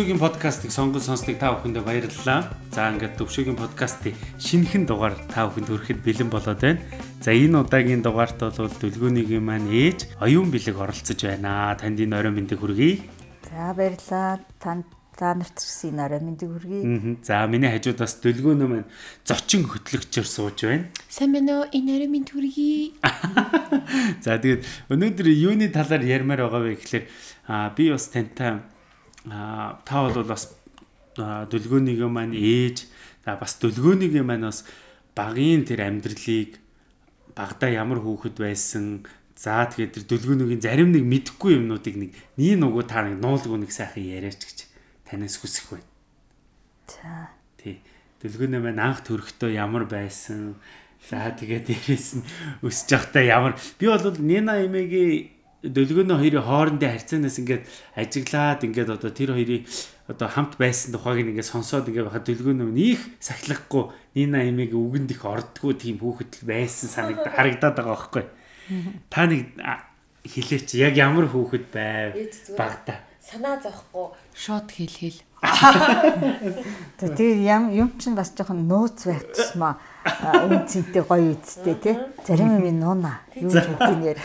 Төвшөөгийн 0.00 0.16
подкастыг 0.16 0.72
сонгон 0.72 1.04
сонсныг 1.04 1.36
та 1.36 1.52
бүхэндээ 1.52 1.84
баярлалаа. 1.84 2.48
За 2.72 2.88
ингээд 2.88 3.20
Төвшөөгийн 3.20 3.52
подкастын 3.52 4.16
шинэхэн 4.40 4.88
дугаар 4.88 5.12
та 5.28 5.44
бүхэнд 5.44 5.68
хүрэхэд 5.68 6.00
бэлэн 6.00 6.32
болоод 6.32 6.56
байна. 6.56 6.80
За 7.20 7.36
энэ 7.36 7.60
удаагийн 7.60 8.00
дугаарт 8.00 8.40
бол 8.40 8.72
дүлгөөнийг 8.80 9.28
маань 9.44 9.68
ээж 9.68 10.16
оюун 10.24 10.48
бэлэг 10.48 10.80
оролцож 10.80 11.20
байна. 11.20 11.76
Танд 11.76 12.00
энэ 12.00 12.16
орой 12.16 12.32
мэндийг 12.32 12.64
хүргэе. 12.64 13.04
За 13.52 13.76
баярлалаа. 13.76 14.40
Танд 14.56 14.88
та 15.20 15.36
нарт 15.36 15.60
ирсэн 15.60 16.00
орой 16.00 16.24
мэндийг 16.24 16.48
хүргэе. 16.48 17.20
За 17.20 17.44
миний 17.44 17.68
хажуудаас 17.68 18.24
дүлгөөнөө 18.24 18.68
маань 18.72 18.88
зочин 19.28 19.68
хөтлөгчөөр 19.68 20.24
сууж 20.24 20.64
байна. 20.64 20.88
Сайн 21.12 21.36
байна 21.36 21.60
уу? 21.60 21.68
Энэ 21.76 22.00
орой 22.00 22.08
мэнд 22.08 22.32
хүргэе. 22.32 22.96
За 24.24 24.40
тэгээд 24.40 24.64
өнөөдөр 24.88 25.28
юуны 25.28 25.68
талаар 25.68 26.00
ярмаар 26.08 26.48
байгаа 26.48 26.64
вэ 26.64 26.80
гэхээр 26.80 27.04
би 27.76 27.84
бас 27.92 28.08
тантай 28.08 28.64
та 29.24 29.96
бол 30.06 30.24
бас 30.24 30.48
дүлгөөнийг 31.16 32.00
маань 32.08 32.36
ээж 32.36 32.86
за 33.24 33.36
бас 33.36 33.58
дүлгөөнийг 33.60 34.16
маань 34.24 34.48
бас 34.48 34.64
багын 35.16 35.64
тэр 35.68 35.84
амьдралыг 35.88 36.56
багада 37.36 37.68
ямар 37.68 38.00
хүүхэд 38.00 38.36
байсан 38.40 39.04
за 39.36 39.66
тэгээд 39.68 39.92
тэр 40.00 40.04
дүлгөөнийг 40.08 40.60
зарим 40.64 40.92
нэг 40.92 41.04
мэдэхгүй 41.04 41.60
юмнуудыг 41.60 41.96
нэг 41.96 42.10
nii 42.40 42.56
нүгөө 42.60 42.84
та 42.88 43.04
нэг 43.04 43.20
нуулгүй 43.20 43.60
нэг 43.60 43.72
сайхан 43.72 44.04
яриач 44.04 44.40
гэж 44.40 44.58
танаас 45.04 45.36
хүсэх 45.40 45.76
байна. 45.76 45.88
За. 46.88 47.32
Тий. 47.60 47.80
Дүлгөөнөө 48.24 48.60
маань 48.60 48.80
анх 48.80 49.04
төрөхдөө 49.04 49.52
ямар 49.56 49.84
байсан 49.84 50.56
За 51.08 51.32
тэгээд 51.32 51.64
дээрэс 51.72 52.20
нь 52.20 52.24
өсөж 52.60 52.92
явахдаа 52.92 53.24
ямар 53.24 53.52
би 53.80 53.88
бол 53.88 54.04
Нина 54.20 54.60
эмээгийн 54.60 55.32
дөлгөөнөө 55.60 56.18
хоёрын 56.20 56.46
хоорондын 56.48 56.92
харьцаанаас 56.96 57.36
ингээд 57.40 57.64
ажиглаад 58.00 58.60
ингээд 58.64 58.94
одоо 58.96 59.10
тэр 59.12 59.36
хоёрын 59.36 59.68
одоо 60.08 60.28
хамт 60.32 60.56
байсан 60.56 60.96
тухайг 60.96 61.28
ингээд 61.28 61.52
сонсоод 61.52 61.88
ингээд 61.92 62.08
байхад 62.08 62.24
дөлгөөнөө 62.24 62.70
нөх 62.72 63.00
сахилахгүй 63.20 63.84
Нина 64.14 64.42
эмиг 64.42 64.74
үгэнд 64.74 65.12
их 65.14 65.22
ордгоо 65.22 65.76
тийм 65.76 66.00
хүүхэд 66.02 66.42
байсан 66.42 66.88
санагд 66.90 67.28
харагдаад 67.36 67.76
байгаа 67.76 67.94
байхгүй. 67.94 68.24
Та 69.06 69.28
нэг 69.30 69.54
хилээч 70.26 70.74
яг 70.80 70.98
ямар 70.98 71.30
хүүхэд 71.30 71.70
байв 71.70 72.16
багта. 72.58 73.04
Санаа 73.20 73.60
зовхгүй 73.60 74.16
шот 74.32 74.72
хэл 74.72 74.88
хэл. 74.88 75.20
Тэгээд 76.96 77.38
юм 77.44 77.68
юм 77.68 77.88
чинь 78.00 78.16
бас 78.16 78.32
жоохон 78.32 78.64
нууц 78.64 79.04
байх 79.04 79.28
тусмаа 79.36 79.76
үнцэнтэй 80.48 81.04
гоё 81.04 81.36
үсттэй 81.36 81.76
тий. 81.76 81.96
Зарим 82.24 82.64
юм 82.64 82.80
нууна. 82.80 83.20
Юу 83.36 83.52
бүгдийг 83.52 84.16
ярих. 84.16 84.24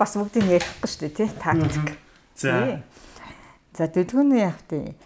Бас 0.00 0.16
бүгдийг 0.16 0.48
ярихгүй 0.56 0.88
шүү 0.88 1.00
дээ 1.04 1.16
тий. 1.20 1.28
Тактик. 1.36 2.00
За. 2.40 2.80
За 3.76 3.84
дэлгүүний 3.92 4.40
яг 4.40 4.56
тий. 4.64 4.96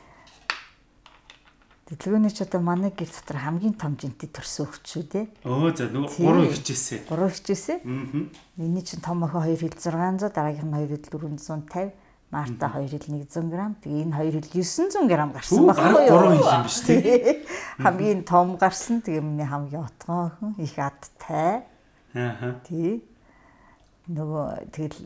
Дэлгүүний 1.91 2.31
ч 2.31 2.47
одоо 2.47 2.63
манай 2.63 2.95
гэр 2.95 3.11
дотор 3.11 3.43
хамгийн 3.43 3.75
том 3.75 3.99
жинтэй 3.99 4.31
төрсөн 4.31 4.71
хөвч 4.71 4.87
шүү 4.95 5.05
дээ. 5.11 5.27
Өө 5.43 5.75
за 5.75 5.91
нөгөө 5.91 6.23
гурван 6.23 6.55
хичээсэ. 6.55 7.11
Гурван 7.11 7.35
хичээсэ. 7.35 7.83
Аа. 7.83 8.31
Миний 8.57 8.87
чинь 8.87 9.03
том 9.03 9.27
охин 9.27 9.43
2 9.43 9.59
хил 9.59 9.75
600, 9.75 10.33
дараагийнх 10.33 10.71
нь 10.71 10.79
2 10.87 11.03
хил 11.03 11.03
450 11.35 12.04
Марта 12.35 12.67
2 12.67 12.89
хил 12.91 12.99
100 12.99 13.47
г. 13.47 13.77
Тэгээ 13.79 14.03
энэ 14.11 14.17
2 14.19 14.43
хил 14.51 14.67
900 14.67 15.07
г 15.07 15.15
гарсан 15.39 15.67
байхгүй 15.71 16.07
юу? 16.11 16.19
3 16.19 16.35
хил 16.35 16.51
юм 16.51 16.63
биш 16.67 16.79
тий. 16.83 17.47
Хамгийн 17.85 18.25
том 18.27 18.57
гарсан. 18.59 19.07
Тэгээ 19.07 19.23
миний 19.23 19.47
хамгийн 19.47 19.87
отгоо 19.87 20.35
охин 20.35 20.51
их 20.59 20.75
адтай. 20.75 21.63
Аа. 22.11 22.59
Тий. 22.67 23.07
Нөгөө 24.11 24.67
тэгэл 24.75 24.99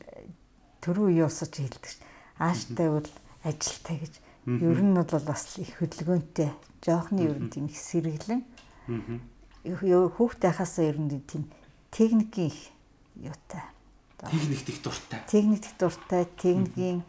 төрөө 0.80 1.06
үе 1.12 1.28
усаж 1.28 1.52
хэлдэг 1.52 1.84
ш. 1.84 2.00
Ааштай 2.40 2.88
бол 2.88 3.08
ажилтай 3.44 3.96
гэж. 4.00 4.14
Ер 4.48 4.80
нь 4.80 4.96
бол 4.96 5.24
бас 5.28 5.60
их 5.60 5.76
хөдөлгөөнтэй. 5.84 6.48
Жоохны 6.80 7.28
ер 7.28 7.36
нь 7.36 7.52
тийм 7.52 7.68
их 7.68 7.76
сэргэлэн. 7.76 8.40
Аа. 8.88 9.20
Хүүхдээ 9.68 10.52
хасаа 10.56 10.88
ер 10.88 10.96
нь 10.96 11.12
тийм 11.28 11.44
техникийн 11.92 12.56
юутай. 13.20 13.68
Техникт 14.16 14.68
их 14.68 14.80
дуртай. 14.82 15.20
Техникт 15.28 15.64
их 15.68 15.76
дуртай, 15.78 16.24
техникийн 16.40 17.04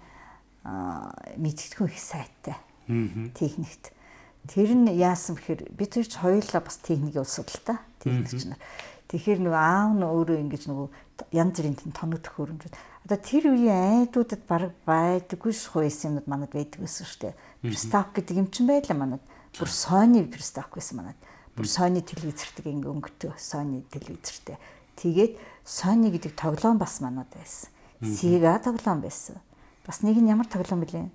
мэдгэдэггүй 0.64 1.88
их 1.88 2.00
сайтай. 2.00 2.58
Техникт. 3.38 3.94
Тэр 4.48 4.74
нь 4.74 4.90
яасан 4.98 5.38
бэхээр 5.38 5.72
бид 5.72 5.94
хоёр 5.94 6.08
ч 6.08 6.16
хоёулаа 6.20 6.62
бас 6.64 6.78
техникийн 6.82 7.22
улс 7.22 7.38
судалтай. 7.38 7.78
Техникч 8.02 8.50
нар. 8.50 8.60
Тэгэхээр 9.10 9.42
нөгөө 9.42 9.58
аав 9.58 9.92
нь 9.98 10.06
өөрөө 10.06 10.38
ингэж 10.46 10.64
нөгөө 10.70 10.88
янз 11.34 11.54
бүрийн 11.58 11.78
тоног 11.98 12.22
төхөөрөмжүүд. 12.22 12.76
Одоо 13.10 13.18
тэр 13.18 13.44
үеийн 13.50 14.06
айдуудад 14.06 14.42
баг 14.46 14.70
байдаггүй 14.86 15.54
шуйсан 15.54 16.14
юмуд 16.14 16.30
манад 16.30 16.54
байдаг 16.54 16.86
гэсэн 16.86 17.06
шүү 17.10 17.20
дээ. 17.26 17.36
Пристав 17.66 18.14
гэдэг 18.14 18.38
юм 18.38 18.48
чин 18.54 18.70
байлаа 18.70 18.94
манад. 18.94 19.24
Бүр 19.58 19.66
Sony 19.66 20.22
Пристав 20.30 20.70
гэсэн 20.70 21.02
манад. 21.02 21.18
Бүр 21.58 21.66
Sony 21.66 22.06
телевизэртэй 22.06 22.70
ингээ 22.70 22.94
өнгөтэй 22.94 23.34
Sony 23.34 23.82
телевизэртэй. 23.90 24.62
Тэгээд 25.02 25.34
Sony 25.66 26.14
гэдэг 26.14 26.38
тоглоом 26.38 26.78
бас 26.78 27.02
манад 27.02 27.34
байсан. 27.34 27.74
Sega 28.06 28.62
тоглоом 28.62 29.02
байсан. 29.02 29.42
Бас 29.90 30.06
нэг 30.06 30.22
нь 30.22 30.30
ямар 30.30 30.46
тоглоом 30.46 30.86
бэлээ? 30.86 31.10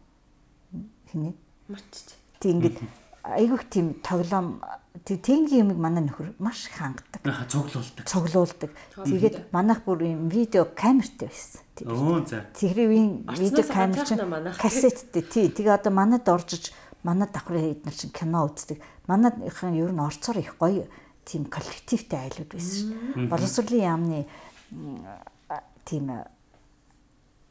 Хинэ? 1.15 1.31
Мартчих. 1.71 2.19
Тэг 2.43 2.59
ингээд 2.59 2.79
айгүйх 3.23 3.71
тийм 3.71 4.03
тоглоом 4.03 4.59
техникийн 5.07 5.71
юмыг 5.71 5.79
манай 5.79 6.03
нөхөр 6.03 6.35
маш 6.43 6.67
их 6.67 6.83
хангадаг. 6.83 7.23
Аа 7.23 7.47
цуглуулдаг. 7.47 8.03
Цуглуулдаг. 8.03 8.71
Тэгээд 8.99 9.55
манайх 9.55 9.87
бүр 9.87 10.03
юм 10.11 10.27
видео 10.27 10.67
камертай 10.67 11.31
байсан. 11.31 11.63
Оо 11.87 12.19
за. 12.27 12.51
Тэрийн 12.51 13.23
видео 13.39 13.63
камер 13.63 14.03
чинь 14.03 14.19
кассеттэй 14.59 15.23
тий. 15.23 15.47
Тэгээ 15.55 15.79
одоо 15.79 15.95
манад 15.95 16.27
оржиж 16.27 16.75
манай 17.07 17.31
давхрын 17.31 17.79
эднэр 17.79 17.95
чинь 17.95 18.11
кино 18.11 18.51
үздэг. 18.51 18.83
Манайхан 19.07 19.79
ер 19.79 19.95
нь 19.95 20.03
орцоор 20.03 20.43
их 20.43 20.59
гоё 20.59 20.91
тийм 21.23 21.47
коллективтэй 21.47 22.27
айлууд 22.27 22.51
байсан 22.51 22.91
шүү. 22.91 23.31
Боловсролын 23.31 23.87
яамны 23.87 24.27
тийм 25.87 26.11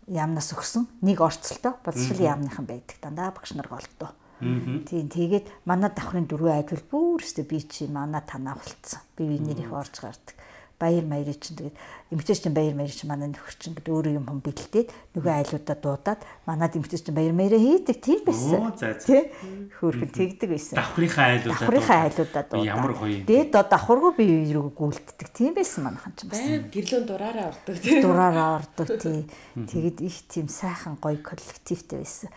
яамнаас 0.07 0.51
өгсөн 0.55 0.87
нэг 1.01 1.21
орцолтой 1.21 1.73
боловсролын 1.85 2.29
яамныхан 2.29 2.65
байдаг. 2.65 2.97
Дандаа 3.01 3.31
багш 3.31 3.55
нар 3.55 3.67
голдоо. 3.67 4.11
Тийм 4.39 5.07
тэгээд 5.07 5.47
манай 5.63 5.91
давхрын 5.93 6.27
дөрвөн 6.27 6.59
айдвал 6.59 6.83
бүр 6.91 7.23
өстө 7.23 7.47
би 7.47 7.63
чи 7.63 7.87
манай 7.87 8.21
танаа 8.27 8.59
болцсон. 8.59 8.99
Би 9.15 9.29
биенээр 9.29 9.63
их 9.63 9.71
орж 9.71 10.03
гардаг 10.03 10.35
баяр 10.83 11.07
маярыг 11.07 11.39
чинь 11.39 11.55
тэгээд 11.55 11.77
эмгтээч 12.11 12.39
чинь 12.43 12.53
баяр 12.53 12.75
маярыг 12.75 12.91
чинь 12.91 13.07
манай 13.07 13.31
нөхөр 13.31 13.55
чинь 13.55 13.73
гэдэг 13.79 13.93
өөрөө 13.95 14.13
юм 14.19 14.27
хом 14.27 14.43
бэлдээд 14.43 14.87
нөгөө 15.15 15.31
айлуудаа 15.31 15.77
дуудаад 15.79 16.21
манад 16.43 16.75
эмгтээч 16.75 17.07
чинь 17.07 17.15
баяр 17.15 17.31
маяраа 17.31 17.63
хийдэг 17.63 17.97
тийм 18.03 18.19
байсан. 18.27 18.75
Тий. 18.99 19.31
Хөөхөн 19.79 20.11
тэгдэг 20.11 20.49
байсан. 20.51 20.75
Давхрынхаа 20.83 21.27
айлуудаа. 21.31 21.59
Давхрынхаа 21.63 21.99
айлуудаа 22.03 22.43
дуудаад. 22.43 22.67
Ямар 22.67 22.93
гоё. 22.99 23.23
Тэгээд 23.23 23.49
доо 23.55 23.63
давхаргүй 23.63 24.11
би 24.19 24.25
рүү 24.51 24.67
гүйлддэг 24.75 25.27
тийм 25.31 25.55
байсан 25.55 25.87
манайхан 25.87 26.13
чинь 26.19 26.29
бас. 26.29 26.43
Гэрлүүн 26.43 27.05
дураараа 27.07 27.47
ордог 27.55 27.75
тий. 27.79 28.01
Дураараа 28.03 28.49
ордог 28.59 28.87
тий. 29.03 29.23
Тэгээд 29.55 29.97
их 30.03 30.17
тийм 30.27 30.51
сайхан 30.51 30.99
гоё 30.99 31.23
коллективтэй 31.23 32.03
байсан. 32.03 32.29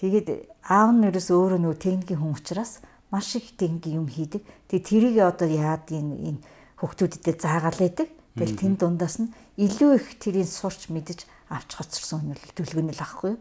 Тэгээд 0.00 0.48
аав 0.66 0.90
нь 0.96 1.06
ерөөс 1.06 1.28
өөрөө 1.30 1.60
нөгөө 1.62 1.78
техникийн 1.78 2.18
хүн 2.18 2.34
учраас 2.34 2.80
маш 3.12 3.36
их 3.36 3.54
техникийн 3.54 4.02
юм 4.02 4.08
хийдэг. 4.08 4.42
Тэгээд 4.66 4.88
тэрийг 4.88 5.16
одоо 5.20 5.46
яад 5.46 5.86
энэ 5.92 6.40
хүүхдүүдэд 6.82 7.38
заагаал 7.38 7.78
байдаг. 7.78 8.08
Тэгэл 8.34 8.58
тэн 8.58 8.74
дундаас 8.80 9.22
нь 9.22 9.30
илүү 9.60 9.90
их 10.02 10.06
тэрийг 10.18 10.48
сурч 10.50 10.90
мэдж 10.90 11.28
авч 11.52 11.70
хоцорсон 11.76 12.32
хүн 12.32 12.34
л 12.34 12.56
төлгөөнөл 12.56 13.04
ахгүй 13.04 13.36
юу. 13.36 13.40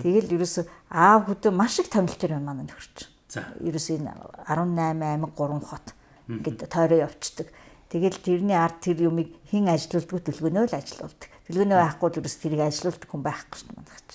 Тэгэл 0.00 0.32
ерөөсө 0.34 0.64
аав 0.90 1.28
хөдөө 1.28 1.52
маш 1.52 1.78
их 1.78 1.92
томилтор 1.92 2.40
юм 2.40 2.48
маань 2.48 2.64
нөхөрч. 2.64 3.12
За. 3.28 3.44
Ерөөсө 3.60 4.00
энэ 4.00 4.16
18 4.48 5.04
аймаг 5.04 5.36
3 5.36 5.60
хот 5.60 5.86
ингээд 6.26 6.66
тойроо 6.72 7.04
явцдаг. 7.04 7.52
Тэгэл 7.92 8.18
тэрний 8.22 8.56
ард 8.56 8.80
тэр 8.80 9.12
юмыг 9.12 9.34
хэн 9.52 9.68
ажилуулдаг 9.68 10.24
төлгөөнөө 10.24 10.64
л 10.72 10.78
ажилуулдаг. 10.78 11.28
Төлгөөнөө 11.46 11.78
байхгүй 11.84 12.08
л 12.08 12.18
ерөөс 12.22 12.36
тэрийг 12.40 12.62
ажилуулдаг 12.64 13.08
хүн 13.10 13.22
байхгүй 13.26 13.56
шүү 13.60 13.66
дээ 13.68 13.76
манайх 13.76 14.00
ч. 14.08 14.10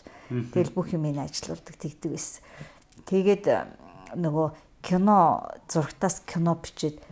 Тэгэл 0.56 0.75
бүх 0.75 0.88
юмыг 0.95 1.18
ажилуулдаг 1.21 1.75
тэгдэг 1.75 2.12
байсан. 2.16 2.42
Тэгээд 3.06 3.45
нөгөө 4.16 4.48
кино 4.81 5.19
зургатаас 5.68 6.24
кино 6.25 6.56
бичээд 6.56 7.04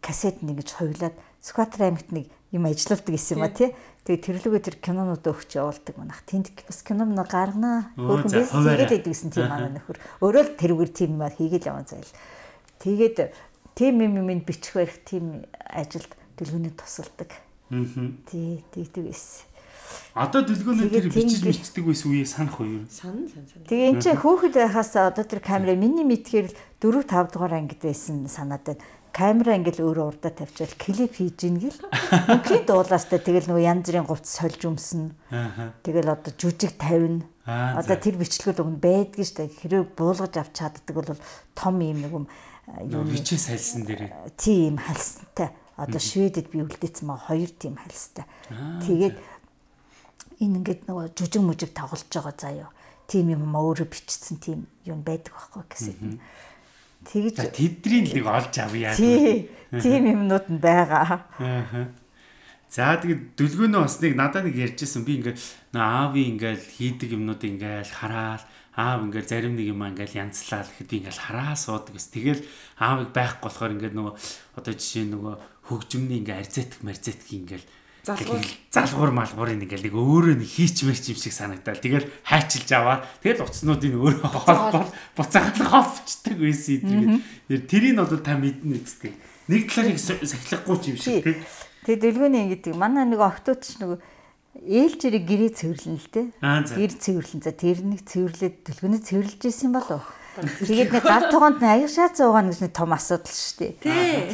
кассет 0.00 0.42
нэгж 0.42 0.78
хувлаад 0.78 1.16
Сүхбаатар 1.38 1.86
аймагт 1.88 2.10
нэг 2.10 2.26
юм 2.50 2.66
ажилладаг 2.66 3.06
гэсэн 3.06 3.38
юм 3.38 3.46
а 3.46 3.52
тий. 3.54 3.70
Тэгээ 4.02 4.42
тэрлүгээ 4.42 4.62
тэр 4.66 4.76
кинонуудаа 4.82 5.32
өгч 5.38 5.54
явуулдаг 5.54 5.94
манах. 5.94 6.26
Тэнд 6.26 6.50
бас 6.66 6.82
кино 6.82 7.06
мөн 7.06 7.22
гаргана. 7.22 7.94
Хөөрхөн 7.94 8.32
биш 8.34 8.50
хийгээд 8.50 9.06
идэгсэн 9.06 9.30
тийм 9.30 9.46
манай 9.46 9.70
нөхөр. 9.70 10.02
Өөрөө 10.18 10.42
л 10.42 10.58
тэрүүгээр 10.58 10.90
тийм 10.90 11.14
юм 11.14 11.22
хийгээл 11.30 11.70
яваа 11.70 11.86
зайл. 11.86 12.10
Тэгээд 12.82 13.16
тийм 13.78 13.94
юм 14.02 14.18
юм 14.18 14.42
бичих 14.42 14.74
барих 14.74 14.98
тийм 15.06 15.46
ажилд 15.62 16.10
дэлгүүний 16.34 16.74
тусалдаг. 16.74 17.30
Аа. 17.70 17.86
Тий, 18.26 18.66
тэгдэг 18.74 19.06
байсан. 19.06 19.46
Одоо 20.18 20.42
дэлгүүнээ 20.42 20.90
тэр 20.90 21.08
бичиж 21.08 21.46
мичдэг 21.46 21.84
байсан 21.86 22.10
үеийг 22.10 22.28
санах 22.28 22.58
уу 22.58 22.66
юу? 22.66 22.84
Сан 22.90 23.30
сан 23.30 23.46
сан. 23.46 23.62
Тэгээ 23.64 23.88
эн 23.94 24.00
чинь 24.02 24.20
хөөхд 24.20 24.58
байхаас 24.58 24.92
одоо 24.98 25.24
тэр 25.24 25.40
камера 25.40 25.78
миний 25.78 26.04
мэдхээр 26.04 26.52
4 26.82 27.06
5 27.06 27.32
дугаар 27.32 27.56
ангид 27.56 27.80
байсан 27.80 28.28
санаад 28.28 28.66
байна 28.66 28.82
камера 29.12 29.56
ингээл 29.58 29.84
өөрөө 29.84 30.06
урдаа 30.14 30.32
тавьчаал 30.32 30.74
клип 30.78 31.18
хийж 31.18 31.38
ийн 31.46 31.58
гэл. 31.58 31.80
Мөнхийн 32.28 32.64
дуулаастай 32.68 33.18
тэгэл 33.18 33.48
нөгөө 33.50 33.64
янз 33.64 33.84
бүрийн 33.88 34.06
говц 34.08 34.28
сольж 34.28 34.60
өмснө. 34.68 35.14
Тэгэл 35.82 36.12
одоо 36.12 36.32
жүжиг 36.34 36.76
тавина. 36.78 37.26
Одоо 37.48 37.96
тэр 37.96 38.20
бичлэгүүд 38.20 38.60
өгн 38.60 38.76
байдгийг 38.76 39.24
штэ 39.24 39.48
хэрэг 39.48 39.96
буулгаж 39.96 40.36
авч 40.36 40.52
чаддаг 40.60 40.94
бол 40.94 41.16
том 41.56 41.74
юм 41.80 41.98
нэг 42.04 42.12
юм 42.12 42.26
юу 42.84 43.04
бичээ 43.08 43.40
сальсан 43.40 43.88
дээр. 43.88 44.12
Тийм 44.36 44.76
хальсантай. 44.76 45.56
Одоо 45.78 46.00
Шведэд 46.02 46.52
би 46.52 46.60
үлдээсэн 46.60 47.06
маа 47.08 47.16
хоёр 47.16 47.48
тийм 47.48 47.80
хальстай. 47.80 48.28
Тэгээд 48.84 49.16
энэ 50.44 50.56
ингээд 50.60 50.80
нөгөө 50.90 51.16
жүжиг 51.16 51.42
мүжиг 51.42 51.72
тоглож 51.72 52.04
байгаа 52.12 52.34
заяа. 52.36 52.68
Тийм 53.08 53.32
юм 53.32 53.48
өөрөө 53.48 53.88
бичсэн 53.88 54.36
тийм 54.36 54.68
юм 54.84 55.00
байдаг 55.00 55.32
байхгүй 55.32 55.64
гэсэн. 55.72 56.20
Тэгж 57.08 57.36
тэдний 57.56 58.04
нэг 58.04 58.26
олж 58.28 58.54
авъя. 58.60 58.92
Тийм 58.92 60.04
юмнууд 60.12 60.46
нь 60.52 60.60
байгаа. 60.60 61.24
Аа. 61.40 61.88
За 62.68 63.00
тэгээд 63.00 63.32
дүлгөөнөө 63.40 63.80
бас 63.80 63.96
нэг 64.04 64.12
надад 64.12 64.44
нэг 64.44 64.56
ярьжсэн 64.60 65.08
би 65.08 65.16
ингээд 65.24 65.40
аавын 65.72 66.36
ингээд 66.36 66.62
хийдэг 66.68 67.16
юмнууд 67.16 67.40
ингээд 67.40 67.88
хараал 67.88 68.44
аав 68.76 69.08
ингээд 69.08 69.24
зарим 69.24 69.56
нэг 69.56 69.72
юм 69.72 69.80
ингээд 69.88 70.12
янзлаа 70.20 70.68
гэхэд 70.68 70.88
би 70.92 70.96
ингээд 71.00 71.16
хараа 71.16 71.56
суудаг 71.56 71.96
ус. 71.96 72.12
Тэгэл 72.12 72.44
аавыг 72.76 73.16
байхгүй 73.16 73.48
болохоор 73.48 73.72
ингээд 73.72 73.96
нөгөө 73.96 74.14
одоо 74.60 74.72
жишээ 74.76 75.06
нөгөө 75.08 75.34
хөгжмний 75.64 76.20
ингээд 76.20 76.40
арзетик 76.44 76.80
марзетик 76.84 77.30
ингээд 77.32 77.64
залгуур 78.04 78.44
залгуур 78.70 79.10
малгуурын 79.14 79.64
ингээл 79.64 79.88
нэг 79.88 79.96
өөрөө 79.96 80.34
нэг 80.38 80.50
хийч 80.50 80.84
мэрч 80.84 81.04
юм 81.14 81.18
шиг 81.18 81.34
санагдал. 81.34 81.80
Тэгэл 81.80 82.10
хайчилж 82.26 82.70
аваа. 82.76 83.06
Тэгэл 83.24 83.46
уцснуудын 83.46 83.98
өөрөө 83.98 84.28
холбол 84.28 84.90
буцаагадлах 85.16 85.72
холбочдаг 85.72 86.36
байсан. 86.36 87.22
Тэгээд 87.48 87.64
тэрийг 87.66 87.98
одоо 87.98 88.20
та 88.20 88.38
мэднэ 88.38 88.84
үстэй. 88.84 89.16
Нэг 89.48 89.72
талаар 89.72 89.96
их 89.96 90.00
сахилахгүй 90.00 90.76
юм 90.92 90.98
шиг 91.00 91.24
тийм 91.24 91.42
Тэгээ 91.88 92.04
дэлгүүний 92.04 92.42
ингэдэг. 92.52 92.76
Манай 92.76 93.08
нэг 93.08 93.24
октод 93.24 93.64
ч 93.64 93.80
нэг 93.80 93.96
ээлжирийг 94.60 95.24
гэрээ 95.24 95.56
цэвэрлэн 95.56 95.96
л 95.96 96.08
дээ. 96.12 96.26
Гэр 96.36 96.92
цэвэрлэн. 96.92 97.40
За 97.40 97.56
тэр 97.56 97.80
нэг 97.80 98.04
цэвэрлээд 98.04 98.56
дэлгүүний 98.68 99.00
цэвэрлж 99.00 99.40
исэн 99.48 99.72
болов. 99.72 100.04
Тэгээд 100.36 100.92
нэг 100.94 101.02
гал 101.02 101.30
туганд 101.32 101.58
нэг 101.58 101.70
аяг 101.82 101.90
шаа 101.90 102.08
зуугаан 102.12 102.50
гэж 102.52 102.60
нэг 102.62 102.72
том 102.76 102.92
асуудал 102.94 103.32
шүү 103.32 103.56
дээ. 103.58 103.72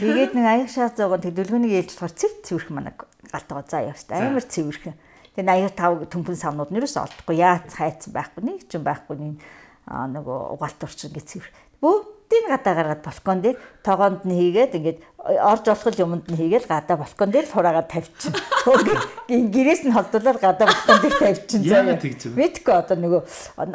Тэгээд 0.00 0.32
нэг 0.36 0.46
аяг 0.46 0.68
шаа 0.68 0.88
зуугаан 0.92 1.22
тэг 1.22 1.34
дэлгүүнийг 1.38 1.72
ээлж 1.84 1.96
болохоор 1.96 2.18
цэв 2.18 2.32
цэвэрх 2.44 2.68
манай 2.74 2.92
гал 2.94 3.46
тугаа 3.48 3.64
заа 3.64 3.88
яваа. 3.88 4.20
Амар 4.20 4.44
цэвэрхэн. 4.44 4.96
Тэгээд 5.34 5.48
аяг 5.48 5.72
тав 5.72 5.96
төмпөн 6.12 6.36
савнууд 6.36 6.70
нэрээс 6.70 7.00
олдохгүй. 7.00 7.40
Яац 7.40 7.72
хайцсан 7.72 8.12
байхгүй. 8.12 8.42
Нэг 8.44 8.68
ч 8.68 8.76
юм 8.76 8.84
байхгүй. 8.84 9.16
Нэг 9.16 10.24
угаалт 10.28 10.80
урчин 10.84 11.10
гэж 11.10 11.24
цэвэр. 11.24 11.50
Бөө 11.80 12.13
бүгдийг 12.24 12.48
гадаа 12.48 12.74
гаргаад 12.74 13.02
балкон 13.04 13.40
дээр 13.40 13.56
тогоонд 13.84 14.24
нь 14.24 14.32
хийгээд 14.32 14.76
ингээд 14.80 14.98
орж 15.20 15.64
болох 15.68 15.98
юмд 16.00 16.24
нь 16.32 16.36
хийгээл 16.40 16.66
гадаа 16.66 16.96
балкон 16.96 17.30
дээр 17.30 17.46
хураагаад 17.52 17.88
тавьчихна. 17.88 18.40
Гэрээс 19.28 19.84
нь 19.84 19.92
холдуулаад 19.92 20.40
гадаа 20.40 20.66
балкон 20.72 20.98
дээр 21.04 21.16
тавьчихна. 21.20 21.68
Мэдгүй 22.34 22.74
одоо 22.74 22.96
нөгөө 22.96 23.22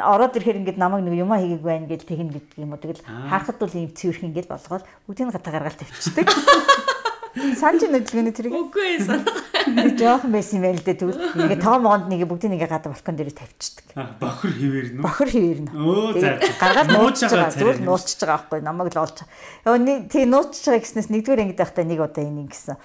ороод 0.02 0.36
ирэхээр 0.36 0.60
ингээд 0.66 0.82
намайг 0.82 1.06
нэг 1.06 1.22
юмаа 1.22 1.38
хийгээг 1.38 1.62
байна 1.62 1.86
гэж 1.86 2.02
тэгнэ 2.04 2.34
гэдэг 2.34 2.58
юм 2.58 2.74
уу. 2.74 2.82
Тэгэл 2.82 3.06
харахад 3.06 3.58
бол 3.62 3.74
ийм 3.78 3.94
цэвэрх 3.94 4.22
ингээд 4.26 4.48
болгоод 4.50 4.84
бүгдийг 5.06 5.30
гадаа 5.30 5.52
гаргаад 5.54 5.78
тавьчихдаг. 5.78 6.26
Санж 7.34 7.86
нэдлгэний 7.86 8.34
тэрийг. 8.34 8.54
Үгүй 8.54 8.98
ээ. 8.98 9.22
Би 9.70 9.90
жоохон 9.94 10.34
байсан 10.34 10.58
юм 10.58 10.64
байл 10.66 10.82
дээ 10.82 10.98
тэгвэл 10.98 11.20
ингээ 11.46 11.62
тоо 11.62 11.78
могонд 11.78 12.10
нэг 12.10 12.26
бүгдийг 12.26 12.58
ингээ 12.58 12.66
гадаа 12.66 12.90
балкон 12.90 13.14
дээр 13.14 13.30
тавьчихдаг. 13.30 13.86
Бохор 14.18 14.50
хിവэр 14.50 14.86
нүү. 14.98 15.02
Бохор 15.04 15.28
хിവэр 15.30 15.60
нүү. 15.68 15.74
Өө 15.78 16.18
за. 16.18 16.30
Гаргаад 16.58 16.90
нууцж 16.90 17.20
байгаа. 17.30 17.54
Зүгээр 17.54 17.80
нууцж 17.86 18.18
байгаа 18.18 18.38
байхгүй 18.40 18.60
намайг 18.66 18.90
л 18.90 19.02
олж. 19.04 19.18
Өө 19.62 20.10
тий 20.10 20.24
нууцж 20.26 20.58
байгаа 20.66 20.82
гэснээс 20.82 21.08
нэгдүгээр 21.12 21.42
ангид 21.46 21.60
байхдаа 21.60 21.84
нэг 21.86 22.00
удаа 22.02 22.24
энэ 22.26 22.42
ингэсэн. 22.50 22.76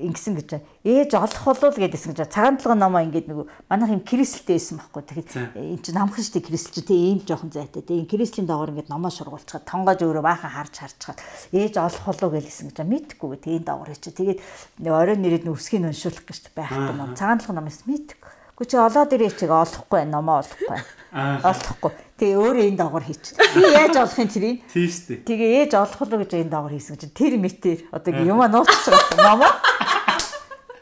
Ингэсэн 0.00 0.34
гэж 0.40 0.48
ээж 0.82 1.14
олох 1.14 1.44
болов 1.46 1.78
гэдээсэн 1.78 2.10
гэж 2.10 2.26
цагаан 2.26 2.58
толгой 2.58 2.74
номоо 2.74 3.06
ингээд 3.06 3.30
нөгөө 3.30 3.46
манайх 3.70 3.94
юм 3.94 4.02
крестэлтэй 4.02 4.58
байсан 4.58 4.82
байхгүй. 4.82 5.02
Тэгэхээр 5.06 5.54
энэ 5.54 5.78
чинь 5.78 5.94
намхан 5.94 6.26
штэ 6.26 6.42
крестэл 6.42 6.74
чи 6.74 6.82
тий 6.82 6.98
ийм 7.14 7.22
жоохон 7.22 7.54
зайтай. 7.54 7.86
Тий 7.86 8.02
крестлийн 8.02 8.50
доогоор 8.50 8.74
ингээд 8.74 8.90
номоо 8.90 9.14
шургуулчихад 9.14 9.62
тонгоож 9.62 10.02
өөрөө 10.02 10.26
баахан 10.26 10.50
харж 10.50 10.74
харчаад 10.82 11.22
ээж 11.54 11.78
олох 11.78 12.02
болов 12.02 12.34
гэлсэн 12.34 12.74
гэж 12.74 12.82
мэдхгүй. 12.82 13.38
Тэгээ 13.38 13.58
энэ 13.62 13.68
доогоор 13.70 13.94
чи 13.94 14.10
тэгээд 14.10 14.38
оройн 14.82 15.22
нэрэд 15.22 15.46
нүсгийг 15.46 15.86
уншуулах 15.86 16.26
гэж 16.26 16.50
байхгүй 16.50 16.98
юм. 16.98 17.14
Цагаан 17.14 17.38
толгой 17.38 17.56
номоос 17.62 17.86
мэдхгүй. 17.86 18.30
Гү 18.58 18.66
чи 18.66 18.76
олоод 18.76 19.14
ирээ 19.14 19.32
чиг 19.38 19.54
олохгүй 19.54 20.02
номоо 20.10 20.42
олохгүй. 20.42 20.82
Олохгүй. 21.14 21.92
Тэгээ 22.18 22.38
өөрөө 22.42 22.64
энэ 22.68 22.78
доогоор 22.82 23.06
хийчих. 23.06 23.38
Би 23.38 23.64
яаж 23.70 23.96
олохын 23.96 24.28
тэрийг? 24.28 24.66
Тийм 24.68 24.86
шүү 24.86 25.06
дээ. 25.08 25.26
Тэгээ 25.26 25.50
ээж 25.66 25.72
олох 25.78 25.98
уу 25.98 26.20
гэж 26.20 26.30
энэ 26.36 26.52
доогоор 26.52 26.74
хийсэн 26.76 27.00
чинь 27.00 27.16
тэр 27.16 27.34
мэтэр 27.40 27.80
одоо 27.90 28.12
юм 28.12 28.38
нууцч 28.44 28.84
байгаа 28.86 29.18
номоо 29.24 29.50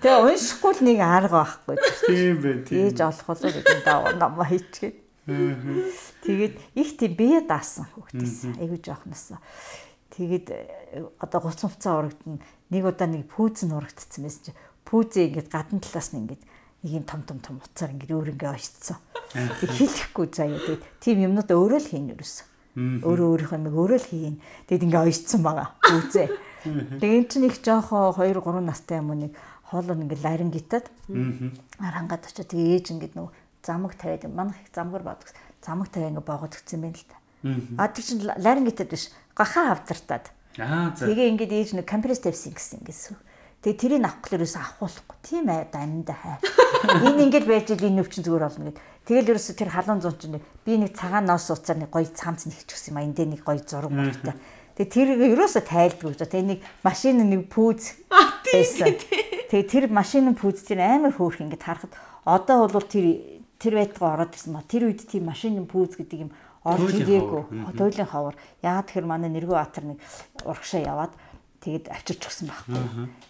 Тэгээ 0.01 0.25
уншихгүй 0.25 0.73
л 0.75 0.83
нэг 0.89 0.99
арга 1.05 1.45
байхгүй. 1.45 1.77
Тийм 2.09 2.37
байна. 2.41 2.65
Тийм. 2.65 2.89
Ээж 2.89 2.99
олох 3.05 3.27
болоо 3.29 3.51
гэдэг 3.53 3.81
даа 3.85 4.13
ном 4.17 4.41
хийчихээ. 4.41 4.93
Тэгээд 6.25 6.55
их 6.75 6.91
тийм 6.97 7.13
бие 7.15 7.41
даасан 7.45 7.85
хөвгтөөс. 7.93 8.57
Айгуу 8.57 8.81
жоохноос. 8.81 9.37
Тэгээд 10.17 10.47
э, 10.51 11.05
одоо 11.21 11.41
гуц 11.45 11.61
хувцас 11.61 11.93
урагдана. 11.93 12.41
Нэг 12.73 12.83
удаа 12.89 13.09
нэг 13.13 13.29
пүүз 13.29 13.69
нь 13.69 13.77
урагдсан 13.77 14.25
байсан 14.25 14.43
чи 14.49 14.53
пүүзээ 14.89 15.29
ингээд 15.31 15.53
гадна 15.53 15.79
талаас 15.85 16.11
нь 16.17 16.25
ингээд 16.25 16.43
нэг 16.83 16.91
юм 16.97 17.05
том 17.05 17.23
том 17.23 17.39
том 17.45 17.61
уцаар 17.61 17.93
ингээд 17.95 18.17
өөр 18.17 18.33
ингээд 18.35 18.57
очсон. 18.57 18.99
Тэг 19.37 19.71
хэлэхгүй 19.71 20.27
заяа. 20.33 20.59
Тэгээд 20.59 20.83
тийм 20.99 21.17
юмнууд 21.29 21.51
өөрөө 21.53 21.81
л 21.81 21.91
хийн 21.93 22.11
ерөөсөө. 22.17 22.47
Өөрөө 23.07 23.29
өөрийнх 23.37 23.55
нь 23.55 23.71
өөрөө 23.71 24.01
л 24.01 24.09
хийн. 24.11 24.37
Тэгэд 24.67 24.85
ингээд 24.89 25.07
ойцсон 25.07 25.41
байгаа. 25.45 25.69
Пүүзээ. 25.79 26.29
Тэгээ 26.99 27.19
эн 27.21 27.27
чинь 27.31 27.47
их 27.47 27.63
жоохоо 27.63 28.17
2 28.17 28.35
3 28.35 28.65
настай 28.65 28.99
юм 28.99 29.15
уу 29.15 29.19
нэг 29.29 29.33
хоолоо 29.71 29.95
ингээд 29.95 30.25
ларингитад 30.27 30.91
арангаад 31.79 32.27
очиж 32.27 32.51
тэгээ 32.51 32.75
ээж 32.77 32.87
ингээд 32.91 33.15
нөгөө 33.15 33.33
замаг 33.63 33.95
тавиад 33.95 34.27
манах 34.29 34.59
их 34.59 34.75
замгаар 34.75 35.07
бодох 35.07 35.31
замаг 35.63 35.89
тавиа 35.89 36.11
ингээд 36.11 36.27
боогод 36.27 36.59
өгсөн 36.59 36.83
байна 36.83 36.99
л 36.99 37.07
та. 37.07 37.17
А 37.79 37.89
тэр 37.89 38.05
чинь 38.05 38.27
ларингитад 38.27 38.91
биш 38.91 39.15
гахаа 39.37 39.79
авдартаад. 39.79 40.27
Аа 40.59 40.93
за. 40.97 41.07
Тэгээ 41.07 41.31
ингээд 41.37 41.53
ээж 41.53 41.71
нэг 41.79 41.87
компресс 41.87 42.21
тавьсан 42.21 42.53
гэсэн 42.53 42.81
гэсэн. 42.85 43.17
Тэгээ 43.61 43.77
тэрийг 43.77 44.05
авах 44.05 44.25
гэхээр 44.25 44.41
ерөөсөө 44.41 44.63
авахгүй. 44.65 45.17
Тийм 45.21 45.47
ээ 45.53 45.69
дандаа 45.69 46.17
хай. 46.17 46.37
Энэ 47.07 47.29
ингээд 47.29 47.45
байж 47.45 47.69
ил 47.77 47.85
энэ 47.85 48.01
өвчин 48.01 48.25
зүгээр 48.25 48.45
болно 48.49 48.73
гэд. 48.73 48.81
Тэгэл 49.05 49.31
ерөөсөө 49.37 49.55
тэр 49.61 49.71
халуун 49.77 50.01
зун 50.01 50.17
чинь 50.17 50.41
би 50.65 50.73
нэг 50.81 50.97
цагаан 50.97 51.29
ноос 51.29 51.53
уцаар 51.53 51.77
нэг 51.77 51.93
гоё 51.93 52.09
цамц 52.09 52.49
нэгчихсэн 52.49 52.97
юм 52.97 52.99
а 52.99 53.05
эндээ 53.05 53.29
нэг 53.29 53.45
гоё 53.45 53.61
зураг 53.61 53.93
мөртэй. 53.93 54.33
Тэгээ 54.81 54.89
тэр 54.97 55.09
ерөөсөө 55.37 55.65
тайлбар 55.69 56.17
гэж. 56.17 56.25
Тэгээ 56.25 56.49
нэг 56.57 56.61
машин 56.81 57.21
нэг 57.21 57.53
пүүз 57.53 58.01
байсан. 58.09 58.97
Тэгээ 59.53 59.69
тэр 59.69 59.85
машин 59.93 60.33
пүүз 60.33 60.65
тэр 60.65 60.81
амар 60.81 61.13
хөөх 61.13 61.45
ингээд 61.45 61.61
харахад 61.61 61.93
одоо 62.25 62.65
бол 62.65 62.89
тэр 62.89 63.45
тэр 63.61 63.77
байтгаа 63.77 64.17
ороод 64.17 64.33
ирсэн 64.33 64.57
ба 64.57 64.65
тэр 64.65 64.89
үед 64.89 65.05
тийм 65.05 65.29
машин 65.29 65.61
пүүз 65.69 66.01
гэдэг 66.01 66.25
юм 66.25 66.33
орж 66.65 66.97
ирээгүй. 66.97 67.77
Туйлын 67.77 68.09
ховор. 68.09 68.41
Яагаад 68.65 68.89
тэгэхээр 68.89 69.05
манай 69.05 69.29
нэргөө 69.29 69.57
баатар 69.61 69.85
нэг 69.85 70.01
урагшаа 70.49 70.81
яваад 70.81 71.13
тэгэд 71.61 71.93
авчирч 71.93 72.25
өгсөн 72.25 72.49
байхгүй. 72.49 72.81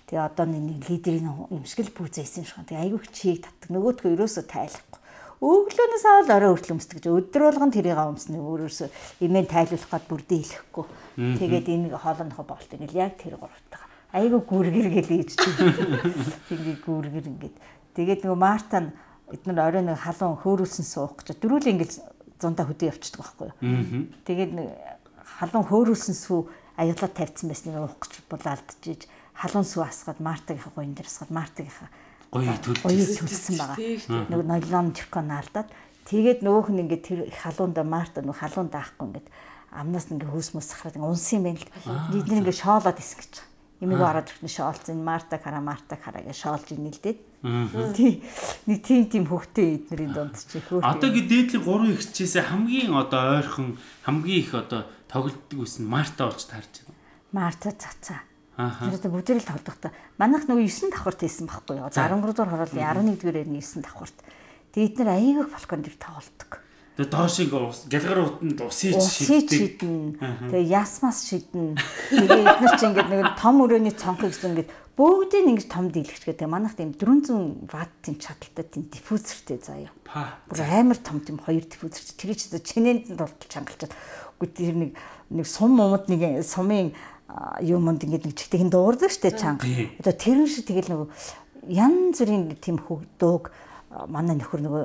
Тэгээ 0.07 0.23
одоо 0.23 0.47
нэг 0.47 0.87
лидерийн 0.87 1.35
юм 1.51 1.67
шиг 1.67 1.83
л 1.83 1.99
пүүзээсэн 1.99 2.47
шиг. 2.47 2.63
Тэгээ 2.63 2.95
айгүй 2.95 3.11
чийг 3.11 3.43
татдаг. 3.43 3.75
Нөгөөдгөө 3.75 4.15
ерөөсөө 4.15 4.45
тайлахгүй. 4.47 5.00
Өглөөнөөс 5.41 6.05
авал 6.05 6.31
орой 6.37 6.51
хүртэл 6.53 6.77
өмсдөг. 6.77 7.09
Өдөр 7.09 7.43
болгон 7.49 7.73
тэрийг 7.73 7.97
өмснө. 7.97 8.45
Өөрөөсөө 8.45 8.89
имэн 9.25 9.49
тайлуулах 9.49 9.89
гад 9.89 10.05
бүрдээ 10.05 10.41
хэлэхгүй. 10.45 10.85
Тэгээд 11.17 11.67
энэ 11.73 11.97
хоолойнхоо 11.97 12.45
болт 12.45 12.69
ингээл 12.69 13.01
яг 13.09 13.17
тэр 13.17 13.41
гуравтаа. 13.41 13.89
Айгу 14.13 14.45
гүргэр 14.45 14.89
гэл 14.93 15.17
ийж 15.17 15.41
тийм 15.41 16.77
гүргэр 16.85 17.25
ингээд. 17.25 17.57
Тэгээд 17.97 18.29
нөгөө 18.29 18.37
Марта 18.37 18.85
нь 18.85 18.93
эдгээр 19.33 19.61
орой 19.65 19.83
нэг 19.87 19.97
халуун 19.97 20.37
хөөрүүлсэн 20.45 20.85
суух 20.85 21.17
гэж 21.25 21.41
дөрүүл 21.41 21.73
ингээл 21.73 21.97
зунтаа 22.37 22.67
хөдөө 22.69 22.91
явчихдаг 22.93 23.21
байхгүй 23.25 23.47
юу. 23.49 23.57
Тэгээд 24.29 24.53
нэг 24.53 24.69
халуун 25.41 25.67
хөөрүүлсэн 25.71 26.17
сүү 26.21 26.41
аяглаад 26.77 27.15
тавьсан 27.17 27.49
байсан 27.49 27.73
нэг 27.73 27.81
уух 27.87 27.97
гэж 27.97 28.13
булаалдчихж 28.29 29.03
халуун 29.41 29.65
сүү 29.65 29.83
асгаад 29.87 30.21
Мартагийнхаа 30.21 30.73
гоён 30.75 30.93
дээр 30.93 31.09
асгаад 31.09 31.33
Мартагийнхаа 31.33 31.89
гоё 32.31 32.55
төлсөн 32.55 33.57
байгаа. 33.59 33.77
Нэг 34.31 34.41
нойлон 34.47 34.95
төвкон 34.95 35.31
алдаад 35.35 35.69
тэгээд 36.07 36.47
нөгөөх 36.47 36.71
нь 36.71 36.83
ингээд 36.87 37.03
тэр 37.03 37.21
халуунда 37.31 37.83
Марта 37.83 38.23
нэг 38.23 38.39
халуун 38.39 38.71
даахгүй 38.71 39.07
ингээд 39.11 39.29
амнаас 39.75 40.11
ингээ 40.15 40.31
хөөс 40.31 40.51
мөс 40.55 40.71
сахраад 40.71 40.99
ингээ 40.99 41.11
унсан 41.11 41.43
юм 41.43 41.45
байна 41.51 41.59
л. 41.59 41.71
Бид 42.15 42.27
нэг 42.31 42.39
ингээ 42.47 42.63
шоолоод 42.63 42.99
исэн 43.03 43.19
гэж. 43.19 43.35
Имийг 43.81 44.03
ороод 44.05 44.29
ирсэн 44.29 44.51
шоолцсон 44.51 45.01
Марта 45.03 45.39
кара 45.41 45.59
Марта 45.59 45.97
кара 45.97 46.21
гэж 46.21 46.37
шоолж 46.37 46.69
инэлдээд. 46.71 47.19
Тий. 47.97 48.21
Нэг 48.69 48.79
тийм 48.85 49.09
тийм 49.09 49.25
хөвгтэй 49.25 49.81
эднэрийн 49.81 50.13
дунд 50.13 50.37
чи 50.37 50.61
хөөх. 50.61 50.85
Одоогийн 50.85 51.25
дээдлийн 51.25 51.65
гурван 51.65 51.97
ихчээсээ 51.97 52.45
хамгийн 52.53 52.93
одоо 52.93 53.41
ойрхон 53.41 53.81
хамгийн 54.05 54.45
их 54.45 54.53
одоо 54.53 54.85
тоглолтдог 55.09 55.65
үс 55.65 55.81
нь 55.81 55.89
Марта 55.89 56.29
болж 56.29 56.45
таарч 56.45 56.85
байна. 56.85 57.01
Марта 57.33 57.73
цацаа. 57.73 58.21
Тэр 59.01 59.11
бүгдийг 59.11 59.41
л 59.41 59.51
тоглохдоо 59.51 59.91
манайх 60.21 60.45
нөгөө 60.45 60.69
9 60.69 60.93
давхарт 60.93 61.21
хийсэн 61.25 61.47
байхгүй 61.49 61.81
юу. 61.81 61.89
13 61.89 62.21
дугаар 62.21 62.51
хороолын 62.51 63.09
11 63.09 63.21
дугаар 63.23 63.47
9 63.49 63.85
давхарт. 63.85 64.19
Тэгээд 64.75 65.01
эдгээр 65.01 65.11
аяг 65.11 65.49
балкон 65.49 65.81
дээр 65.81 65.97
тоглолдог. 65.97 66.51
Тэгээ 67.01 67.11
доош 67.17 67.35
ингээ 67.41 67.63
ус 67.65 67.81
гэлгар 67.89 68.21
утанд 68.21 68.61
усыг 68.61 69.01
шиднэ. 69.01 70.21
Тэгээ 70.53 70.69
ясмас 70.69 71.25
шиднэ. 71.25 71.81
Тэгээ 72.13 72.45
эдгээр 72.45 72.75
чи 72.77 72.87
ингээд 72.93 73.09
нэг 73.09 73.41
том 73.41 73.57
өрөөний 73.65 73.95
цонхыг 73.97 74.37
ингээд 74.37 74.69
бүгдийг 75.01 75.49
ингэж 75.49 75.67
том 75.73 75.89
дийлэгч 75.89 76.29
гэдэг. 76.29 76.45
Манайх 76.45 76.77
тийм 76.77 76.93
400 76.93 77.73
ваттын 77.73 78.21
чадaltaй 78.21 78.65
тийм 78.69 78.85
диффузертэй 78.93 79.59
заяа. 79.65 79.91
Бүр 80.45 80.61
амар 80.61 81.01
том 81.01 81.25
тийм 81.25 81.41
хоёр 81.41 81.65
диффузер. 81.65 82.05
Тэр 82.21 82.37
чи 82.37 82.53
чинээнд 82.53 83.09
нь 83.09 83.17
дурдж 83.17 83.49
чангалчаад. 83.49 83.97
Үгүй 84.37 84.49
тэр 84.53 84.77
нэг 84.77 84.91
нэг 85.33 85.47
сум 85.49 85.81
мумад 85.81 86.05
нэг 86.13 86.45
сумын 86.45 86.93
юмд 87.63 88.03
ингэж 88.05 88.23
нэг 88.27 88.35
чигтэйг 88.37 88.71
дуурдаг 88.71 89.11
штэ 89.11 89.35
чанга. 89.37 89.67
Одоо 90.01 90.15
тэрэн 90.15 90.49
шиг 90.49 90.67
тэгэл 90.67 90.93
нэг 90.93 91.11
янз 91.69 92.19
бүрийн 92.21 92.57
тийм 92.59 92.79
хөгдөөг 92.81 93.45
манай 94.09 94.37
нөхөр 94.39 94.61
нөгөө 94.65 94.83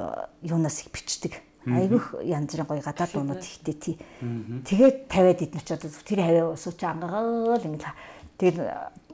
юунаас 0.49 0.85
их 0.85 0.93
бичдэг. 0.93 1.41
Айгүйх 1.65 2.21
янз 2.21 2.53
бүрийн 2.53 2.69
гоё 2.69 2.81
гадаад 2.85 3.11
дуунууд 3.13 3.41
ихтэй 3.41 3.75
тий. 3.75 3.95
Тэгээд 4.21 5.09
тавиад 5.09 5.41
идэх 5.41 5.63
ч 5.65 5.73
одоо 5.73 5.89
тэр 5.89 6.21
хаваа 6.21 6.57
сууч 6.57 6.81
ангагаал 6.85 7.65
ингэ 7.65 7.89
тэгэл 8.37 8.61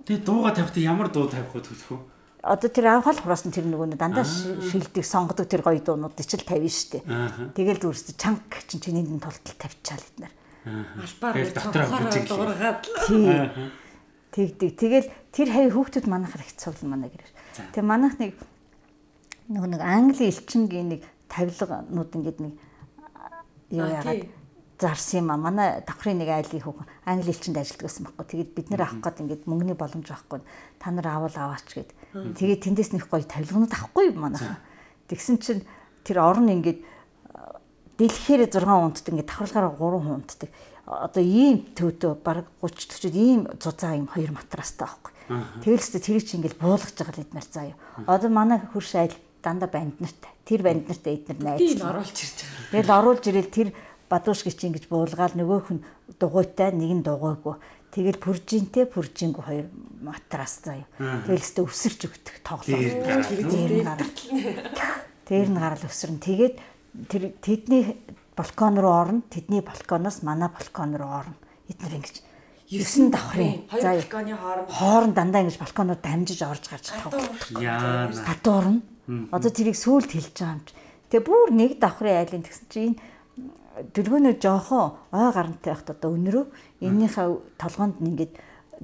Тэгээ 0.02 0.26
дууга 0.26 0.52
тавьхдаа 0.52 0.82
ямар 0.82 1.08
дуу 1.14 1.30
тавих 1.30 1.54
вэ 1.54 1.62
төлөх 1.62 1.92
үү? 1.94 2.02
Одоо 2.42 2.70
тэр 2.74 2.86
анхаал 2.90 3.22
хураас 3.22 3.46
нь 3.46 3.54
тэр 3.54 3.70
нөгөө 3.70 4.02
дандаа 4.02 4.26
шилдэг 4.26 5.06
сонгодог 5.06 5.46
тэр 5.46 5.62
гоё 5.62 5.78
дуунуудыг 5.78 6.26
ч 6.26 6.42
л 6.42 6.44
тавина 6.44 6.74
штэ. 6.74 7.06
Тэгэл 7.54 7.86
зүрс 7.86 8.18
чанг 8.18 8.42
чин 8.66 8.82
чиний 8.82 9.06
толтол 9.22 9.56
тавьчаал 9.62 10.02
эднэр. 10.02 10.34
Албаар 10.66 11.36
дотор 11.50 11.86
дуургаад 12.30 12.86
тэгдэг. 14.32 14.72
Тэгэл 14.78 15.08
тэр 15.34 15.48
хай 15.50 15.66
хүүхдүүд 15.74 16.06
манайхаар 16.06 16.46
их 16.46 16.54
цуглан 16.54 16.90
манай 16.94 17.10
гэрэр. 17.10 17.32
Тэгээ 17.74 17.86
манайх 17.86 18.16
нэг 18.22 18.38
нөгөө 19.50 19.70
нэг 19.74 19.82
англи 19.82 20.30
элчингийн 20.30 20.88
нэг 20.96 21.02
тавилганууд 21.28 22.12
ингээд 22.14 22.40
нэг 22.46 22.54
юу 23.74 23.90
яагаад 23.90 24.30
зарсан 24.78 25.26
юм 25.26 25.34
а. 25.34 25.42
Манай 25.42 25.82
давхрын 25.82 26.22
нэг 26.22 26.30
айлын 26.30 26.62
хүүхэн 26.62 26.88
англи 27.10 27.34
хэлчинд 27.34 27.58
ажилладаг 27.58 27.86
байсан 27.90 28.06
байхгүй. 28.06 28.26
Тэгээд 28.30 28.52
бид 28.56 28.68
нэр 28.70 28.82
авах 28.86 29.02
гээд 29.02 29.22
ингээд 29.26 29.44
мөнгөний 29.50 29.78
боломж 29.78 30.08
байхгүй. 30.08 30.40
Та 30.78 30.94
нар 30.94 31.08
авал 31.10 31.36
аваач 31.36 31.68
гээд. 31.74 31.92
Тэгээд 32.38 32.64
тэндээс 32.70 32.92
нэх 32.96 33.10
гоё 33.10 33.26
тавилганууд 33.26 33.74
авахгүй 33.74 34.14
манайхан. 34.14 34.62
Тэгсэн 35.10 35.38
чинь 35.42 35.66
тэр 36.08 36.22
орн 36.24 36.50
ингээд 36.54 36.80
дэлгэхээр 37.98 38.48
6 38.48 38.68
унтдаг 38.68 39.12
ингээд 39.12 39.30
давхарлагаараа 39.32 39.76
3 39.76 40.00
хүн 40.00 40.16
унтдаг. 40.22 40.50
Одоо 40.88 41.24
ийм 41.24 41.56
төвтөө 41.76 42.14
баг 42.24 42.48
30 42.62 43.12
40 43.12 43.16
ийм 43.16 43.42
зузаа 43.60 43.96
ийм 43.96 44.08
хоёр 44.12 44.32
матрастай 44.36 44.88
байхгүй. 44.88 45.14
Тэгэлсээ 45.64 46.02
тэр 46.04 46.24
чинь 46.24 46.44
ингээд 46.44 46.60
буулгаж 46.60 46.96
байгаа 46.96 47.16
л 47.16 47.24
эднэр 47.24 47.48
юу. 47.72 47.80
Одоо 48.08 48.30
манай 48.32 48.60
хөрш 48.60 48.96
айл 49.00 49.16
дандаа 49.44 49.70
банд 49.72 49.98
нартай. 50.02 50.32
Тэр 50.44 50.62
банд 50.66 50.88
нартай 50.90 51.16
эднэр 51.22 51.40
найз. 51.40 51.60
Тийм 51.60 51.86
оруулж 51.88 52.18
ирж 52.18 52.38
байгаа. 52.44 52.72
Тэгэл 52.72 52.96
оруулж 52.98 53.24
ирэл 53.30 53.52
тэр 53.52 53.70
бадуушгич 54.12 54.60
ингэж 54.68 54.86
буулгаал 54.92 55.36
нөгөөх 55.40 55.68
нь 55.72 55.84
дугуйтай 56.20 56.76
нэг 56.76 56.92
нь 57.00 57.06
дугуйгүй. 57.06 57.56
Тэгэл 57.92 58.20
пүржинтэй 58.24 58.88
пүржингүй 58.88 59.44
хоёр 59.44 59.68
матрас 60.04 60.64
заяа. 60.64 60.88
Тэгэл 61.28 61.44
өстө 61.44 61.68
өсөрч 61.68 62.02
өгдөг 62.08 62.36
тоглоо. 62.44 62.80
Дээр 62.80 63.72
нь 63.80 63.88
гарал. 63.88 64.16
Дээр 65.28 65.50
нь 65.52 65.60
гарал 65.60 65.84
өсөрн. 65.88 66.20
Тэгээд 66.20 66.56
тэр 67.10 67.32
тэдний 67.42 67.98
балкон 68.36 68.80
руу 68.80 68.92
орно. 68.92 69.22
Тэдний 69.30 69.62
балконоос 69.62 70.24
манай 70.24 70.50
балкон 70.50 70.96
руу 70.96 71.12
орно. 71.26 71.36
Эднэр 71.70 72.00
ингэж 72.00 72.18
9 72.72 73.12
давхрын 73.12 73.68
заа 73.68 74.00
балконы 74.00 74.36
хооронд 74.36 74.72
хооронд 74.72 75.16
дандаа 75.16 75.42
ингэж 75.44 75.58
балконоор 75.60 76.00
дамжиж 76.00 76.40
орж 76.44 76.64
гарч 76.72 76.92
тоглох. 77.04 77.52
Яа. 77.60 78.08
Гадуурна. 78.08 78.82
Одоо 79.32 79.52
тэрийг 79.52 79.76
сүулт 79.76 80.12
хэлж 80.12 80.32
байгаа 80.32 80.56
юм 80.56 80.64
чи. 80.64 80.74
Тэгээ 81.12 81.28
бүр 81.28 81.52
нэг 81.52 81.72
давхрын 81.84 82.24
айлын 82.24 82.48
тэгсэн 82.48 82.68
чинь 82.72 82.96
энэ 82.96 83.00
дэлгөөнөө 83.92 84.36
жоохон 84.40 84.96
ой 85.12 85.32
гарантай 85.36 85.76
байхад 85.76 85.92
одоо 86.00 86.16
өнөрөө 86.16 86.46
эннийхээ 86.80 87.28
толгоонд 87.60 88.00
нь 88.00 88.16
ингээд 88.16 88.34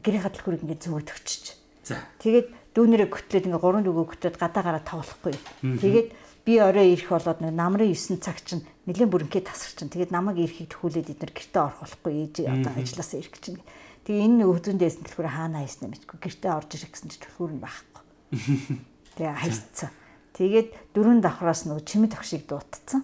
гэрийнхаа 0.03 0.31
дэлгүүрийг 0.35 0.63
ингээд 0.67 0.83
зөөд 0.83 1.07
өгчөж. 1.07 1.43
За. 1.87 2.03
Тэгээд 2.19 2.47
дүүнэрээ 2.75 3.07
хөтлөөд 3.07 3.45
ингээд 3.47 3.63
гурван 3.63 3.87
дүүгөө 3.87 4.05
хөтлөөд 4.19 4.35
гадаагаараа 4.35 4.83
тоглохгүй. 4.83 5.35
Тэгээд 5.63 6.07
би 6.47 6.63
орой 6.63 6.95
ирэх 6.95 7.11
болоод 7.11 7.43
нэг 7.43 7.51
намрын 7.51 7.91
9 7.91 8.23
цаг 8.23 8.39
чинь 8.39 8.63
нэлийн 8.87 9.11
бүрэнхээ 9.11 9.43
тасар 9.43 9.75
чинь. 9.75 9.91
Тэгээд 9.91 10.15
намайг 10.15 10.39
ирэхийг 10.39 10.71
төхүүлээд 10.71 11.11
эднэр 11.11 11.35
гэртээ 11.35 11.59
орох 11.59 11.83
болохгүй 11.83 12.13
ээж 12.23 12.35
одоо 12.47 12.71
ажилласаа 12.71 13.19
ирэх 13.19 13.35
чинь. 13.43 13.59
Тэгээ 14.07 14.23
энэ 14.31 14.47
өдөөндөөс 14.47 14.95
дэлгүүр 15.03 15.27
хаана 15.27 15.67
хайснаа 15.67 15.91
мэдгүй 15.91 16.17
гэртээ 16.23 16.51
орж 16.55 16.69
ирэх 16.79 16.91
гэсэн 16.95 17.11
чинь 17.11 17.23
дэлгүүр 17.27 17.51
нь 17.51 17.63
байхгүй. 17.67 18.03
Тэгээ 19.19 19.35
хайцсан. 19.43 19.91
Тэгээд 20.39 20.69
дөрөв 20.95 21.19
давхраас 21.19 21.67
нөгөө 21.67 21.83
чимэд 21.83 22.15
огшиг 22.15 22.47
дуутцсан. 22.47 23.03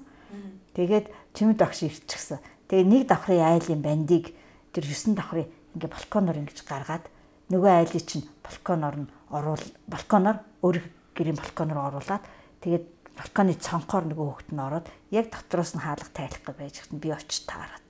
Тэгээд 0.71 1.11
чимэд 1.35 1.59
огш 1.59 1.83
ирчихсэн. 1.83 2.39
Тэгээ 2.71 2.87
нэг 2.87 3.03
давхрын 3.11 3.43
айлын 3.43 3.83
бандыг 3.83 4.31
тэр 4.71 4.87
9 4.87 5.19
давхрын 5.19 5.51
ингээ 5.75 5.91
балконоор 5.91 6.39
ингэж 6.39 6.63
гаргаад 6.63 7.11
нөгөө 7.51 7.71
айлыг 7.75 8.05
чинь 8.07 8.23
балконоор 8.45 8.95
нь 9.03 9.11
оруул 9.33 9.65
балконоор 9.89 10.37
өөр 10.61 10.77
гэрийн 11.17 11.37
балконоор 11.37 11.99
оруулаад 11.99 12.23
тэгээд 12.61 12.85
балконы 13.17 13.53
цонхоор 13.57 14.05
нөгөө 14.09 14.27
хөлт 14.33 14.49
нь 14.53 14.63
ороод 14.63 14.87
яг 15.13 15.29
дотроос 15.29 15.77
нь 15.77 15.83
хаалга 15.85 16.09
тайлах 16.13 16.41
гэж 16.43 16.57
байж 16.57 16.75
хат 16.81 16.93
би 16.97 17.09
очиж 17.13 17.45
таарад. 17.45 17.85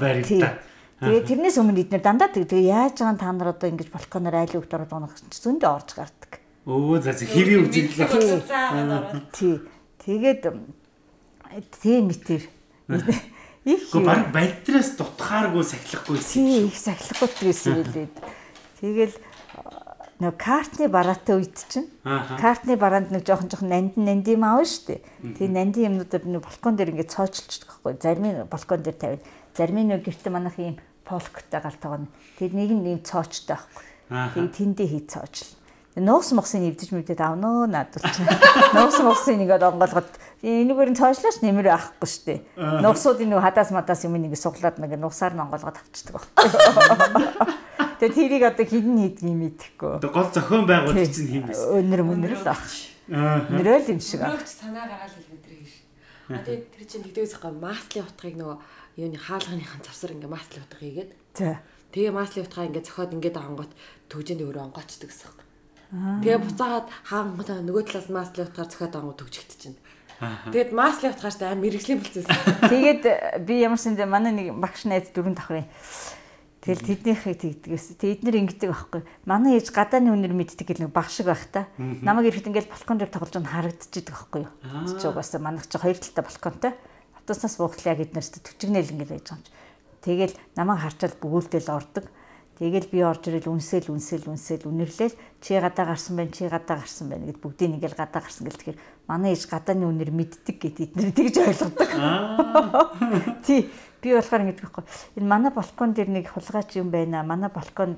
Баригта. 0.00 0.60
Тэгээ 0.96 1.28
тэрнээс 1.28 1.60
өмнө 1.60 1.84
эдгээр 1.84 2.04
дандаа 2.04 2.32
тэгээ 2.32 2.72
яаж 2.72 3.04
байгаа 3.04 3.20
та 3.20 3.32
нар 3.32 3.52
одоо 3.52 3.68
ингэж 3.68 3.92
балконоор 3.92 4.36
айлын 4.40 4.60
хөлт 4.64 4.76
ороод 4.76 4.92
унах 4.96 5.14
зөндөө 5.28 5.68
орж 5.68 5.90
гардаг. 5.92 6.32
Өө 6.64 7.04
за 7.04 7.12
хэрийн 7.12 7.68
үзэгдлээ. 7.68 8.08
Тий. 9.36 9.60
Тэгээд 10.00 10.42
тийм 11.82 12.08
мэтэр 12.08 12.42
их 13.66 13.90
баг 13.92 14.30
бадраас 14.30 14.94
дутхааргүй 14.94 15.64
сахилахгүй 15.66 16.22
тийм 16.22 16.70
их 16.70 16.78
сахилахгүй 16.78 17.50
гэсэн 17.50 17.82
хэлээд 17.82 18.14
тэгэл 18.78 19.14
нөө 20.20 20.32
картны 20.40 20.88
бараатай 20.88 21.36
үед 21.36 21.56
чинь. 21.68 21.88
Картны 22.04 22.76
бараанд 22.80 23.12
нэг 23.12 23.26
жоохон 23.28 23.52
жоохон 23.52 23.68
нандин 23.68 24.04
нандин 24.08 24.44
аав 24.44 24.64
штэ 24.64 25.04
тэгээ 25.20 25.52
нандин 25.52 25.92
юмнуудаар 25.92 26.24
нэг 26.24 26.40
балкон 26.40 26.76
дээр 26.76 26.96
ингээд 26.96 27.12
цоочилчдаг 27.12 27.68
байхгүй. 27.84 27.92
Зарим 28.00 28.24
нь 28.24 28.48
балкон 28.48 28.80
дээр 28.80 28.96
тавиад 28.96 29.22
зарим 29.52 29.78
нь 29.84 29.92
гэрте 30.00 30.30
манах 30.32 30.56
юм 30.56 30.80
полктай 31.04 31.60
гал 31.60 31.76
тоогно 31.76 32.08
тэр 32.40 32.56
нэг 32.56 32.70
нь 32.72 32.96
юм 32.96 33.00
цоочтой 33.04 33.60
байхгүй. 33.60 33.84
Тэгээ 34.08 34.56
тэндээ 34.56 34.88
хий 34.88 35.04
цоочл 35.04 35.52
нуус 35.96 36.32
мохсын 36.36 36.68
эвдэж 36.68 36.92
мэдээд 36.92 37.20
авноо 37.24 37.64
наадулч. 37.64 38.20
Нуус 38.76 39.00
мохсын 39.00 39.40
нэгэд 39.40 39.64
онгоолгоод 39.64 40.12
энэгээр 40.44 40.92
нь 40.92 40.98
цоошлооч 41.00 41.40
нэмэр 41.40 41.72
авахгүй 41.72 42.08
штэ. 42.08 42.34
Нуусуудын 42.84 43.32
нэг 43.32 43.40
хадаас 43.40 43.72
мадаас 43.72 44.04
юм 44.04 44.20
нэг 44.20 44.36
суглаад 44.36 44.76
нэг 44.76 44.92
нуусаар 45.00 45.32
нь 45.32 45.40
онгоолгоод 45.40 45.80
авчдаг 45.80 46.20
баг. 46.20 46.24
Тэгээ 47.96 48.16
тэрийг 48.16 48.44
одоо 48.44 48.66
хідэн 48.66 48.96
хийдэг 49.00 49.24
юм 49.24 49.42
идэхгүй. 49.48 49.92
Одоо 49.96 50.10
гол 50.12 50.28
зохион 50.28 50.64
байгуулалт 50.68 51.14
чинь 51.14 51.30
хийм 51.32 51.44
байсан. 51.48 51.80
Өнөр 51.80 52.02
мөнөр 52.04 52.34
л 52.36 52.44
баг. 52.44 52.60
Нэрэл 53.08 53.92
юм 53.96 54.00
шиг. 54.00 54.20
Нөгөөч 54.20 54.50
санаа 54.50 54.84
гаргаал 54.84 55.14
хэлмэдрээ 55.16 55.60
гэж. 55.64 55.74
А 56.26 56.42
тэгээ 56.42 56.62
тэр 56.74 56.84
чинь 56.84 57.04
тэгдэгээс 57.06 57.34
гоо 57.40 57.54
маслын 57.54 58.04
утгыг 58.04 58.34
нөгөө 58.36 58.58
юуны 59.00 59.18
хаалганыхан 59.20 59.80
завсар 59.86 60.12
ингээ 60.12 60.32
маслын 60.32 60.64
утга 60.66 60.80
хийгээд. 60.82 61.10
За. 61.38 61.62
Тэгээ 61.94 62.12
маслын 62.12 62.44
утгаа 62.44 62.66
ингээ 62.66 62.84
зохиод 62.84 63.14
ингээд 63.14 63.36
авангот 63.38 63.72
төгжэнд 64.10 64.42
өөрөө 64.42 64.64
онгоочдөг 64.68 65.08
гэсэн 65.08 65.30
юм. 65.30 65.38
Тэгээ 66.20 66.42
буцаагаад 66.42 66.88
хаангуудаа 67.06 67.58
нөгөө 67.62 67.84
талаас 67.86 68.08
маслын 68.10 68.50
утгаар 68.50 68.68
зөхиод 68.68 68.94
ангууд 68.98 69.20
төгжигдэж 69.22 69.60
байна. 69.70 69.80
Тэгээд 70.50 70.70
маслын 70.72 71.12
утгаарт 71.14 71.40
аим 71.46 71.60
мэрэгжлийн 71.62 72.00
процесс. 72.02 72.26
Тэгээд 72.72 73.02
би 73.46 73.54
ямар 73.62 73.78
ч 73.78 73.92
юм 73.92 74.10
манай 74.10 74.32
нэг 74.34 74.56
багш 74.58 74.88
найз 74.88 75.12
дөрөв 75.14 75.36
давхрын 75.36 75.68
Тэгэл 76.66 76.82
тэднийхээ 76.82 77.62
тэгдгээс 77.62 77.86
тэд 77.94 78.26
нэр 78.26 78.42
ингэдэг 78.42 78.74
байхгүй. 78.74 79.02
Манай 79.22 79.54
ээж 79.54 79.70
гадааны 79.70 80.10
үнэр 80.10 80.34
мэддэг 80.34 80.66
гэл 80.66 80.82
нэг 80.82 80.90
баг 80.90 81.06
шиг 81.06 81.30
байх 81.30 81.46
та. 81.46 81.70
Намайг 81.78 82.34
ирэхэд 82.34 82.50
ингээл 82.50 82.74
балкон 82.74 82.98
дээр 82.98 83.14
тоглож 83.14 83.38
байгаа 83.38 83.70
харагдчихдаг 83.70 84.10
байхгүй 84.10 84.40
юу. 84.42 84.50
Чи 84.98 85.06
угаасаа 85.06 85.38
манайх 85.38 85.70
чи 85.70 85.78
хоёр 85.78 85.94
талтай 85.94 86.26
балконтой. 86.26 86.72
Автобуснаас 87.22 87.54
буухлаа 87.62 87.94
гэднэрт 87.94 88.34
төчгнэл 88.42 88.92
ингээл 88.98 89.14
байж 89.14 89.26
байгаа 89.30 89.38
юм 89.38 89.46
чи. 89.46 89.54
Тэгэл 90.02 90.34
намайг 90.58 90.82
харчаад 90.82 91.14
бөгөөлдөл 91.22 91.70
ордог. 91.70 92.10
Тэгэл 92.56 92.88
би 92.88 93.04
орж 93.04 93.28
ирэл 93.28 93.52
үнсэл 93.52 93.92
үнсэл 93.92 94.32
үнсэл 94.32 94.64
үнэрлээл 94.64 95.12
чи 95.44 95.60
гадаа 95.60 95.92
гарсан 95.92 96.16
байна 96.16 96.32
чи 96.32 96.48
гадаа 96.48 96.80
гарсан 96.80 97.12
байна 97.12 97.28
гэд 97.28 97.44
бүгдийг 97.44 97.76
ингээл 97.76 98.00
гадаа 98.00 98.24
гарсан 98.24 98.48
гэл 98.48 98.56
тэгэхээр 98.56 98.80
манай 99.04 99.36
ээж 99.36 99.44
гадааны 99.44 99.84
үнэр 99.84 100.08
мэддэг 100.08 100.56
гэд 100.56 100.76
эдгээр 100.88 101.12
тэгж 101.12 101.36
ойлгодог. 101.36 101.90
Тий 103.44 103.68
би 104.02 104.14
болохоор 104.14 104.42
ингэж 104.44 104.58
байхгүй. 104.62 104.84
Энэ 105.16 105.26
манай 105.26 105.50
балкон 105.52 105.92
дээр 105.92 106.10
нэг 106.10 106.30
хулгайч 106.32 106.76
юм 106.76 106.90
байна. 106.90 107.22
Манай 107.22 107.50
балкон 107.50 107.96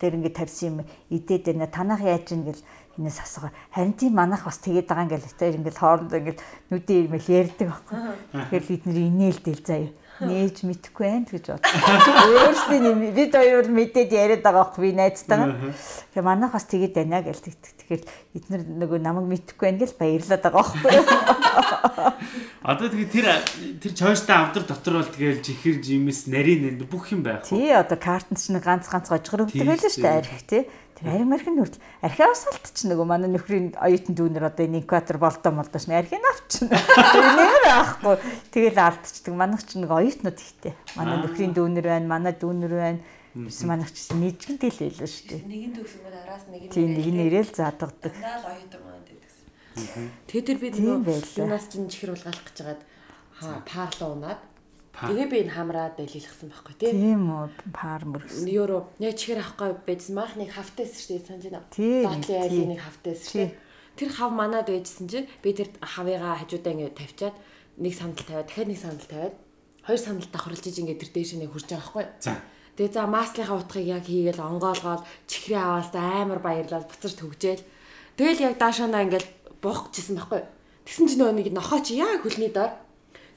дээр 0.00 0.16
ингэ 0.16 0.32
тавьсан 0.36 0.68
юм 0.68 0.78
идээд 1.10 1.52
байна. 1.52 1.66
Танах 1.66 2.00
яаж 2.00 2.32
ийн 2.32 2.44
гэл 2.44 2.62
энэс 2.98 3.20
асуугаа. 3.20 3.52
Харин 3.70 3.94
тийм 3.94 4.14
манах 4.14 4.44
бас 4.44 4.58
тэгээд 4.58 4.88
байгаа 4.88 5.06
ингээл 5.08 5.38
тэр 5.38 5.56
ингээл 5.60 5.80
хоорондоо 5.80 6.18
ингээл 6.20 6.44
нүдэн 6.70 6.98
ирмэл 7.04 7.28
ярьдаг 7.28 7.68
байхгүй. 7.68 7.98
Тэгэхээр 8.32 8.64
бид 8.68 8.82
нэр 8.86 8.98
инээлдэл 9.08 9.62
заяа 9.64 9.90
нээж 10.20 10.56
мэдэхгүй 10.68 11.06
байх 11.08 11.32
гэж 11.32 11.44
бодлоо. 11.48 11.80
Өөрсдийн 12.28 13.14
бид 13.16 13.32
хоёр 13.32 13.64
бол 13.64 13.72
мэдээд 13.72 14.10
яриад 14.12 14.42
байгаа 14.44 14.68
байхгүй 14.68 14.82
би 14.84 14.92
найзтайгаа. 15.00 15.72
Тэгээ 16.12 16.28
манайх 16.28 16.52
бас 16.52 16.66
тэгээд 16.68 16.94
байна 16.94 17.24
гэж 17.24 17.38
тэгдэг. 17.40 17.72
Тэгэхээр 17.80 18.02
эдгээр 18.36 18.62
нөгөө 18.84 18.98
намайг 19.00 19.26
мэдэхгүй 19.32 19.66
байх 19.72 19.80
гэж 19.80 19.92
баярлаад 19.96 20.42
байгаа 20.44 20.60
байхгүй. 20.60 21.39
Одоо 22.60 22.86
тэгээ 22.92 23.08
тэр 23.08 23.26
тэр 23.80 23.92
чойштой 23.96 24.36
авдар 24.36 24.64
дотор 24.68 25.00
бол 25.00 25.08
тэгээл 25.08 25.40
жихэр 25.40 25.76
жимс 25.80 26.28
нарийн 26.28 26.76
нэр 26.76 26.84
бүх 26.84 27.10
юм 27.10 27.24
байх. 27.24 27.48
Тий 27.48 27.72
одоо 27.72 27.96
картнд 27.96 28.36
чинь 28.36 28.60
ганц 28.60 28.86
ганц 28.86 29.08
гожгор 29.08 29.48
өгдөг 29.48 29.64
байлаа 29.64 29.90
шүү 29.90 30.04
дээ 30.04 30.20
арх 30.20 30.44
тий. 30.44 30.62
Тэр 31.00 31.08
арх 31.16 31.24
марх 31.24 31.46
нь 31.48 31.56
хүртэл 31.56 31.80
архиас 32.04 32.44
салт 32.44 32.64
чинь 32.76 32.92
нөгөө 32.92 33.06
манай 33.08 33.32
нөхрийн 33.32 33.72
оюутан 33.80 34.12
дүүнэр 34.12 34.52
одоо 34.52 34.64
энэ 34.68 34.84
инкватор 34.84 35.16
болдоо 35.16 35.52
молдоош 35.56 35.88
нь 35.88 35.96
архийг 35.96 36.20
авчихна. 36.20 36.76
Нэр 37.40 37.64
аахгүй. 37.72 38.16
Тэгэл 38.52 38.76
алдчихдаг. 38.76 39.32
Манайх 39.32 39.64
чинь 39.64 39.88
нөгөө 39.88 39.96
оюутнууд 39.96 40.36
ихтэй. 40.36 40.76
Манай 41.00 41.16
нөхрийн 41.24 41.56
дүүнэр 41.56 41.86
байна, 41.88 42.06
манай 42.12 42.36
дүүнэр 42.36 42.74
байна. 42.76 43.00
Бис 43.32 43.62
манайх 43.64 43.88
чинь 43.96 44.20
нийжгэн 44.20 44.60
тэл 44.60 44.76
байлаа 44.76 45.08
шүү 45.08 45.26
дээ. 45.32 45.40
Нэгэн 45.48 45.72
бол 45.80 46.04
араас 46.12 46.44
нэг 46.52 46.62
нь. 46.66 46.72
Тий 46.74 46.84
нэг 46.84 47.06
нь 47.08 47.22
ирээл 47.30 47.54
заадагдаг. 47.54 48.12
Дандаа 48.12 48.42
л 48.42 48.48
оюутан. 48.52 48.89
Тэгээ 49.74 50.46
тэр 50.46 50.58
би 50.58 50.68
нөгөө 50.74 51.38
юунаас 51.38 51.70
чинь 51.70 51.86
чихэр 51.86 52.14
улгаалах 52.18 52.46
гэж 52.46 52.58
хагаад 52.58 53.64
парло 53.64 54.06
унаад 54.14 54.40
Тэгээ 54.90 55.26
би 55.32 55.36
энэ 55.46 55.54
хамраад 55.56 55.94
дэлгэлсэн 55.96 56.50
байхгүй 56.52 56.74
тийм. 56.76 57.24
Үү, 57.30 57.48
пар 57.72 58.04
мөргсөн. 58.04 58.44
Евро 58.50 58.90
яг 59.00 59.16
чихэр 59.16 59.40
авахгүй 59.40 59.80
байжсан 59.86 60.14
маахныг 60.18 60.50
хавтаас 60.52 60.92
шүү 61.00 61.16
дээ 61.16 61.24
санаж 61.24 61.44
байна. 61.48 61.64
Доотлын 61.72 62.42
айлын 62.44 62.70
нэг 62.76 62.80
хавтаас 62.84 63.20
шүү 63.32 63.38
дээ. 63.48 63.56
Тэр 63.96 64.10
хав 64.12 64.30
манад 64.34 64.68
байжсэн 64.68 65.06
чинь 65.08 65.30
би 65.40 65.56
тэр 65.56 65.72
хавыгаа 65.80 66.42
хажуудаа 66.42 66.72
ингэ 66.76 66.98
тавьчаад 67.00 67.36
нэг 67.80 67.94
сандал 67.96 68.26
тавиад 68.28 68.48
дахиад 68.50 68.68
нэг 68.68 68.80
сандал 68.82 69.08
тавиад 69.08 69.34
хоёр 69.88 70.00
сандал 70.04 70.28
давхарлаж 70.28 70.76
ингэ 70.76 71.00
тэр 71.00 71.10
дээш 71.16 71.30
нэг 71.40 71.48
хурж 71.48 71.66
байгаа 71.70 71.80
байхгүй. 71.80 72.06
За. 72.20 72.36
Тэгээ 72.76 72.92
за 72.92 73.02
маслынхаа 73.08 73.56
утгыг 73.56 73.86
яг 73.88 74.04
хийгээл 74.04 74.44
онгоолгоод 74.44 75.02
чихрийн 75.24 75.64
аваастаа 75.64 76.28
амар 76.28 76.40
баярлал 76.44 76.84
буцаж 76.84 77.16
төгжээл. 77.16 77.64
Тэгэл 78.20 78.44
яг 78.52 78.54
даашаанаа 78.60 79.08
ингээл 79.08 79.28
буух 79.62 79.92
гэжсэн 79.92 80.16
байхгүй. 80.18 80.42
Тэгсэн 80.84 81.06
чинь 81.08 81.20
нөгөө 81.20 81.36
нэг 81.36 81.48
нохоо 81.52 81.80
чи 81.84 82.00
яг 82.00 82.24
хөлний 82.24 82.50
доор 82.50 82.72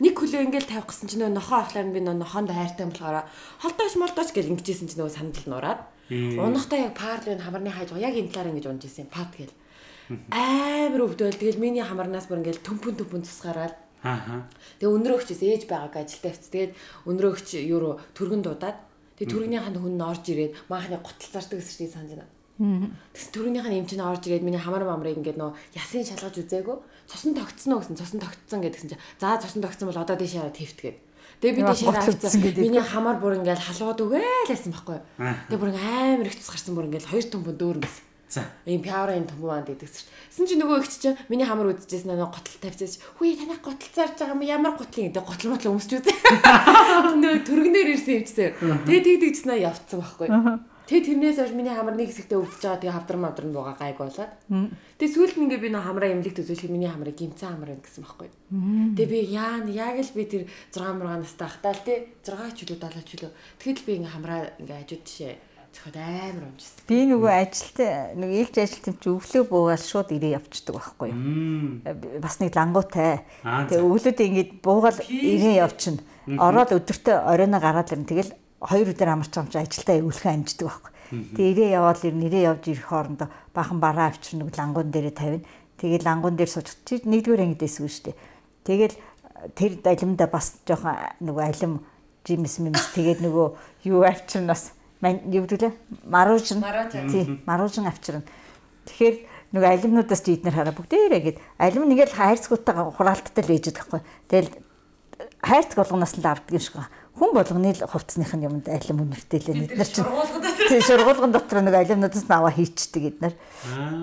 нэг 0.03 0.13
хөлөө 0.17 0.41
ингээл 0.49 0.71
тавих 0.71 0.87
гэсэн 0.89 1.07
чинь 1.07 1.21
нөгөө 1.23 1.37
нохоо 1.37 1.57
авахлаар 1.61 1.91
би 1.93 2.01
нөгөө 2.01 2.21
нохоонд 2.23 2.51
хайртай 2.51 2.85
болохоор 2.87 3.27
холдооч 3.61 3.93
молдооч 3.99 4.29
гэж 4.33 4.45
ингэжсэн 4.49 4.87
чинь 4.89 4.99
нөгөө 5.03 5.13
сандал 5.13 5.47
нураад 5.47 5.79
унахтаа 6.09 6.79
яг 6.89 6.93
парлын 6.97 7.39
хамарны 7.39 7.71
хайж 7.71 7.95
яг 7.95 8.15
энэ 8.15 8.31
талаар 8.31 8.51
ингэж 8.51 8.65
унж 8.67 8.83
исэн 8.85 9.07
пат 9.07 9.31
гэл. 9.37 9.53
Амар 10.29 11.01
өвдөөл 11.07 11.39
тэгэл 11.39 11.63
миний 11.63 11.85
хамарнаас 11.85 12.27
бүр 12.27 12.43
ингээл 12.43 12.65
төмпөн 12.65 12.99
төмпөн 12.99 13.23
тусгаараад. 13.23 13.75
Аа. 14.03 14.43
Тэгээ 14.83 14.95
өнрөө 14.99 15.15
өгч 15.23 15.29
ээж 15.31 15.63
байгааг 15.71 15.95
ажилдаа 15.95 16.31
авц. 16.35 16.51
Тэгээд 16.51 16.75
өнрөө 17.07 17.31
өгч 17.39 17.49
юу 17.63 18.03
түргэн 18.11 18.43
дуудаад. 18.43 18.77
Тэгээ 19.15 19.31
түргэнийх 19.31 19.69
нь 19.71 19.79
хүн 19.79 19.95
нь 19.95 20.03
орж 20.03 20.25
ирээд 20.27 20.53
маахны 20.67 20.99
гутал 20.99 21.31
зардаг 21.31 21.63
гэсэн 21.63 21.77
чинь 21.87 21.93
санаж 21.95 22.11
байна. 22.19 22.32
Тэгс 22.61 23.27
түргэнийх 23.33 23.65
нь 23.65 23.79
эмчнээ 23.81 24.05
орж 24.05 24.29
ирээд 24.29 24.45
миний 24.45 24.61
хамар 24.61 24.85
мамрыг 24.85 25.17
ингээд 25.17 25.41
нөө 25.41 25.57
ясын 25.73 26.05
шалгаж 26.05 26.37
үзээгөө 26.37 26.77
цусан 27.09 27.33
тогтсон 27.33 27.73
уу 27.73 27.81
гэсэн 27.81 27.97
цусан 27.97 28.19
тогтсон 28.21 28.61
гэдгсэн 28.61 28.89
чинь 28.93 29.03
за 29.17 29.41
цусан 29.41 29.65
тогтсон 29.65 29.89
бол 29.89 29.97
одоо 29.97 30.13
дээшээ 30.13 30.53
твтгээд. 30.53 30.97
Тэгээ 31.41 31.57
би 31.57 31.61
дээшээ 31.65 31.97
авцсан. 31.97 32.31
Миний 32.61 32.85
хамар 32.85 33.17
бүр 33.17 33.41
ингээд 33.41 33.57
халгууд 33.57 34.05
өгөөлэсэн 34.05 34.69
байхгүй. 34.69 34.99
Тэгээ 35.49 35.61
бүр 35.65 35.71
амар 35.73 36.29
их 36.29 36.37
цус 36.37 36.53
гарсан 36.53 36.77
бүр 36.77 36.93
ингээд 36.93 37.09
хоёр 37.09 37.25
төмбөн 37.25 37.57
дөөрнөс. 37.57 37.95
За. 38.33 38.45
Ийм 38.65 38.81
пиаврын 38.81 39.25
төмбөнд 39.29 39.69
гэдэгс. 39.73 40.09
Син 40.33 40.49
чи 40.49 40.57
нөгөө 40.57 40.81
ихч 40.81 41.05
чинь 41.05 41.17
миний 41.29 41.45
хамар 41.45 41.69
үдчихсэн 41.69 42.17
нөгөө 42.17 42.33
готл 42.33 42.57
тавьчихсан. 42.65 43.01
Хүй 43.21 43.37
танай 43.37 43.61
готл 43.61 43.93
зарж 43.93 44.17
байгаа 44.17 44.33
юм 44.33 44.41
ямар 44.41 44.73
готлын 44.73 45.13
гэдэг 45.13 45.21
готл 45.21 45.53
мотлоо 45.53 45.77
өмсч 45.77 46.01
үзээ. 46.01 46.17
Нөгөө 47.21 47.45
төргнөр 47.45 47.93
ирсэн 47.93 48.25
юмчсэн. 48.25 48.57
Тэгээ 48.89 49.05
тэгдэгчснээ 49.05 49.65
явцсан 49.69 50.01
байхгүй. 50.01 50.27
Тэгээ 50.83 51.07
тэрнээс 51.15 51.37
хойш 51.39 51.53
миний 51.55 51.71
хамар 51.71 51.95
нэг 51.95 52.11
хэсэгтээ 52.11 52.39
өвдөж 52.43 52.59
байгаа. 52.59 52.81
Тэгээ 52.83 52.95
хавдар 52.99 53.17
мавдар 53.23 53.45
нь 53.47 53.55
буугаа 53.55 53.75
гайг 53.79 53.97
болоод. 54.03 54.31
Тэгээ 54.99 55.13
сүүлд 55.15 55.35
нь 55.39 55.45
ингээ 55.47 55.63
би 55.63 55.69
нөө 55.71 55.83
хамраа 55.87 56.11
эмлэг 56.11 56.35
төсөөлөх 56.35 56.67
миний 56.67 56.91
хамрыг 56.91 57.15
гимцэн 57.15 57.55
хамраа 57.55 57.79
гэсэн 57.79 58.03
байхгүй. 58.03 58.29
Тэгээ 58.99 59.07
би 59.07 59.19
яа 59.31 59.63
яг 59.63 59.95
л 60.03 60.11
би 60.11 60.23
тэр 60.27 60.43
6 60.75 60.99
мургаа 60.99 61.23
настай 61.23 61.47
ахтаа 61.47 61.71
л 61.71 61.87
тий 61.87 62.11
6 62.27 62.51
ч 62.51 62.59
үлээ 62.67 62.83
7 62.83 62.99
ч 63.07 63.09
үлээ. 63.15 63.31
Тэгэхэд 63.63 63.79
би 63.87 63.91
ингээ 64.03 64.11
хамраа 64.11 64.39
ингээ 64.59 64.79
хажууд 64.83 65.03
тишээ 65.07 65.35
зөхөд 65.73 65.97
амар 65.97 66.45
өмжсөн. 66.51 66.85
Би 66.85 66.97
нөгөө 67.09 67.31
ажилт 67.33 67.79
нэг 68.19 68.29
ээлж 68.43 68.55
ажилтан 68.61 68.95
чи 69.01 69.09
өвлөө 69.09 69.43
буугаад 69.49 69.81
шууд 69.81 70.09
ирээ 70.13 70.37
явчихдаг 70.37 70.75
байхгүй 70.77 71.09
юу. 71.09 72.21
Бас 72.21 72.37
нэг 72.37 72.53
лангуутай. 72.53 73.25
Тэгээ 73.41 73.81
өвлөд 73.81 74.19
ингэж 74.21 74.49
буугаад 74.61 74.99
ирээ 75.09 75.65
явчихна. 75.65 76.05
Ороод 76.37 76.77
өдөртөө 76.77 77.15
оройно 77.25 77.57
гараад 77.57 77.89
ирнэ. 77.89 78.05
Тэгэл 78.05 78.31
хоёр 78.63 78.95
өдөр 78.95 79.09
амарч 79.11 79.33
амч 79.35 79.53
ажилдаа 79.59 79.95
эвлэхэн 79.99 80.33
амждаг 80.39 80.67
байхгүй. 80.71 80.91
Тэгээ 81.35 81.51
ирээ 81.51 81.69
яваал 81.77 82.01
ирнэ. 82.07 82.25
Ирээ 82.31 82.43
явж 82.47 82.63
ирэх 82.71 82.87
хоорондоо 82.87 83.27
бахан 83.53 83.79
бараа 83.83 84.07
авчир 84.09 84.39
нэг 84.39 84.55
лангуун 84.55 84.89
дээрээ 84.89 85.13
тавина. 85.13 85.45
Тэгээ 85.77 86.01
лангуун 86.07 86.35
дээр 86.39 86.49
сууж 86.49 86.71
чи 86.87 87.03
нэгдүгээр 87.03 87.43
ангидээс 87.43 87.77
үү 87.83 87.91
штэ. 87.91 88.15
Тэгэл 88.63 88.95
тэр 89.55 89.71
алимда 89.83 90.27
бас 90.31 90.63
жоохон 90.63 90.95
нөгөө 91.19 91.43
алим 91.43 91.73
жимс 92.23 92.59
мимс 92.63 92.87
тэгээд 92.95 93.19
нөгөө 93.19 93.47
юу 93.91 94.01
авчирнаас 94.07 94.71
юу 95.03 95.43
гэдэг 95.43 95.59
лээ 95.59 95.73
маружин 96.07 96.63
тий 97.11 97.23
маружин 97.43 97.87
авчирна 97.91 98.23
тэгэхээр 98.87 99.15
нөгөө 99.51 99.69
алимнуудаас 99.75 100.23
чи 100.23 100.39
эднэр 100.39 100.55
хараа 100.55 100.75
бүгдээрээ 100.79 101.21
гээд 101.27 101.37
алим 101.59 101.83
нэгэл 101.91 102.15
хайрцгуудтай 102.15 102.75
хураалттай 102.95 103.43
л 103.43 103.51
ээж 103.51 103.65
байгаа 103.75 103.83
байхгүй 103.83 104.01
тэгэл 104.31 104.51
хайрцаг 105.43 105.77
болгоноос 105.83 106.15
л 106.15 106.23
авдаг 106.23 106.55
юм 106.55 106.63
шиг 106.63 106.75
байна 106.79 107.02
хүн 107.13 107.31
болгоны 107.33 107.73
л 107.77 107.85
хувцсных 107.85 108.33
нь 108.33 108.45
юмд 108.49 108.65
алим 108.69 109.05
үнэртэй 109.05 109.39
л 109.45 109.53
бид 109.53 109.77
нар 109.77 109.89
чинь. 109.89 110.09
тий 110.69 110.81
сургуулгын 110.81 111.29
дотор 111.29 111.61
нэг 111.61 111.77
алимнуудаас 111.77 112.25
нь 112.25 112.33
аваа 112.33 112.49
хийчдэг 112.49 113.03
эднэр 113.13 113.33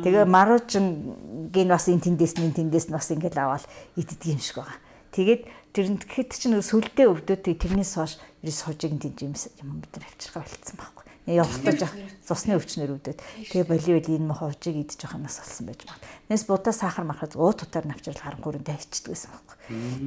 тэгээ 0.07 0.25
маружин 0.31 1.51
гин 1.51 1.75
бас 1.75 1.91
энэ 1.91 2.07
тэндээс 2.07 2.39
нь 2.39 2.55
тэндээс 2.55 2.87
нь 2.87 2.95
бас 2.95 3.11
ингээл 3.11 3.43
аваад 3.43 3.67
иддэг 3.99 4.31
юм 4.31 4.39
шиг 4.39 4.63
байгаа. 4.63 4.79
Тэгээд 5.11 5.43
тэрэнд 5.75 6.03
гэхэд 6.07 6.31
чинь 6.39 6.55
сүлдээ 6.63 7.11
өвдөд 7.11 7.43
тэрнээс 7.51 7.99
хойш 7.99 8.23
ерөөс 8.47 8.61
хожиг 8.63 8.95
тийм 9.03 9.15
жимс 9.19 9.51
юм 9.59 9.83
бид 9.83 9.91
нар 9.99 10.07
авчирхаа 10.07 10.47
болцсон 10.47 10.79
байхгүй. 10.79 11.05
Явахтаж 11.31 11.81
цусны 12.27 12.55
өвчнөр 12.59 12.95
өвдөд. 12.95 13.19
Тэгээ 13.51 13.67
боливол 13.67 14.07
энэ 14.07 14.27
мох 14.31 14.43
хожиг 14.43 14.75
идэж 14.87 15.03
явах 15.03 15.19
нас 15.19 15.39
болсон 15.43 15.67
байж 15.67 15.83
байна. 15.83 16.03
Нэс 16.31 16.43
будаа 16.47 16.75
сахар 16.75 17.05
мархад 17.05 17.35
уут 17.35 17.63
утаар 17.63 17.87
навчрал 17.87 18.19
харанхуурын 18.19 18.67
тавьчихдаг 18.67 19.15
гэсэн 19.15 19.31
байхгүй. 19.31 19.57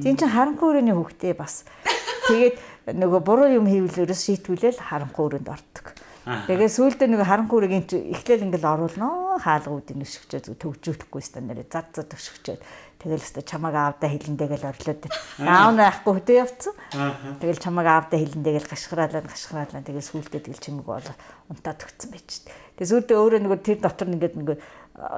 Тийм 0.04 0.16
чинь 0.20 0.34
харанхуурын 0.34 0.92
хөвгтөө 0.92 1.32
бас. 1.38 1.64
Тэгээд 2.28 2.56
нөгөө 2.90 3.20
буруу 3.24 3.48
юм 3.48 3.66
хийвэл 3.70 4.04
ерөөс 4.04 4.22
шийтгүүлэл 4.28 4.80
харанхуурынд 4.80 5.48
ордог. 5.48 5.96
Тэгээ 6.24 6.72
сүүлдээ 6.72 7.08
нэг 7.12 7.20
харанхуурыг 7.28 7.72
энэ 7.84 8.16
эхлээл 8.16 8.48
ингээл 8.48 8.72
оруулнаа 8.72 9.40
хаалгуудыг 9.44 10.00
өшгчөөд 10.00 10.56
төгжүүлэхгүй 10.56 11.20
стан 11.20 11.52
нэрээ 11.52 11.68
зад 11.68 11.92
зад 11.92 12.08
өшгчөөд 12.16 12.60
Тэгэл 13.04 13.20
өстө 13.20 13.44
чамаг 13.44 13.76
аавда 13.76 14.08
хилэндэгэл 14.08 14.64
орлоод 14.64 15.12
аав 15.44 15.76
наахгүй 15.76 16.12
хөдөө 16.24 16.36
явцсан. 16.40 16.72
Тэгэл 17.36 17.60
чамаг 17.60 17.84
аавда 17.84 18.16
хилэндэгэл 18.16 18.64
гашхраалаа 18.64 19.20
гашхраалаа 19.28 19.84
тэгэл 19.84 20.08
сүултээ 20.08 20.40
тэгэл 20.40 20.64
чимэг 20.64 20.88
бол 20.88 21.04
унтаад 21.52 21.84
өгцөн 21.84 22.08
байж. 22.08 22.48
Тэгээ 22.80 22.88
сүултээ 22.88 23.20
өөрөө 23.20 23.40
нөгөө 23.44 23.60
тэр 23.60 23.78
дотор 23.84 24.08
ингээд 24.08 24.40
нөгөө 24.40 24.56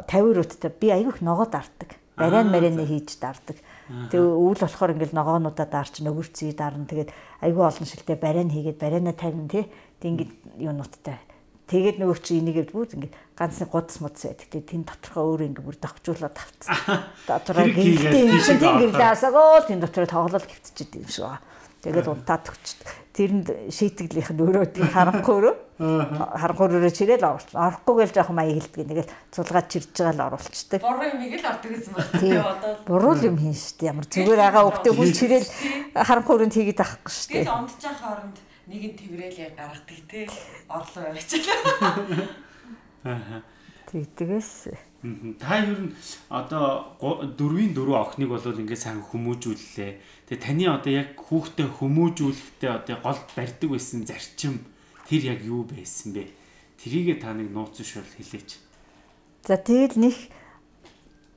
50 0.03 0.35
руудтай 0.35 0.71
би 0.75 0.89
айгүйх 0.99 1.23
ногоо 1.23 1.47
дарддаг. 1.47 1.95
Барайн 2.19 2.51
марийн 2.51 2.83
хийж 2.83 3.23
дарддаг. 3.23 3.55
Тэгээ 3.87 4.35
өвөл 4.35 4.61
болохоор 4.63 4.95
ингээл 4.99 5.15
ногоонуудаа 5.15 5.67
дарч 5.71 6.03
нөгөрцгий 6.03 6.53
дарна. 6.57 6.91
Тэгээд 6.91 7.15
айгүй 7.43 7.65
олон 7.65 7.87
шилтэй 7.87 8.19
барайн 8.19 8.51
хийгээд 8.51 8.83
барайна 8.83 9.15
тавина 9.15 9.47
тий. 9.47 9.71
Тэг 10.03 10.11
ингээд 10.11 10.33
юунуудтай 10.59 11.19
Тэгээд 11.67 11.99
нөгөө 11.99 12.19
чи 12.23 12.39
энийг 12.39 12.71
бүгд 12.71 12.95
ингээд 12.95 13.15
ганц 13.35 13.59
нэг 13.59 13.75
гудас 13.75 13.99
мудс 13.99 14.23
байдаг. 14.23 14.47
Тэгээд 14.55 14.71
тэн 14.71 14.83
доторхоо 14.87 15.35
өөр 15.35 15.51
ингээд 15.51 15.67
бүр 15.67 15.79
давхжуулаад 15.83 16.35
тавцсан. 16.39 16.79
Дотороо 17.27 17.67
гинтийн 17.75 18.39
чинь 18.39 18.63
тийм 18.63 18.79
гэрлээсагөө 18.87 19.67
тэн 19.67 19.83
дотороо 19.83 20.07
тоглол 20.07 20.47
хөвтчихэд 20.47 20.95
юм 20.95 21.11
шиг 21.11 21.27
байна. 21.27 21.43
Тэгээд 21.87 22.11
унтаад 22.11 22.51
өгчт. 22.51 22.83
Тэрэнд 23.15 23.71
шийтгэлийнх 23.71 24.35
нь 24.35 24.43
өөрөө 24.43 24.67
тийм. 24.75 24.91
Харанхуй 24.91 25.55
өөрөө 25.79 26.91
чирэл 26.91 27.23
оруулч. 27.23 27.55
Орохгүй 27.55 27.95
гээл 28.03 28.17
жоохон 28.19 28.35
маяг 28.35 28.59
хэлдэг. 28.59 28.91
Нэгэл 28.91 29.15
цулгаад 29.31 29.71
чирж 29.71 29.95
байгаа 29.95 30.19
л 30.19 30.27
оруулцдаг. 30.35 30.83
Буруу 30.83 31.07
юм 31.07 31.23
ийг 31.23 31.39
л 31.39 31.47
ордог 31.47 31.71
гэсэн 31.71 31.93
байна. 31.95 32.19
Тийм 32.19 32.43
одоо. 32.43 32.73
Буруу 32.91 33.15
юм 33.23 33.39
хийн 33.39 33.55
штэ. 33.55 33.87
Ямар 33.87 34.07
зүгээр 34.11 34.43
агаа 34.43 34.67
өгтөө 34.67 34.93
хүн 34.99 35.13
чирэл 35.15 35.47
харанхуй 35.95 36.35
өрөнд 36.35 36.55
хийгээд 36.59 36.83
авахгүй 36.83 37.13
штэ. 37.15 37.47
Тэгээд 37.47 37.55
унтчих 37.55 37.95
хооронд 38.03 38.37
нэг 38.67 38.83
нь 38.83 38.99
тэврээлээ 38.99 39.51
гаргадаг 39.55 40.01
те 40.11 40.21
орлоо 40.67 41.03
явчихлаа. 41.15 41.55
Аа. 43.07 43.39
Тэгдгээс 43.87 44.75
та 45.39 45.63
ер 45.63 45.71
нь 45.71 45.95
одоо 46.29 46.99
дөрвийн 47.39 47.71
дөрөв 47.71 48.19
охиныг 48.19 48.35
бол 48.35 48.43
ингээд 48.43 48.83
сайн 48.83 48.99
хүмүүжүүллээ. 49.07 49.93
Тэгээ 50.27 50.43
таны 50.43 50.65
одоо 50.67 50.93
яг 50.93 51.15
хүүхдээ 51.23 51.69
хүмүүжүүлэхдээ 51.79 52.71
одоо 52.71 52.97
гол 52.99 53.21
барьдаг 53.39 53.71
байсан 53.71 54.03
зарчим 54.03 54.59
тэр 55.07 55.39
яг 55.39 55.41
юу 55.47 55.63
байсан 55.63 56.19
бэ? 56.19 56.35
Тэрийгээ 56.83 57.23
та 57.23 57.31
нэг 57.31 57.55
нууц 57.55 57.79
шуурл 57.79 58.11
хэлээч. 58.11 58.59
За 59.47 59.55
тэгэл 59.55 60.03
нэг 60.03 60.17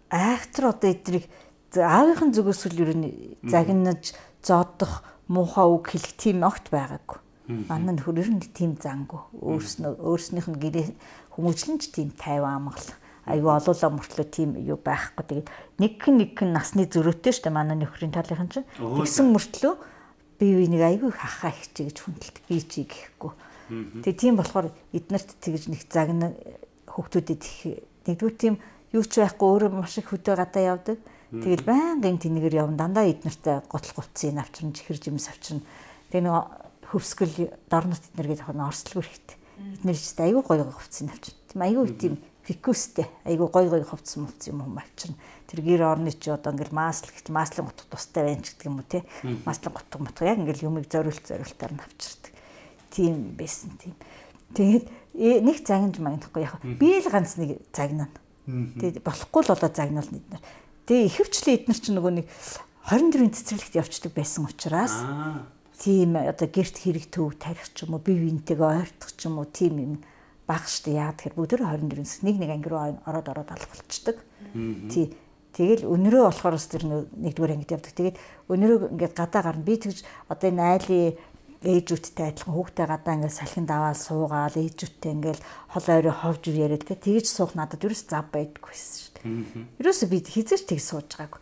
айхтар 0.10 0.74
одоо 0.74 0.90
эдрийг 0.90 1.30
аавынхын 1.78 2.34
зүгээс 2.34 2.66
л 2.74 2.82
ер 2.82 2.92
нь 2.98 3.38
загнаж 3.46 4.18
зоодох 4.42 5.06
муухай 5.30 5.70
үг 5.70 5.94
хэлэх 5.94 6.18
тийм 6.18 6.42
огт 6.42 6.74
байгаагүй. 6.74 7.22
Манай 7.70 7.94
нөхөр 7.94 8.26
ер 8.26 8.30
нь 8.34 8.42
тийм 8.42 8.74
зангүй. 8.74 9.22
Өөрснөө 9.38 10.02
өөрснийх 10.02 10.50
нь 10.50 10.58
гэрээ 10.58 10.88
хүмүүжлэн 11.38 11.78
ч 11.78 11.94
тийм 11.94 12.10
тайван 12.18 12.66
амгалах. 12.66 12.98
Аюу 13.30 13.54
олоолаа 13.54 13.92
мөртлөө 13.94 14.28
тийм 14.28 14.58
юу 14.58 14.82
байхгүй. 14.82 15.46
Тэгээд 15.46 15.50
нэг 15.78 15.94
хэн 16.02 16.16
нэг 16.18 16.32
хэн 16.34 16.52
насны 16.52 16.90
зөрөөтэй 16.90 17.34
штэ 17.34 17.54
манай 17.54 17.78
нөхрийн 17.78 18.12
талынхан 18.12 18.50
чинь. 18.50 18.68
Тэгсэн 18.76 19.30
мөртлөө 19.30 19.74
бие 20.42 20.54
биенийг 20.58 20.84
аюу 20.84 21.14
их 21.14 21.22
ахаа 21.22 21.54
хичээ 21.54 21.94
гэж 21.94 21.98
хүндэлдэг 22.02 22.44
би 22.50 22.58
чи 22.66 22.88
гэхгүй. 22.90 23.32
Тэгээ 24.02 24.18
тийм 24.18 24.36
болохоор 24.40 24.74
эднэрт 24.96 25.30
тэгж 25.38 25.70
нэг 25.70 25.86
загна 25.86 26.34
хүүхдүүдэд 26.90 27.42
их 27.46 27.86
нэгдүгээр 28.10 28.38
тийм 28.40 28.56
юу 28.96 29.04
ч 29.06 29.22
байхгүй 29.22 29.46
өөрөө 29.46 29.70
маш 29.78 30.02
их 30.02 30.10
хөдөө 30.10 30.36
гадаа 30.40 30.64
явдаг. 30.74 30.98
Тэгэл 31.30 31.62
байнгын 31.62 32.18
тэнэгээр 32.18 32.66
явна 32.66 32.90
дандаа 32.90 33.06
эднэртэй 33.06 33.62
готл 33.70 33.94
гуцыг 33.94 34.34
авчирна 34.34 34.74
чихэр 34.74 34.98
жимс 34.98 35.30
авчирна. 35.30 35.62
Тэгээ 36.10 36.26
нэг 36.26 36.36
хөвсгөл 36.90 37.54
дорнот 37.70 38.02
эднэргээд 38.10 38.42
яг 38.42 38.50
нь 38.50 38.66
орслог 38.66 39.06
хэрэгтэй. 39.06 39.38
Эднэр 39.78 39.98
ч 40.02 40.18
аюу 40.18 40.42
гоё 40.42 40.66
хувцсыг 40.74 41.14
авчирна. 41.14 41.46
Тийм 41.46 41.62
аюу 41.62 41.86
тийм 41.94 42.18
фикустэй 42.50 43.06
айгу 43.30 43.46
гой 43.54 43.70
гой 43.70 43.86
хувцс 43.86 44.18
мувц 44.18 44.50
юм 44.50 44.66
юм 44.66 44.82
авчирна. 44.82 45.16
Тэр 45.46 45.62
гэр 45.62 45.86
орны 45.86 46.10
чи 46.10 46.34
одоо 46.34 46.50
ингээл 46.50 46.74
маасл 46.74 47.14
гэж 47.14 47.30
маслын 47.30 47.70
гутг 47.70 47.86
тустай 47.86 48.26
байна 48.26 48.42
ч 48.42 48.58
гэдэг 48.58 48.66
юм 48.66 48.82
уу 48.82 48.90
те. 48.90 49.06
Маслын 49.46 49.74
гутг 49.78 50.02
мутг 50.02 50.26
яг 50.26 50.42
ингээл 50.42 50.66
юмыг 50.66 50.90
зориулт 50.90 51.22
зориултаар 51.22 51.74
нь 51.78 51.84
авчирдаг. 51.86 52.34
Тийм 52.90 53.38
байсан 53.38 53.70
тийм. 53.78 53.94
Тэгээд 54.58 54.86
э, 55.14 55.46
нэг 55.46 55.62
загнаж 55.62 56.02
магнахгүй 56.02 56.42
яг 56.42 56.58
би 56.66 56.98
л 56.98 57.10
ганц 57.14 57.38
нэг 57.38 57.62
загнана. 57.70 58.10
Тэгээд 58.50 59.06
болохгүй 59.06 59.46
л 59.46 59.54
одоо 59.54 59.70
загнуул 59.70 60.10
эднэр. 60.10 60.42
Тэгээ 60.90 61.06
ихэвчлэн 61.06 61.54
эднэр 61.54 61.78
чи 61.78 61.94
нөгөө 61.94 62.14
нэг 62.18 62.28
24-ийн 62.90 63.30
цэцэрлэгт 63.30 63.78
явцдаг 63.78 64.12
байсан 64.18 64.50
учраас 64.50 64.98
тийм 65.78 66.18
одоо 66.18 66.50
гэрт 66.50 66.82
хэрэг 66.82 67.06
төв 67.14 67.38
тарих 67.38 67.70
ч 67.78 67.86
юм 67.86 67.94
уу 67.94 68.02
бие 68.02 68.18
биентэйгээ 68.18 68.90
ойртох 68.90 69.14
ч 69.14 69.30
юм 69.30 69.38
уу 69.38 69.46
тийм 69.46 69.78
юм 69.78 69.94
бага 70.50 70.66
штэ 70.66 70.98
яа 70.98 71.14
тэгэхээр 71.14 71.38
бүгд 71.38 71.62
24-с 71.62 72.26
нэг 72.26 72.36
нэг 72.42 72.50
анги 72.50 72.70
руу 72.74 72.98
ороод 73.06 73.28
ороод 73.30 73.50
алах 73.54 73.70
болчдөг. 73.70 74.18
Тий. 74.90 75.14
Тэгэл 75.54 75.86
өнөрөө 75.86 76.24
болохоор 76.30 76.56
бас 76.58 76.68
тэр 76.70 76.84
нэгдүгээр 76.90 77.54
ангид 77.54 77.74
явдаг. 77.74 77.94
Тэгээд 77.94 78.18
өнөрөө 78.50 78.78
ингээд 78.98 79.14
гадаа 79.18 79.42
гарна. 79.46 79.66
Би 79.66 79.76
тэгж 79.78 80.06
одоо 80.30 80.48
энэ 80.50 80.62
айлын 80.62 81.18
ээжүүдтэй 81.60 82.32
адилхан 82.32 82.56
хүүхдээ 82.56 82.88
гадаа 82.88 83.14
ингээд 83.20 83.36
салхинд 83.36 83.70
аваад 83.74 84.00
суугаал 84.00 84.56
ээжүүдтэй 84.56 85.12
ингээд 85.12 85.40
хол 85.76 85.88
ойроо 85.92 86.16
ховж 86.16 86.44
яриад 86.56 86.88
тэгэж 86.88 87.26
суух 87.28 87.52
надад 87.60 87.84
ерөөс 87.84 88.08
зав 88.08 88.32
байдаггүй 88.32 88.72
шүү 88.72 89.12
дээ. 89.20 89.84
Ерөөсө 89.84 90.06
би 90.08 90.24
хизээч 90.24 90.64
тэг 90.72 90.80
сууж 90.80 91.12
байгаагүй. 91.20 91.42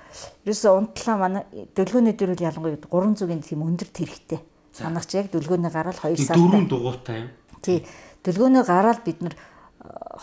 Ерөөсө 0.49 0.67
унтлаа 0.73 1.17
манай 1.21 1.43
дөлгөөний 1.77 2.17
үл 2.17 2.41
ялангуяа 2.41 2.81
300-ийн 2.81 3.45
тийм 3.45 3.61
өндөр 3.61 3.89
тэрхтэй. 3.93 4.41
Санагч 4.73 5.13
яг 5.13 5.29
дөлгөөний 5.29 5.69
гараад 5.69 6.01
2 6.01 6.17
сар. 6.17 6.33
Дөрвөн 6.33 6.65
дугуйтай 6.65 7.21
юм. 7.21 7.29
Тий. 7.61 7.85
Дөлгөөнөө 8.27 8.63
гараад 8.67 9.07
бид 9.07 9.23
нар 9.23 9.35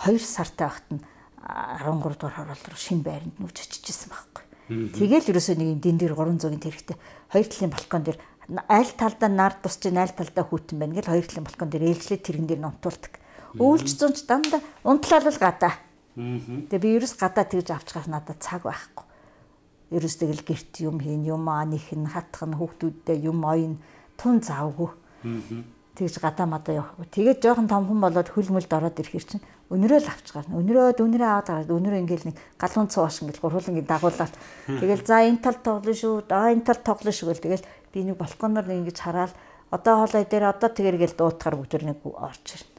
2 0.04 0.20
сартай 0.20 0.68
багт 0.68 0.88
нь 0.92 1.00
13 1.40 2.20
дугаар 2.20 2.36
хороолт 2.36 2.66
руу 2.68 2.76
шинэ 2.76 3.00
байранд 3.00 3.40
нүүж 3.40 3.56
очижсэн 3.64 4.12
байхгүй. 4.12 4.44
Тэгэл 4.92 5.32
ерөөсөө 5.32 5.56
нэг 5.56 5.68
юм 5.72 5.80
дэн 5.80 5.96
дээр 5.96 6.12
300-ийн 6.12 6.60
тэрэгтэй 6.60 6.96
хоёр 7.32 7.46
талын 7.48 7.72
балкон 7.72 8.02
дээр 8.04 8.18
аль 8.68 8.92
талдаа 8.92 9.30
нар 9.32 9.56
тусч 9.56 9.88
аль 9.88 10.12
талдаа 10.12 10.44
хүүтэн 10.44 10.76
байна 10.76 11.00
гэл 11.00 11.12
хоёр 11.16 11.24
талын 11.24 11.48
балкон 11.48 11.68
дээр 11.72 11.88
ээлжлээ 11.88 12.20
тэрэн 12.20 12.44
дээр 12.44 12.60
нунтуулдаг. 12.60 13.12
Өөлж 13.56 13.88
зунч 13.96 14.28
дандаа 14.28 14.60
унтлал 14.84 15.24
гадаа. 15.40 15.72
Тэгээ 16.12 16.84
би 16.84 16.88
ерөөс 17.00 17.16
гадаа 17.16 17.44
тэгж 17.48 17.72
авчгаас 17.72 18.08
надад 18.12 18.36
цаг 18.44 18.68
байхгүй. 18.68 19.04
Ерөөс 19.96 20.16
тэгэл 20.20 20.44
гэрт 20.44 20.76
юм 20.84 21.00
хийн, 21.00 21.24
юм 21.24 21.48
аних 21.48 21.88
нь 21.92 22.08
хатах 22.08 22.44
нь 22.44 22.56
хүүхдүүдтэй 22.56 23.24
юм 23.24 23.40
оён 23.48 23.80
тун 24.20 24.44
завгүй 24.44 24.92
тэгж 25.94 26.18
гадаа 26.18 26.46
мадаа 26.50 26.74
явахгүй. 26.82 27.06
Тэгээд 27.06 27.38
жоохон 27.42 27.70
томхон 27.70 28.00
болоод 28.02 28.28
хөл 28.28 28.50
мөлд 28.50 28.70
ороод 28.70 28.98
ирэхэр 28.98 29.24
чинь 29.24 29.44
өнөрөө 29.70 30.00
л 30.02 30.10
авч 30.10 30.26
гарна. 30.34 30.58
Өнөрөө 30.58 30.98
өнөрөө 30.98 31.28
аваад 31.30 31.48
гараад 31.48 31.70
өнөрөө 31.70 32.02
ингээл 32.02 32.28
нэг 32.34 32.36
галуун 32.58 32.90
цууш 32.90 33.22
ингээл 33.22 33.42
гурвуулангийн 33.46 33.86
дагуулаад 33.86 34.34
тэгэл 34.82 35.06
за 35.06 35.22
энэ 35.22 35.38
тал 35.38 35.58
тоглоно 35.62 35.94
шүү. 35.94 36.26
Аа 36.34 36.50
энэ 36.50 36.66
тал 36.66 36.82
тоглоно 36.82 37.14
шүү 37.14 37.30
гэл 37.30 37.44
тэгэл 37.46 37.68
би 37.94 37.98
нэг 38.10 38.16
балконоор 38.18 38.66
ингэж 38.66 38.98
хараад 38.98 39.32
одоо 39.70 39.94
хоолой 40.02 40.26
дээр 40.26 40.50
одоо 40.50 40.68
тэгэргээл 40.74 41.14
дуутахаар 41.14 41.56
бүгд 41.62 41.86
нэг 41.86 42.02
орж 42.02 42.46
ирнэ. 42.58 42.74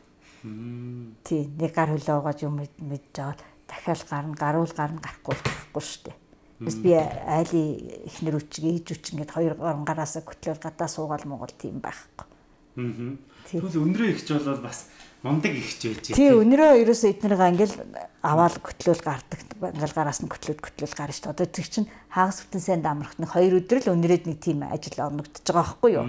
Тий, 1.24 1.48
нэг 1.56 1.72
гар 1.72 1.96
хөлөө 1.96 2.20
угааж 2.20 2.40
юм 2.44 2.60
мэдж 2.60 3.16
аваад 3.18 3.40
дахиад 3.66 4.04
гарна, 4.12 4.36
гаруул 4.36 4.72
гарна 4.76 5.00
гарахгүй 5.02 5.36
болохгүй 5.40 5.84
шүү 5.84 6.04
дээ. 6.06 6.18
Бас 6.56 6.76
би 6.80 6.92
айлын 6.94 7.68
ихнэр 8.08 8.38
үчиг, 8.40 8.64
ээж 8.64 8.88
үчиг 8.96 9.18
ингээд 9.18 9.36
хоёр 9.36 9.54
гараасаа 9.60 10.24
көтлөөл 10.24 10.62
гадаа 10.62 10.88
суугаал 10.88 11.26
монгол 11.28 11.52
тийм 11.52 11.82
байхгүй. 11.84 12.35
Аа. 12.76 13.16
Тэгвэл 13.46 13.82
өнрөө 13.84 14.10
ихч 14.16 14.28
болоод 14.34 14.62
бас 14.66 14.90
мундаг 15.26 15.54
ихч 15.58 15.82
байж 15.86 16.06
тий. 16.06 16.16
Тий, 16.18 16.32
өнрөө 16.34 16.82
ерөөсөө 16.86 17.10
эднэрийг 17.16 17.42
ингээл 17.56 17.76
аваад 18.22 18.58
көтлөөл 18.62 19.02
гардаг. 19.02 19.40
Ингээл 19.58 19.98
гараас 19.98 20.22
нь 20.22 20.30
көтлөөд 20.30 20.60
көтлөөл 20.62 20.94
гарна 20.98 21.16
шүү 21.16 21.26
дээ. 21.26 21.34
Одоо 21.34 21.48
тэр 21.50 21.68
чинь 21.70 21.90
хагас 22.14 22.42
бүтэн 22.46 22.62
сайн 22.62 22.82
дамрахт 22.86 23.18
нэг 23.18 23.32
хоёр 23.34 23.58
өдөр 23.64 23.80
л 23.86 23.94
өнрөөд 23.96 24.26
нэг 24.30 24.38
тийм 24.42 24.66
ажил 24.66 25.02
орногдож 25.02 25.46
байгаа 25.46 25.66
байхгүй 25.66 25.92
юу? 25.98 26.06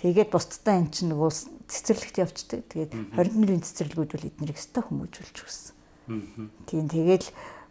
Тэгээд 0.00 0.30
бусдаа 0.32 0.74
эн 0.80 0.88
чинь 0.88 1.12
нөгөө 1.12 1.30
цэцэрлэгт 1.68 2.16
явцдаг. 2.22 2.60
Тэгээд 2.70 2.92
21-ийн 3.12 3.64
цэцэрлэгүүд 3.64 4.10
бол 4.16 4.28
эднэрийг 4.30 4.56
өстой 4.56 4.82
хүмүүжүүлж 4.88 5.36
өгсөн. 5.44 5.74
Тийм 6.64 6.86
тэгээд 6.88 7.24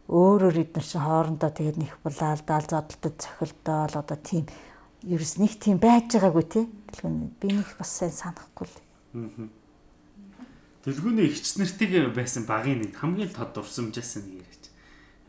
өөрөөр 0.10 0.58
эднэр 0.66 0.86
чинь 0.86 1.06
хоорондоо 1.06 1.52
тэгээд 1.54 1.78
нэг 1.78 1.92
булаалдаал 2.02 2.66
зодтолтод 2.66 3.16
цохилдоол 3.22 3.94
одоо 3.94 4.18
тийм 4.18 4.50
ерөөс 5.08 5.34
нэг 5.40 5.56
тийм 5.60 5.80
байж 5.80 6.12
байгаагүй 6.16 6.46
тий. 6.50 6.66
Дэлгүүний 6.92 7.30
би 7.40 7.48
нэг 7.56 7.70
бас 7.80 7.92
сайн 7.96 8.12
санахгүй 8.12 8.68
л. 8.68 8.78
Аа. 9.16 9.48
Дэлгүүний 10.84 11.30
ихч 11.32 11.56
нартыг 11.56 12.12
байсан 12.12 12.44
багийн 12.50 12.84
нэг 12.84 12.98
хамгийн 13.00 13.32
тод 13.32 13.56
дурсамжаас 13.56 14.20
нэг 14.20 14.44
яриач. 14.44 14.64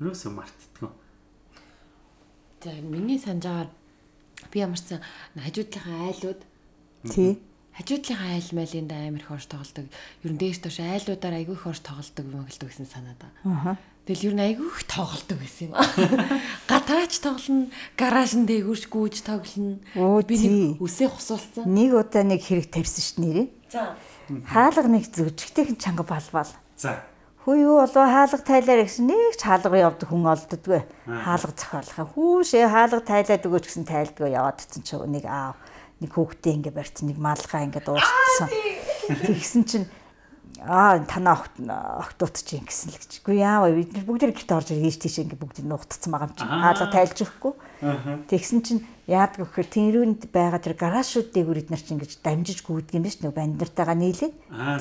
Ерөөсөө 0.03 0.31
мартдаггүй. 0.35 0.91
За 2.65 2.71
миний 2.83 3.19
санджаагаар 3.21 3.71
би 4.51 4.59
ямарсан 4.59 5.05
хажуудлынхаа 5.39 6.11
айлууд 6.11 6.41
тий 7.07 7.39
хажуудлынхаа 7.79 8.35
айл 8.35 8.51
майлын 8.53 8.89
да 8.91 8.97
амар 9.07 9.23
их 9.23 9.31
орж 9.31 9.47
тоглодог. 9.47 9.87
Ер 10.27 10.33
нь 10.35 10.41
дээрш 10.41 10.61
тоош 10.67 10.83
айлуудаар 10.83 11.39
айгүй 11.39 11.55
их 11.55 11.67
орж 11.67 11.81
тоглодог 11.87 12.27
юм 12.27 12.45
хэлдэг 12.45 12.69
гэсэн 12.69 12.89
санаад 12.91 13.21
байгаа. 13.23 13.77
Аа 13.77 13.90
Тэгэл 14.09 14.33
юу 14.33 14.35
нэг 14.35 14.59
айгүйх 14.59 14.79
тоглолдог 14.89 15.39
байсан 15.39 15.71
юм 15.71 15.75
аа. 15.77 15.87
Гатаач 16.71 17.21
тоглоно, 17.21 17.69
гаражн 17.95 18.49
дээгүүрч 18.49 18.85
гүйж 18.89 19.23
тоглоно. 19.23 19.79
Би 20.25 20.35
нэг 20.41 20.81
үсээ 20.81 21.09
хусуулсан. 21.13 21.69
Нэг 21.69 21.95
удаа 21.95 22.25
нэг 22.25 22.41
хэрэг 22.41 22.73
тарьсан 22.73 23.05
ш 23.05 23.11
нэрээ. 23.21 23.47
За. 23.71 23.95
Хаалга 24.51 24.89
нэг 24.89 25.05
зүгчтэйхэн 25.13 25.79
чанга 25.79 26.03
балбал. 26.03 26.49
За. 26.81 27.05
Хүү 27.45 27.57
юу 27.61 27.77
болоо 27.81 28.05
хаалга 28.09 28.41
тайлаар 28.41 28.85
гэсэн 28.85 29.07
нэг 29.09 29.37
ч 29.37 29.45
хаалга 29.45 29.77
явдаг 29.77 30.09
хүн 30.13 30.29
олддгүй. 30.29 30.81
Хаалга 31.09 31.53
зохиолох. 31.57 32.13
Хүүшээ 32.17 32.67
хаалга 32.69 33.01
тайлаад 33.01 33.47
өгөөч 33.49 33.65
гэсэн 33.69 33.87
тайлдгаа 33.89 34.29
яваад 34.29 34.61
цэн 34.61 34.85
чи 34.85 34.97
нэг 34.97 35.25
аав 35.25 35.57
нэг 36.01 36.11
хүүхдээ 36.17 36.53
ингээ 36.57 36.75
барьсан 36.77 37.13
нэг 37.13 37.19
малгай 37.21 37.69
ингээ 37.69 37.85
дууссан. 37.85 38.49
Тэгсэн 39.09 39.63
чинь 39.69 39.87
аа 40.61 41.01
танаа 41.09 41.41
огт 41.41 41.57
огтуут 41.57 42.37
чинь 42.45 42.69
гэсэн 42.69 42.93
л 42.93 43.01
гэж. 43.01 43.25
Үгүй 43.25 43.41
яаваа 43.41 43.73
бид 43.73 43.97
нар 43.97 44.05
бүгд 44.05 44.29
гэрт 44.29 44.53
орж 44.53 44.69
ирж 44.77 45.01
тийш 45.01 45.25
ингээ 45.25 45.41
бүгд 45.41 45.65
нуугдцсан 45.65 46.13
байгаа 46.13 46.29
юм 46.29 46.37
чинь. 46.37 46.53
Хаалга 46.53 46.87
тайлж 46.93 47.19
өгөхгүй. 47.25 47.53
Тэгсэн 48.29 48.59
чинь 48.61 48.81
яадаг 49.09 49.41
вэхээр 49.41 49.69
тэрүүнд 49.73 50.23
байгаа 50.29 50.61
тэр 50.61 50.77
гараашууд 50.77 51.33
дээгүүр 51.33 51.61
эднэр 51.65 51.81
чинь 51.81 51.97
ингэж 51.97 52.21
дамжиж 52.21 52.61
гүйдэг 52.61 52.97
юм 53.01 53.05
биш 53.09 53.17
нэг 53.25 53.33
банднартайгаа 53.33 53.97
нийлээ. 53.97 54.33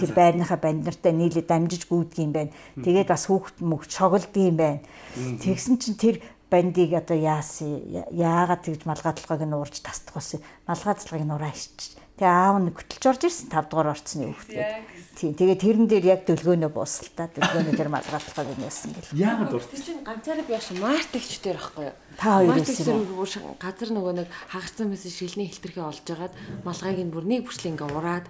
Тэр 0.04 0.12
байрныхаа 0.12 0.60
банднартай 0.60 1.13
нийлээ 1.15 1.46
дамжиж 1.48 1.88
гүйдэг 1.88 2.20
юм 2.28 2.34
байна. 2.36 2.52
Тэгээд 2.76 3.08
бас 3.08 3.24
хүүхд 3.32 3.63
мөгч 3.63 3.92
шоглдог 3.96 4.36
юм 4.36 4.58
байна. 4.60 4.84
Тэгсэн 5.15 5.80
чинь 5.80 5.96
тэр 5.96 6.15
бандыг 6.52 6.92
одоо 6.92 7.15
яасан 7.15 7.80
яагаад 8.12 8.68
тэгж 8.68 8.84
малгайдлагыг 8.84 9.48
нь 9.48 9.56
уурж 9.56 9.80
тасдах 9.80 10.20
вэ? 10.20 10.44
Малгайдлагыг 10.68 11.24
нь 11.24 11.34
ураа 11.34 11.54
ичж 11.54 11.96
Тэгээ 12.19 12.36
аав 12.36 12.58
нь 12.60 12.75
хөтлж 12.75 13.03
орж 13.08 13.21
ирсэн 13.32 13.47
5 13.47 13.71
дугаар 13.71 13.95
орцны 13.95 14.27
хүүхдээ. 14.27 14.67
Тийм. 15.15 15.32
Тэгээ 15.39 15.55
тэрэн 15.55 15.88
дээр 15.88 16.05
яг 16.19 16.21
дөлгөөнөө 16.27 16.71
буусалтаа 16.75 17.32
дөлгөөнөө 17.32 17.75
тэр 17.79 17.88
малгайлахыг 17.88 18.60
нээсэн 18.60 18.91
гэл. 18.91 19.15
Яагаад 19.15 19.55
урт? 19.55 19.71
Тэр 19.71 19.84
чинь 19.88 20.03
ганцаараа 20.03 20.43
би 20.43 20.51
яаш 20.51 20.67
мартагч 20.75 21.32
дээр 21.39 21.60
байхгүй 21.63 21.86
юу? 21.88 21.95
Та 22.19 22.43
хоёр 22.43 22.60
гэсэн. 22.60 23.55
Газар 23.55 23.89
нөгөө 23.95 24.13
нэг 24.19 24.27
хагарцсан 24.51 24.91
мэс 24.91 25.08
шилний 25.08 25.47
хэлтэрхий 25.47 25.84
олж 25.84 26.03
агаад 26.12 26.36
малгайг 26.67 26.99
нь 26.99 27.12
бүр 27.12 27.23
нэг 27.23 27.47
бүрчлээ 27.47 27.71
ингээ 27.71 27.95
ураад 27.95 28.27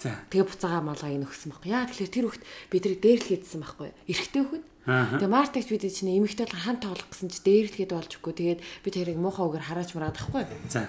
За. 0.00 0.16
Тэгээ 0.32 0.48
буцаага 0.48 0.80
малгайг 0.80 1.20
нь 1.20 1.28
өгсөн 1.28 1.52
байхгүй. 1.52 1.72
Яа 1.76 1.84
тэгэхээр 1.84 2.12
тэр 2.12 2.24
хүүхд 2.32 2.42
бидрийг 2.72 3.00
дээрлэгээдсэн 3.04 3.60
байхгүй 3.60 3.86
юу? 3.92 4.00
Эрэгтэй 4.08 4.42
хүүхд. 4.48 4.69
Тэгээ 4.88 5.28
мартагч 5.28 5.68
бид 5.68 5.84
чинь 5.84 6.16
эмэгтэй 6.16 6.48
бол 6.48 6.56
хан 6.56 6.78
тоглох 6.80 7.08
гэсэн 7.12 7.28
чи 7.28 7.40
дээрлэгээд 7.44 7.92
болж 7.92 8.10
өгөхгүй. 8.16 8.34
Тэгээд 8.34 8.60
би 8.64 8.88
тэрийг 8.88 9.18
муухай 9.20 9.44
үгээр 9.44 9.68
харааж 9.68 9.90
мараад 9.92 10.16
байхгүй. 10.16 10.44
За. 10.72 10.88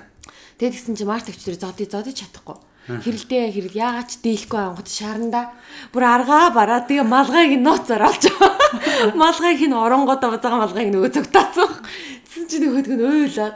Тэгээд 0.55 0.75
гисэн 0.79 0.95
чи 0.95 1.03
мартагч 1.03 1.43
тэр 1.43 1.59
зодий 1.59 1.87
зодий 1.91 2.15
чадахгүй. 2.15 2.55
Хэрэлдээ 2.87 3.51
хэрэл 3.51 3.77
яагаад 3.77 4.09
ч 4.09 4.23
дийлэхгүй 4.23 4.57
ангууд 4.57 4.89
шаранда 4.89 5.53
бүр 5.93 6.03
аргаа 6.07 6.49
бараа 6.49 6.81
тэгээ 6.87 7.05
малгайг 7.05 7.59
нь 7.59 7.65
нууцаар 7.67 8.09
олж 8.09 8.23
малгайг 9.21 9.61
нь 9.61 9.75
оронгуудаа 9.75 10.33
буцаага 10.33 10.65
малгайг 10.65 10.89
нөгөө 10.89 11.11
цогтаацсан. 11.13 11.69
Тэсэн 12.25 12.45
чи 12.49 12.57
нөгөөдг 12.57 12.95
нь 12.97 13.05
ойлаад 13.05 13.55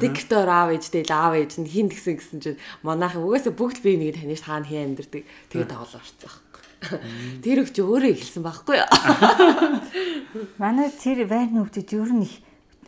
Диктор 0.00 0.48
аав 0.48 0.72
ээжтэй 0.72 1.04
л 1.04 1.12
аав 1.12 1.36
ээж 1.36 1.60
нь 1.60 1.68
хин 1.68 1.92
гисэн 1.92 2.16
гэсэн 2.16 2.38
чинь 2.40 2.60
манайхан 2.80 3.20
угаасаа 3.20 3.52
бүгд 3.52 3.84
бие 3.84 4.00
нэгэ 4.00 4.24
таних 4.24 4.40
хаана 4.40 4.64
хий 4.64 4.80
амьдэрдэг 4.80 5.28
тэгээ 5.52 5.68
тоглоо 5.68 6.00
орцсон. 6.00 6.32
Тэр 7.42 7.66
өгч 7.66 7.76
өөрөө 7.82 8.12
эхэлсэн 8.14 8.42
байхгүй 8.46 8.76
юу? 8.78 8.86
Манай 10.62 10.88
тэр 10.94 11.26
байрны 11.26 11.66
хүүхдүүд 11.66 11.90
ер 11.98 12.12
нь 12.14 12.24
их 12.24 12.34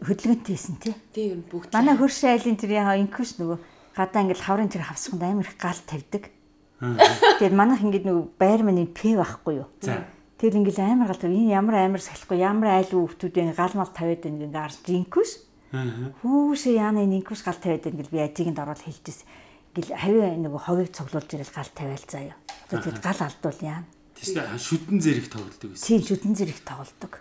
хөдөлгөөнтэйсэн 0.06 0.76
тий. 0.78 0.94
Тийм 1.10 1.26
ер 1.34 1.38
нь 1.42 1.48
бүгд. 1.50 1.74
Манай 1.74 1.98
хөрш 1.98 2.22
айлын 2.24 2.54
тэр 2.54 2.78
яа 2.78 2.94
инкүш 3.02 3.36
нөгөө 3.42 3.58
гадаа 3.98 4.22
ингээл 4.24 4.46
хаврын 4.46 4.70
тэр 4.70 4.86
хавсганд 4.86 5.22
амар 5.26 5.48
их 5.50 5.58
гал 5.58 5.80
тавьдаг. 5.84 6.30
Тэгээд 6.80 7.52
манайх 7.52 7.82
ингээд 7.84 8.06
нөгөө 8.08 8.24
байр 8.40 8.62
маань 8.64 8.88
п 8.88 9.18
байхгүй 9.18 9.60
юу? 9.60 9.68
За. 9.84 10.06
Тэр 10.40 10.56
ингээл 10.56 10.80
амар 10.80 11.12
гал 11.12 11.28
энэ 11.28 11.52
ямар 11.52 11.76
амар 11.84 12.00
салахгүй 12.00 12.40
ямар 12.40 12.80
айл 12.80 12.94
хүүхдүүд 12.94 13.52
гал 13.52 13.74
мал 13.76 13.92
тавиад 13.92 14.24
ингээд 14.24 14.54
гарч 14.54 14.80
инкүш. 14.88 15.30
Хүүшээ 16.24 16.80
яана 16.80 17.04
инкүш 17.04 17.44
гал 17.44 17.60
тавиад 17.60 17.84
ингээл 17.84 18.14
би 18.14 18.24
ажигэнд 18.24 18.56
ороод 18.56 18.80
хэлчихсэн. 18.80 19.28
Ингээл 19.70 19.94
хавь 19.94 20.18
нөгөө 20.42 20.60
хогийг 20.66 20.90
цуглуулж 20.90 21.30
ирэл 21.30 21.54
гал 21.54 21.70
тавиал 21.70 22.06
заяа. 22.10 22.36
Тэгээд 22.70 22.98
гал 22.98 23.20
алдвал 23.22 23.58
яана. 23.62 23.86
Тийм 24.18 24.58
шүдэн 24.58 24.98
зэрэг 24.98 25.26
тоглодог 25.30 25.70
гэсэн. 25.72 25.86
Тийм 25.86 26.00
шүдэн 26.02 26.34
зэрэг 26.34 26.58
тоглодог. 26.66 27.12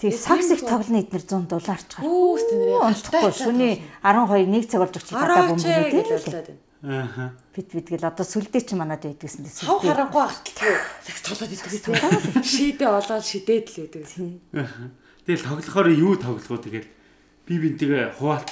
Тэгээ 0.00 0.18
сакс 0.18 0.48
их 0.50 0.64
тоглоно 0.66 0.98
эднэр 0.98 1.22
100 1.22 1.46
долларч 1.46 1.88
гар. 1.94 2.02
Хүүс 2.02 2.44
тэнэрээ 2.50 2.78
Онцхгүй 2.88 3.32
шүний 3.36 3.74
12 4.02 4.50
1 4.50 4.66
цаг 4.66 4.80
болж 4.82 4.94
очиж 4.98 5.12
гадаа 5.14 5.52
бөмбөг 5.52 5.62
байна. 5.62 6.58
Аа. 6.82 7.30
бит 7.54 7.70
бит 7.70 7.86
гэл 7.86 8.10
одоо 8.10 8.26
сүлдээ 8.26 8.66
чи 8.66 8.74
манад 8.74 9.06
байдгсэн 9.06 9.46
дээ 9.46 9.54
Хав 9.62 9.78
сүлдээ. 9.78 9.86
харанхуй 9.86 10.22
ахтгүй 10.26 10.74
сакс 11.06 11.22
тоглоод 11.22 11.54
идэг 11.54 11.70
гэсэн. 11.70 11.94
Шийдэ 12.42 12.84
олоод 12.90 13.22
шидээд 13.22 13.66
л 13.70 13.86
идэг 13.86 14.02
гэсэн. 14.02 14.42
Тэгэл 15.22 15.46
тоглохоор 15.46 15.88
юу 15.94 16.18
тоглох 16.18 16.50
вэ 16.50 16.58
тэгэл 16.58 16.88
би 17.46 17.54
бинтгээ 17.62 18.18
хуваалт 18.18 18.50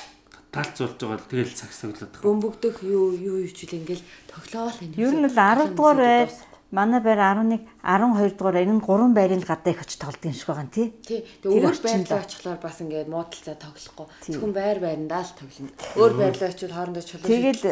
талцуулж 0.50 0.98
байгаа 0.98 1.18
л 1.22 1.30
тэгэл 1.30 1.54
цагс 1.54 1.78
тоглоод 1.82 2.10
байгаа. 2.10 2.26
Бөмбөгдөх 2.26 2.76
юу 2.82 3.14
юу 3.14 3.38
юу 3.42 3.50
ч 3.54 3.70
үл 3.70 3.78
ингээл 3.78 4.04
тоглоол 4.26 4.78
энэ. 4.82 4.98
Ер 4.98 5.14
нь 5.14 5.26
л 5.26 5.34
10 5.34 5.78
дугаар 5.78 5.98
байр 5.98 6.30
манай 6.70 7.00
байр 7.02 7.18
11 7.18 7.66
12 7.82 8.34
дугаар 8.38 8.62
энэ 8.62 8.74
нь 8.78 8.82
3 8.82 9.14
байрын 9.14 9.42
гадаа 9.42 9.72
их 9.74 9.82
очиж 9.82 9.98
тоглодог 9.98 10.26
юм 10.30 10.34
шиг 10.34 10.46
байгаа 10.50 10.66
юм 10.66 10.70
тий. 10.74 10.88
Тий. 11.06 11.20
Тэгээ 11.42 11.62
өөр 11.66 11.78
байрлал 11.82 12.22
очихлоор 12.22 12.58
бас 12.62 12.76
ингээд 12.82 13.10
муудалцаа 13.10 13.56
тоглохгүй. 13.58 14.06
Зөвхөн 14.26 14.54
байр 14.54 14.78
байрандаа 14.78 15.22
л 15.22 15.38
тоглоно. 15.38 15.70
Өөр 15.98 16.14
байрлал 16.18 16.50
очивол 16.50 16.74
хоорондоо 16.78 17.04
чулуу. 17.06 17.26
Тэгэл 17.26 17.62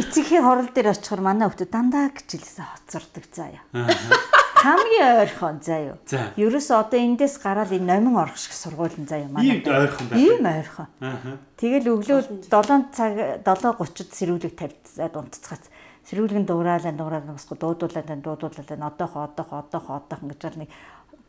эцгийн 0.00 0.44
хорол 0.44 0.70
дээр 0.72 0.92
очихоор 0.96 1.22
манай 1.24 1.48
хүмүүс 1.48 1.68
дандаа 1.68 2.12
гिचлээсээ 2.12 2.66
хоцордог 2.72 3.24
заяа. 3.32 3.64
Хамгийн 4.66 5.22
ойрхон 5.22 5.60
заяа. 5.62 5.94
За. 6.10 6.34
Ерөөс 6.34 6.74
одоо 6.74 6.98
эндээс 6.98 7.38
гараад 7.38 7.70
энэ 7.70 7.86
номин 7.86 8.18
орох 8.18 8.34
шиг 8.34 8.50
сургууль 8.50 8.98
нь 8.98 9.06
заяа 9.06 9.30
манай. 9.30 9.62
Ийм 9.62 9.62
ойрхон 9.62 10.06
байх. 10.10 10.18
Ийм 10.18 10.42
ойрхон. 10.42 10.88
Аа. 10.98 11.38
Тэгэл 11.54 11.86
өглөө 11.94 12.18
7 12.50 12.90
цаг 12.90 13.12
7:30-д 13.46 14.10
сэрүүлэг 14.10 14.54
тавьцаад 14.58 15.14
унтцгац. 15.14 15.70
Сэрүүлэг 16.10 16.38
нь 16.42 16.48
дуурайлаа 16.50 16.90
дуурайлаа 16.98 17.38
басгүй 17.38 17.58
дуудуулаад 17.62 18.10
дуудуулаад 18.26 18.70
одоохоо 18.74 19.22
одоохоо 19.30 19.58
одоохоо 19.62 19.94
одоохоо 20.02 20.28
гэж 20.34 20.40
бол 20.42 20.58
нэг 20.66 20.70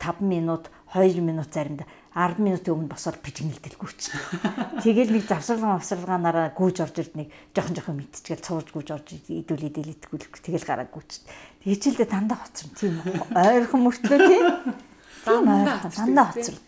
5 0.02 0.22
минут 0.22 0.70
2 0.94 1.22
минут 1.22 1.54
заримдаа 1.54 1.86
10 2.18 2.42
минутын 2.42 2.74
өмнө 2.74 2.90
босоод 2.90 3.22
пижигнэлдэлгүй 3.22 3.92
ч. 3.94 4.10
Тэгэл 4.82 5.14
нэг 5.14 5.30
завсарлага 5.30 5.78
авсарлагаанаараа 5.78 6.50
гүйж 6.58 6.82
орж 6.82 6.96
ирд 7.06 7.14
нэг 7.14 7.30
жоохон 7.54 7.78
жоохон 7.78 7.98
мэдчихэл 8.02 8.42
цууж 8.42 8.74
гүйж 8.74 8.90
орж 8.90 9.08
идүүл 9.30 9.70
идэл 9.70 9.94
итгэхгүй 9.94 10.26
тэгэл 10.42 10.66
гараагүй 10.66 11.04
ч. 11.06 11.22
Хичээлдээ 11.62 12.10
дандаа 12.10 12.42
хоцорно 12.42 12.74
тийм 12.74 12.98
ойрхон 13.38 13.82
мөртлөө 13.86 14.18
тийм. 14.18 14.46
Тийм 15.30 15.46
ойрхон 15.46 15.94
дандаа 15.94 16.26
хоцорно. 16.34 16.62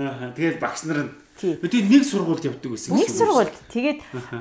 Аа. 0.00 0.32
Тэгээд 0.32 0.60
багш 0.64 0.80
нар 0.88 1.00
нь 1.04 1.12
тэгээд 1.36 1.92
нэг 1.92 2.04
сургуульд 2.08 2.48
явдаг 2.48 2.72
гэсэн. 2.72 2.96
Нэг 2.96 3.12
сургуульд 3.12 3.56
тэгээд 3.68 3.98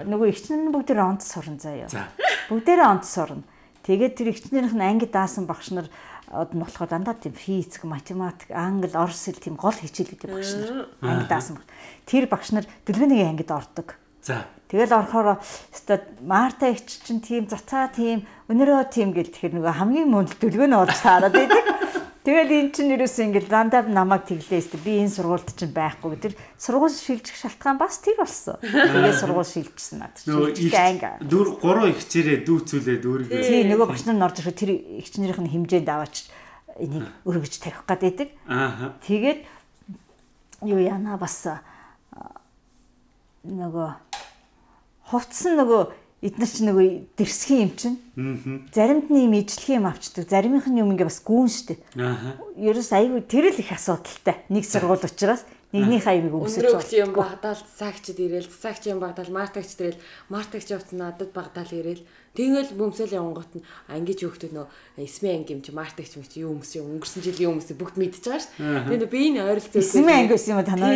нөгөө 0.07 0.27
ихчнэр 0.31 0.61
нь 0.63 0.71
бүгдээр 0.71 1.03
онц 1.03 1.27
сурна 1.27 1.59
заяа. 1.59 1.91
За. 1.91 2.07
Бүгдээрээ 2.47 2.87
онц 2.87 3.11
сурна. 3.11 3.43
Тэгээд 3.85 4.17
тэр 4.17 4.27
ихчнэрийнх 4.33 4.73
нь 4.73 4.81
анги 4.81 5.05
даасан 5.05 5.45
багш 5.45 5.69
нар 5.69 5.85
од 6.33 6.53
нь 6.53 6.61
болохоор 6.61 6.89
дандаа 6.89 7.13
тийм 7.13 7.33
физик, 7.38 7.85
математик, 7.85 8.49
англи, 8.49 8.89
орос 8.93 9.29
хэл 9.29 9.38
тийм 9.38 9.55
гол 9.59 9.75
хичээл 9.75 10.17
гэдэг 10.17 10.29
багш 10.33 10.51
нар. 10.57 10.89
Анги 11.05 11.27
даасан 11.29 11.59
багш. 11.61 11.69
Тэр 12.09 12.25
багш 12.25 12.49
нар 12.53 12.65
дэлгүүрийн 12.89 13.29
ангид 13.35 13.51
ордог. 13.53 13.97
За. 14.25 14.49
Тэгэл 14.65 14.97
орохоор 14.97 15.38
өстой 15.69 16.01
Марта 16.25 16.73
их 16.73 16.81
чинь 16.85 17.21
тийм 17.21 17.45
цацаа 17.45 17.93
тийм 17.93 18.25
өнөрөө 18.49 18.89
тийм 18.89 19.13
гэл 19.13 19.29
тэгэхээр 19.29 19.61
нөгөө 19.61 19.77
хамгийн 19.77 20.09
мөнд 20.09 20.41
дүлгөөнө 20.41 20.81
олж 20.81 20.97
таарад 21.05 21.38
байдаг. 21.38 21.84
Тэгэл 22.25 22.49
эн 22.57 22.69
чинь 22.73 22.89
ерөөсөө 22.97 23.29
ингээл 23.29 23.53
дандаа 23.53 23.85
намайг 23.85 24.25
тэглээ 24.25 24.57
өстой 24.57 24.81
би 24.81 24.97
энэ 24.97 25.13
сургуульд 25.13 25.45
чинь 25.53 25.69
байхгүй 25.77 26.17
тэр 26.17 26.33
сургууль 26.57 26.89
шилжих 26.89 27.38
шалтгаан 27.38 27.77
бас 27.77 28.01
тэр 28.01 28.17
болсон. 28.17 28.57
Тэгээ 28.65 29.13
сургууль 29.13 29.45
шилжсэн 29.45 30.01
над 30.01 30.17
чинь. 30.17 30.33
Нөгөө 30.33 30.49
Шилжих 30.57 30.73
анги. 30.73 31.09
дүүр 31.21 31.47
гурван 31.61 31.93
ихчээрээ 31.93 32.38
дүүцүүлээд 32.49 33.03
өөрийгөө 33.05 33.45
Тий 33.45 33.61
нөгөө 33.69 33.88
багш 33.93 34.03
нар 34.09 34.25
орж 34.25 34.41
ирэх 34.41 34.57
тэр 34.57 34.71
ихчнэрийнх 34.73 35.41
нь 35.45 35.53
хэмжээнд 35.53 35.85
аваач 35.93 36.15
энийг 36.81 37.05
өргөж 37.29 37.53
тавих 37.61 37.85
гад 37.85 38.01
байдаг. 38.01 38.29
Тэгээд 39.05 39.39
юу 40.65 40.81
яана 40.81 41.21
бас 41.21 41.45
нөгөө 43.45 43.89
хувцсан 45.13 45.61
нөгөө 45.61 46.04
эдгээр 46.25 46.49
чинь 46.49 46.67
нөгөө 46.73 46.88
дэрсхийн 47.13 47.61
юм 47.61 47.71
чинь. 47.77 47.97
Аа. 48.17 48.65
заримд 48.73 49.07
нь 49.13 49.23
юм 49.29 49.33
ижлэх 49.38 49.69
юм 49.77 49.85
авчдаг 49.85 50.25
заримынх 50.25 50.65
нь 50.65 50.81
юм 50.81 50.91
ингээ 50.97 51.05
бас 51.05 51.21
гүүн 51.21 51.49
штэ. 51.53 51.77
Аа. 52.01 52.41
ерөөс 52.57 52.91
айгүй 52.97 53.21
тэр 53.29 53.53
л 53.53 53.61
их 53.61 53.69
асуудалтай. 53.69 54.41
Нэг 54.49 54.65
сургууль 54.65 55.05
учраас 55.05 55.45
нэгнийхээ 55.75 56.13
аймыг 56.15 56.33
өмсөж 56.35 56.63
Өндрөөгч 56.63 56.91
юм 57.03 57.11
багдаал 57.15 57.59
цагчд 57.59 58.17
ирээл 58.19 58.47
цагч 58.47 58.88
юм 58.88 58.99
багдаал 59.03 59.31
мартагч 59.33 59.75
ирээл 59.75 59.99
мартагч 60.31 60.67
явц 60.71 60.89
надад 60.95 61.35
багдаал 61.35 61.67
ирээл 61.67 62.03
тэгэл 62.38 62.71
бөмсөл 62.79 63.11
явангот 63.11 63.51
нь 63.59 63.65
ангиж 63.91 64.23
хөөхтөд 64.23 64.55
нөө 64.55 64.67
эсмэ 65.03 65.35
анги 65.35 65.51
юм 65.55 65.61
чи 65.65 65.71
мартагч 65.75 66.15
юм 66.15 66.23
чи 66.23 66.45
юу 66.45 66.55
өмс 66.55 66.71
юм 66.79 66.95
өнгөрсөн 66.95 67.23
жилийн 67.25 67.59
өмс 67.59 67.75
бүгд 67.75 67.95
мэдчихэж 67.99 68.23
байгаа 68.23 68.43
ш. 68.43 68.47
Тэгээд 68.55 69.11
би 69.11 69.19
энэ 69.35 69.43
ойролцоо 69.43 69.81
эсмэ 69.83 70.13
анги 70.15 70.31
гэсэн 70.31 70.53
юм 70.55 70.63
танаа. 70.63 70.91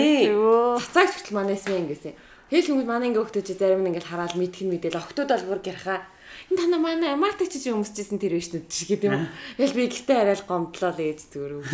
Цацаагч 0.80 1.12
хүртэл 1.18 1.36
манай 1.36 1.56
эсмэ 1.60 1.76
анги 1.76 1.94
гэсэн. 1.98 2.13
Хэл 2.15 2.29
хүмүүс 2.70 2.88
манай 2.90 3.14
хөөхтөд 3.14 3.46
чи 3.46 3.54
зарим 3.54 3.86
нь 3.86 3.94
ингээл 3.94 4.10
хараад 4.10 4.34
мэдхэн 4.34 4.70
мэдээл 4.74 4.98
октод 4.98 5.30
бол 5.30 5.46
бүр 5.54 5.62
гэрхаа 5.62 6.02
энэ 6.50 6.58
танаа 6.58 6.82
манай 6.82 7.14
мартагч 7.14 7.62
чи 7.62 7.70
өмсчихсэн 7.70 8.18
тэр 8.18 8.42
биш 8.42 8.50
үү 8.50 8.66
гэдэг 8.66 9.06
юм. 9.06 9.30
Тэгэл 9.62 9.78
би 9.78 9.84
гэхдээ 9.86 10.18
арай 10.18 10.38
л 10.38 10.50
гомдлоо 10.50 10.92
л 10.94 11.02
ээж 11.02 11.20
зүгээр 11.30 11.54
үг. 11.62 11.68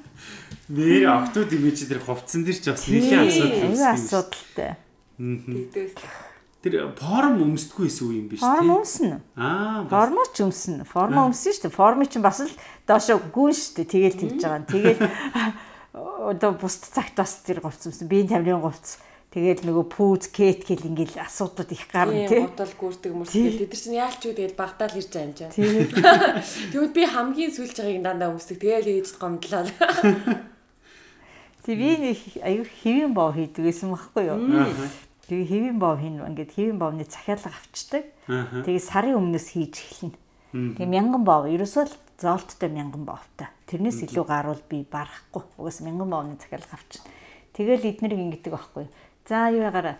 Нэр 0.74 1.04
октод 1.10 1.50
имиж 1.50 1.82
тэр 1.82 1.98
хувцсан 1.98 2.46
дэр 2.46 2.58
ч 2.62 2.64
бас 2.70 2.86
нэлийн 2.86 3.26
асуудал 3.26 3.58
үүсгэн 3.58 3.74
юм. 3.74 3.94
асуудалтай 3.98 4.72
Тэгдээс. 5.18 5.94
Тэр 6.64 6.74
форм 6.96 7.36
өмсдгүй 7.44 7.86
эсвэл 7.92 8.16
юм 8.24 8.26
биш 8.30 8.40
форм 8.40 8.64
тий. 8.64 8.72
өмснө 8.72 9.16
Аа. 9.36 9.84
Формо 9.90 10.24
ч 10.32 10.46
өмснө. 10.46 10.88
Формо 10.88 11.28
өмсөн 11.28 11.52
шүү 11.52 11.68
дээ. 11.68 11.76
Форми 11.76 12.08
чинь 12.08 12.24
бас 12.24 12.40
л 12.40 12.54
доошо 12.88 13.20
гүн 13.20 13.52
шүү 13.52 13.84
дээ. 13.84 13.92
Тэгэл 13.92 14.16
тэгж 14.16 14.40
байгаа. 14.40 14.64
Тэгэл 14.64 15.00
одоо 16.32 16.52
бусд 16.56 16.88
цагт 16.88 17.14
бас 17.20 17.44
тэр 17.44 17.60
говц 17.60 17.84
өмсөн. 17.84 18.08
Биеийн 18.08 18.32
тамирын 18.32 18.64
говц. 18.64 18.96
Тэгэл 19.34 19.66
нөгөө 19.66 19.86
пүүз, 19.90 20.30
кет 20.30 20.62
гэл 20.62 20.94
ингээл 20.94 21.26
асуудууд 21.26 21.74
их 21.74 21.90
гарна 21.90 22.22
тий. 22.22 22.38
Тийм 22.38 22.54
бодол 22.54 22.74
гүрдэг 22.78 23.12
мөрсгөл 23.18 23.58
тэд 23.58 23.74
нар 23.74 23.82
чинь 23.82 23.98
яалч 23.98 24.20
юу 24.30 24.34
тэгэл 24.38 24.54
багтаал 24.54 24.94
ирж 24.94 25.10
байгаа 25.10 25.26
юм 25.26 25.34
чинь. 25.34 25.50
Тэгвэл 26.70 26.94
би 26.94 27.02
хамгийн 27.02 27.50
сүүлж 27.50 27.74
байгааг 27.82 28.06
дандаа 28.06 28.30
өмсдөг. 28.30 28.62
Тэгэл 28.62 28.94
ээж 28.94 29.18
гомдлоо. 29.18 29.66
Тэг 31.66 31.74
би 31.82 31.90
нэг 31.98 32.18
аюу 32.46 32.62
хэвэн 32.62 33.10
боо 33.10 33.34
хийдэг 33.34 33.64
гэсэн 33.66 33.90
байхгүй 33.90 34.22
юу? 34.30 34.38
Тэгээ 35.26 35.50
хэвэн 35.50 35.78
боо 35.82 35.98
хийн 35.98 36.22
ингээд 36.22 36.54
хэвэн 36.54 36.78
боовны 36.78 37.02
захиалга 37.02 37.50
авчдаг. 37.50 38.06
Тэгээ 38.28 38.86
сарын 38.86 39.18
өмнөөс 39.18 39.48
хийж 39.50 39.74
эхэлнэ. 39.82 40.14
Тэгээ 40.78 40.92
мянган 40.94 41.26
боов 41.26 41.50
ерөөсөө 41.50 41.84
л 41.90 41.94
зоолттой 42.22 42.70
мянган 42.70 43.02
боовтай. 43.02 43.50
Тэрнээс 43.66 44.06
илүү 44.06 44.24
гарвал 44.28 44.62
би 44.68 44.86
барахгүй. 44.86 45.42
Угаас 45.58 45.82
мянган 45.82 46.12
боовны 46.12 46.38
захиалга 46.38 46.78
авчна. 46.78 47.08
Тэгэл 47.56 47.88
эднэрийг 47.88 48.20
ингэдэг 48.20 48.52
байхгүй 48.52 48.84
юу? 48.84 48.92
За 49.28 49.48
юу 49.48 49.64
ягараа. 49.64 49.96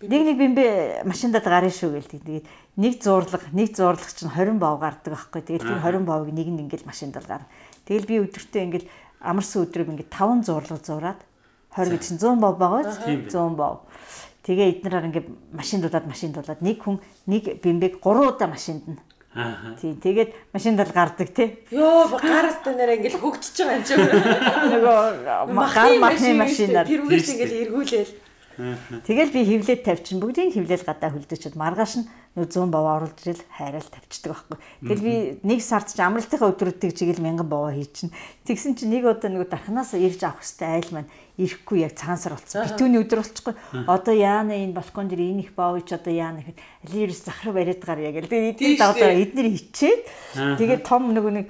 Нэг 0.00 0.22
нэг 0.30 0.36
бимбэ 0.38 1.02
машиндаа 1.04 1.42
гарна 1.42 1.70
шүү 1.74 1.98
гээл. 1.98 2.14
Тэгээд 2.14 2.46
нэг 2.78 3.02
зуурлага, 3.02 3.50
нэг 3.50 3.74
зуурлага 3.74 4.14
чинь 4.14 4.30
20 4.30 4.62
бов 4.62 4.78
гардаг 4.78 5.10
байхгүй. 5.10 5.42
Тэгээд 5.42 5.66
тэр 5.66 5.80
20 5.82 6.06
бовыг 6.06 6.30
нэг 6.30 6.48
нь 6.48 6.62
ингээл 6.64 6.86
машиндаа 6.86 7.22
гарна. 7.26 7.50
Тэгэл 7.84 8.06
би 8.06 8.22
өдөртөө 8.22 8.62
ингээл 8.62 8.88
амарсан 9.20 9.66
өдрөг 9.66 9.90
ингээд 9.90 10.14
5 10.14 10.46
зуурлага 10.46 10.86
зураад 10.86 11.20
20 11.74 11.92
гэж 11.98 12.02
чинь 12.06 12.22
100 12.22 12.38
бов 12.38 12.54
байгаа 12.56 12.94
Тийм 13.04 13.26
биз? 13.26 13.34
100 13.34 13.58
бов. 13.58 13.76
Тэгээ 14.46 14.70
эднэрээр 14.80 15.08
ингээд 15.10 15.28
машин 15.52 15.82
дуулаад 15.82 16.06
машин 16.06 16.32
дуулаад 16.32 16.62
нэг 16.64 16.78
хүн 16.80 16.96
нэг 17.26 17.60
бимбэг 17.60 18.00
3 18.00 18.30
удаа 18.30 18.48
машинд 18.48 18.86
нь. 18.88 18.98
Аа. 19.34 19.76
Тийм 19.78 20.00
тэгээд 20.00 20.30
машинд 20.54 20.80
л 20.80 20.90
гардаг 20.90 21.28
тий. 21.30 21.62
Йоо 21.70 22.08
гараастай 22.18 22.74
нэрээ 22.74 22.98
ингээл 23.04 23.20
хөгжиж 23.20 23.54
байгаа 23.62 23.78
юм 23.78 23.84
чинь. 23.84 24.00
Нөгөө 24.74 24.98
гар 25.26 25.92
махны 26.00 26.34
машинаар 26.34 26.86
Тэр 26.88 27.02
чинь 27.06 27.34
ингээл 27.38 27.60
эргүүлээл. 27.68 28.12
Тэгэл 29.06 29.32
би 29.32 29.40
хевлээд 29.46 29.82
тавьчин 29.84 30.20
бүгдийг 30.20 30.54
хевлээл 30.54 30.84
гадаа 30.84 31.10
хөлдөчөд 31.10 31.56
маргааш 31.56 32.04
нь 32.04 32.06
нөө 32.36 32.46
100 32.46 32.70
бов 32.70 32.86
оруулж 32.86 33.18
ирэл 33.26 33.42
хайраал 33.58 33.90
тавьчихдаг 33.90 34.30
байхгүй. 34.38 34.58
Тэгэл 34.86 35.02
би 35.02 35.14
нэг 35.42 35.58
сард 35.66 35.90
ч 35.90 35.98
амралтынхаа 35.98 36.54
өдрүүдийг 36.54 36.94
чигээл 36.94 37.24
мянган 37.26 37.50
бовоо 37.50 37.74
хийчин. 37.74 38.14
Тэгсэн 38.46 38.78
чинь 38.78 38.94
нэг 38.94 39.02
удаа 39.02 39.34
нөгөө 39.34 39.50
дарханаас 39.50 39.98
ирж 39.98 40.22
авах 40.22 40.46
хэвээр 40.46 40.78
айл 40.78 40.90
маань 40.94 41.10
ирэхгүй 41.42 41.82
яг 41.82 41.98
цаансар 41.98 42.38
болцсон. 42.38 42.70
Битүүний 42.70 43.02
өдөр 43.02 43.18
болчихгүй. 43.24 43.54
Одоо 43.90 44.14
яана 44.14 44.54
энэ 44.54 44.78
балкон 44.78 45.10
дээр 45.10 45.26
энэ 45.26 45.42
их 45.48 45.52
баавч 45.58 45.90
одоо 45.90 46.12
яана 46.14 46.44
гэхэд 46.44 46.62
алирс 46.86 47.24
захрав 47.26 47.54
бариад 47.58 47.82
гарья 47.82 48.14
гэл. 48.14 48.30
Тэгээд 48.30 48.50
эдгээр 48.62 48.78
даваа 48.78 49.10
эднэр 49.10 49.48
хичээд 49.50 50.00
тэгээд 50.60 50.82
том 50.86 51.10
нөгөө 51.10 51.32
нэг 51.34 51.46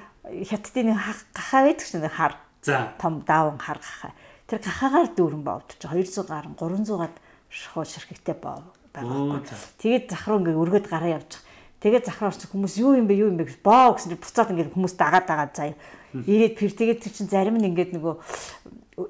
хятадын 0.49 0.97
гахаа 0.97 1.69
байдаг 1.69 1.85
шүү 1.85 2.01
дээ 2.07 2.17
хар. 2.17 2.35
За 2.65 2.93
том 2.97 3.21
даавн 3.27 3.61
хар 3.61 3.77
гахаа. 3.83 4.17
Тэр 4.51 4.59
гахаагаар 4.59 5.09
дүүрэн 5.15 5.45
боовдож 5.47 5.79
200 5.79 6.27
гарan 6.27 6.59
300 6.59 6.99
гад 6.99 7.15
шахуу 7.47 7.87
ширхэгтэй 7.87 8.35
боов 8.35 8.67
байгаа. 8.91 9.47
Тэгээд 9.79 10.11
захруу 10.11 10.43
ингээ 10.43 10.59
өргөд 10.59 10.87
гараа 10.91 11.23
явж. 11.23 11.39
Тэгээд 11.79 12.11
захруу 12.11 12.35
орч 12.35 12.51
хүмүүс 12.51 12.75
юу 12.83 12.99
юм 12.99 13.07
бэ 13.07 13.15
юу 13.15 13.31
юм 13.31 13.39
бэ 13.39 13.47
гэж 13.47 13.63
боо 13.63 13.95
гэсэн 13.95 14.11
чинь 14.11 14.19
буцаад 14.19 14.51
ингээ 14.51 14.75
хүмүүс 14.75 14.95
дагаад 14.99 15.27
дагаад 15.31 15.53
заяа. 15.55 15.79
Ирээд 16.13 16.59
пэр 16.59 16.73
тэгээд 16.75 16.99
тэр 16.99 17.13
чинь 17.15 17.31
зарим 17.31 17.57
нь 17.63 17.71
ингээд 17.71 17.95
нөгөө 17.95 18.15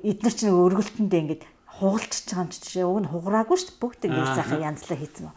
эдгээр 0.04 0.34
чинь 0.36 0.52
өргөлтөндөө 0.52 1.20
ингээд 1.24 1.42
хугалчихж 1.80 2.28
байгаа 2.28 2.44
юм 2.44 2.52
чи 2.52 2.80
уг 2.84 2.98
нь 3.00 3.08
хугараагүй 3.08 3.56
шүү 3.56 3.68
дээ 3.72 3.80
бүгд 3.80 4.02
ингээд 4.12 4.36
сайхан 4.36 4.60
янзлаа 4.68 4.98
хийцэн 5.00 5.24
ба. 5.24 5.34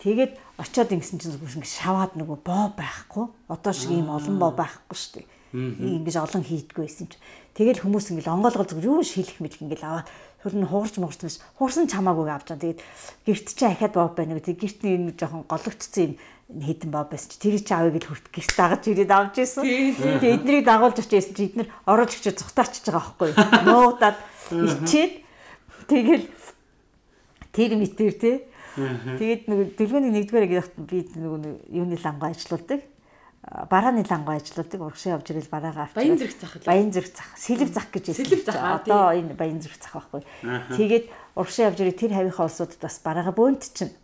Тэгээд 0.00 0.32
очиод 0.62 0.90
ингэсэн 0.94 1.18
чинь 1.18 1.34
зүгээр 1.34 1.58
ингээд 1.58 1.76
шаваад 1.82 2.12
нөгөө 2.14 2.38
боо 2.46 2.66
байхгүй. 2.78 3.26
Одоо 3.50 3.72
шиг 3.74 3.90
ийм 3.90 4.08
олон 4.08 4.38
боо 4.38 4.54
байхгүй 4.54 4.96
шүү 4.96 5.12
дээ. 5.18 5.26
Ингэж 5.52 6.16
олон 6.22 6.46
хийдгүй 6.46 6.86
байсан 6.86 7.10
чинь. 7.10 7.20
Тэгэл 7.54 7.82
хүмүүс 7.82 8.14
ингээд 8.14 8.30
онгоолгол 8.30 8.68
зүгээр 8.70 8.88
юу 8.90 9.02
шилэх 9.02 9.42
мэлх 9.42 9.58
ингээд 9.58 9.82
аваад 9.82 10.08
хөрн 10.40 10.64
хугарч 10.64 10.94
муурч 10.96 11.20
биш. 11.20 11.36
Хуурсан 11.58 11.90
чамаагүй 11.90 12.30
авч 12.30 12.48
байгаа. 12.56 12.64
Тэгээд 12.64 12.80
гэрт 13.26 13.46
чи 13.52 13.64
ахаад 13.66 13.92
боо 13.92 14.08
байна 14.14 14.38
гэдэг. 14.40 14.56
Гэртний 14.56 14.94
энэ 14.96 15.18
жоохон 15.18 15.44
гологдсон 15.44 16.16
юм 16.16 16.62
хитэн 16.64 16.90
боо 16.90 17.04
байсан 17.04 17.28
чи 17.28 17.36
тэр 17.36 17.60
чи 17.60 17.74
авъя 17.74 17.92
гэж 17.92 18.04
хүрт 18.08 18.26
гэрт 18.32 18.54
дагаж 18.56 18.82
ирээд 18.88 19.12
авч 19.12 19.34
ирсэн. 19.36 19.64
Тэгээд 19.66 20.34
эднийг 20.40 20.64
дагуулж 20.64 20.96
очижсэн 20.96 21.34
чи 21.36 21.44
эднэр 21.52 21.68
ороод 21.84 22.10
очиж 22.10 22.34
зүхтаарч 22.40 22.74
байгаа 22.86 23.02
байхгүй 23.04 23.28
юу. 23.30 23.38
Нуудаад 23.68 24.18
ичээд 24.50 25.12
тэгэл 25.86 26.26
тэр 27.52 27.70
мэтэр 27.76 28.14
те. 28.16 28.32
Тэгээд 28.78 29.42
нэг 29.50 29.58
дэлгөөний 29.76 30.12
нэгдүгээр 30.14 30.54
яг 30.56 30.70
би 30.78 31.04
нэг 31.04 31.66
юуны 31.68 31.98
лангаа 31.98 32.32
ажиллаулдаг 32.32 32.80
барааны 33.42 34.04
лангуу 34.04 34.36
ажилладаг 34.36 34.80
урагшаа 34.80 35.16
явж 35.16 35.32
ирэл 35.32 35.48
бараагаа 35.48 35.88
авчих. 35.88 35.96
Баян 35.96 36.18
зэрэг 36.20 36.36
зах. 36.36 36.52
Баян 36.68 36.92
зэрэг 36.92 37.12
зах. 37.16 37.30
Сэлэв 37.40 37.70
зах 37.72 37.88
гэж 37.88 38.04
хэлсэн. 38.12 38.24
Сэлэв 38.28 38.42
зах. 38.44 38.60
Одоо 38.60 39.16
энэ 39.16 39.32
баян 39.32 39.60
зэрэг 39.64 39.80
зах 39.80 39.96
байхгүй. 39.96 40.22
Тэгээд 40.76 41.04
урагшаа 41.40 41.72
явж 41.72 41.78
ирэл 41.80 41.96
тэр 41.96 42.12
хавийнхаа 42.20 42.46
улсуудад 42.46 42.80
бас 42.84 43.00
бараагаа 43.00 43.32
бөөнт 43.32 43.64
чинь. 43.72 43.96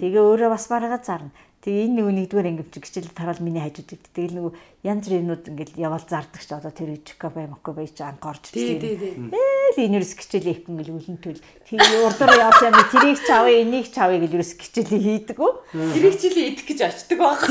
Тэгээ 0.00 0.24
өөрөө 0.24 0.48
бас 0.48 0.64
бараагаа 0.72 1.00
зарна. 1.04 1.30
Тэгээ 1.60 1.92
энэ 1.92 1.96
нөгөө 2.00 2.14
нэгдүгээр 2.24 2.48
ангимч 2.56 2.72
гिचэл 2.80 3.12
тарал 3.12 3.36
миний 3.44 3.60
хажууд 3.60 3.92
өгд. 3.92 4.06
Тэгэл 4.16 4.36
нөгөө 4.40 4.52
янз 4.80 5.04
бүрийн 5.04 5.22
юмнууд 5.28 5.44
ингээд 5.44 5.76
яваал 5.76 6.06
зардаг 6.08 6.40
ч 6.40 6.48
одоо 6.56 6.72
тэр 6.72 6.96
чека 7.04 7.28
баймаггүй 7.28 7.74
бай 7.76 7.84
чи 7.84 8.00
анх 8.00 8.24
орж 8.24 8.48
ирсэн. 8.48 9.28
Ээл 9.28 9.76
энэ 9.76 10.00
юус 10.00 10.16
гिचэл 10.16 10.48
ихэнх 10.56 10.80
өлгөлн 10.80 11.20
төл. 11.20 11.36
Тэг 11.68 11.84
урдуур 11.84 12.32
явж 12.32 12.64
яа 12.64 12.80
тэрийг 12.88 13.20
ч 13.20 13.28
авъя 13.28 13.60
энийг 13.60 13.92
ч 13.92 13.96
авъя 14.00 14.24
гэж 14.24 14.32
юус 14.40 14.56
гिचэл 14.56 14.88
хийдэггүй. 14.88 15.52
Тэрийг 15.68 16.16
ч 16.16 16.22
л 16.32 16.40
идэх 16.48 16.64
гэж 16.64 16.80
очдөг 16.80 17.18
баг. 17.20 17.44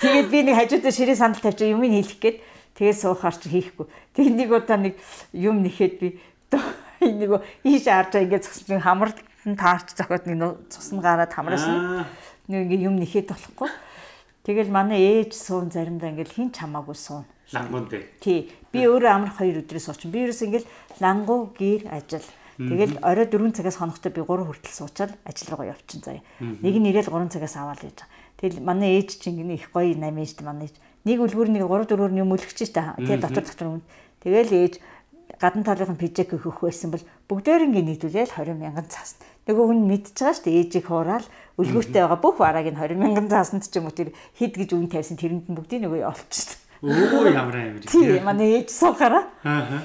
Тэгээд 0.00 0.28
би 0.28 0.38
нэг 0.44 0.56
хажуудаа 0.60 0.92
ширээ 0.92 1.16
сандал 1.16 1.40
тавьчих 1.40 1.72
юм 1.72 1.80
хэлэх 1.80 2.20
гээд 2.20 2.38
тэгээд 2.76 3.00
суухаар 3.00 3.36
чи 3.36 3.48
хийхгүй. 3.48 3.86
Тэгээд 4.12 4.36
нэг 4.36 4.48
удаа 4.52 4.76
нэг 4.76 4.94
юм 5.32 5.64
нэхэд 5.64 5.94
би 6.00 6.20
нэг 7.00 7.30
ийш 7.64 7.88
харж 7.88 8.12
байгаа 8.12 8.24
ингээд 8.28 8.44
зогсож 8.44 8.68
хамар 8.82 9.10
таарч 9.56 9.96
зохиод 9.96 10.24
нэг 10.28 10.68
цусна 10.68 11.00
гараад 11.00 11.32
хамраас 11.32 11.64
нэг 12.48 12.60
ингээд 12.68 12.86
юм 12.86 12.96
нэхэд 13.00 13.32
болохгүй. 13.32 13.70
Тэгэл 14.44 14.70
манай 14.70 15.00
ээж 15.00 15.34
суун 15.34 15.72
заримдаа 15.72 16.12
ингээд 16.12 16.34
хин 16.34 16.52
чамаагүй 16.52 16.94
суун. 16.94 17.24
Лангуун 17.52 17.88
дээр. 17.88 18.04
Тий. 18.20 18.52
Би 18.72 18.86
өөрөө 18.86 19.10
амрах 19.10 19.38
хоёр 19.38 19.62
өдрөөс 19.62 19.86
суучин. 19.90 20.10
Би 20.10 20.26
ерөөс 20.26 20.42
ингээд 20.46 20.66
лангуу 21.00 21.50
гэр 21.54 21.88
ажил 21.90 22.26
Тэгэл 22.56 22.96
орой 23.04 23.28
4 23.28 23.52
цагаас 23.52 23.76
хоногтой 23.76 24.08
би 24.16 24.24
3 24.24 24.48
хүртэл 24.48 24.72
суучаад 24.72 25.12
ажил 25.28 25.48
руугаа 25.52 25.76
явчихсан 25.76 26.00
заяа. 26.00 26.24
Нэг 26.40 26.74
нь 26.80 26.88
ирээл 26.88 27.12
3 27.12 27.28
цагаас 27.28 27.56
аваад 27.60 27.84
яаж. 27.84 28.00
Тэгэл 28.36 28.60
манай 28.60 29.00
ээж 29.00 29.20
чинь 29.20 29.40
гинэ 29.40 29.56
их 29.56 29.72
гоё 29.72 29.96
шүү 29.96 30.00
дээ 30.00 30.44
манай 30.44 30.68
ээж. 30.68 30.76
Нэг 31.06 31.18
үлгүүр 31.24 31.48
нэг 31.54 31.64
3 31.64 31.88
4-өөр 31.88 32.12
юм 32.20 32.34
үлгэж 32.36 32.58
та. 32.74 32.96
Тэгээ 33.00 33.22
дотор 33.24 33.44
дотор. 33.46 33.80
Тэгэл 34.20 34.52
ээж 34.52 34.74
гадна 35.40 35.64
талынхын 35.64 35.96
пижак 36.00 36.32
өгөх 36.32 36.64
байсан 36.64 36.90
бол 36.92 37.04
бүгдээрингээ 37.28 37.84
нийтүүлээл 37.84 38.36
20 38.36 38.56
мянган 38.56 38.86
цаас. 38.88 39.20
Нөгөө 39.46 39.64
хүн 39.68 39.80
мэдчихэж 39.86 40.16
байгаа 40.16 40.36
шүү 40.36 40.44
дээ 40.46 40.58
ээжийг 40.62 40.86
хураал 40.88 41.26
үлгүүртэй 41.60 42.02
байгаа 42.02 42.20
бүх 42.20 42.36
барааг 42.40 42.66
нь 42.72 42.78
20 42.78 42.96
мянган 42.96 43.28
цаасанд 43.28 43.64
ч 43.68 43.76
юм 43.76 43.90
уу 43.90 43.94
тэр 43.94 44.10
хэд 44.38 44.54
гэж 44.56 44.70
үн 44.72 44.88
тавьсан 44.88 45.16
тэрэнд 45.20 45.46
нь 45.50 45.56
бүгдийг 45.56 45.82
нөгөө 45.84 46.08
олчихсон. 46.08 46.58
Өө 46.82 47.32
ямар 47.32 47.56
амир. 47.56 47.84
Тий, 47.84 48.20
манай 48.20 48.64
ээж 48.64 48.68
суухаараа. 48.72 49.24
Аа. 49.44 49.84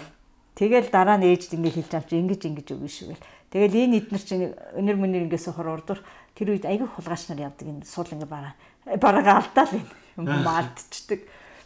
Тэгэл 0.55 0.87
дараа 0.93 1.17
нь 1.17 1.27
ээжд 1.29 1.57
ингэ 1.57 1.71
хэлж 1.73 1.91
авч 1.99 2.09
ингэж 2.15 2.41
ингэж 2.47 2.67
өгнө 2.75 2.91
шүү 2.91 3.07
гэл. 3.11 3.25
Тэгэл 3.51 3.83
энэ 3.83 3.97
эднэр 3.99 4.23
чинь 4.23 4.55
өнөр 4.79 4.97
мөнөр 4.97 5.27
ингээс 5.27 5.51
сохор 5.51 5.75
урдуур 5.75 5.99
тэр 6.39 6.55
үед 6.55 6.63
айгүй 6.63 6.87
хулгайч 6.87 7.27
нар 7.27 7.51
явдаг 7.51 7.67
энэ 7.67 7.83
суул 7.83 8.07
ингээ 8.07 8.31
бараа 8.31 8.55
бараагаа 8.97 9.43
алдаал 9.43 9.75
юм 9.75 10.25
маалтчдаг. 10.47 11.19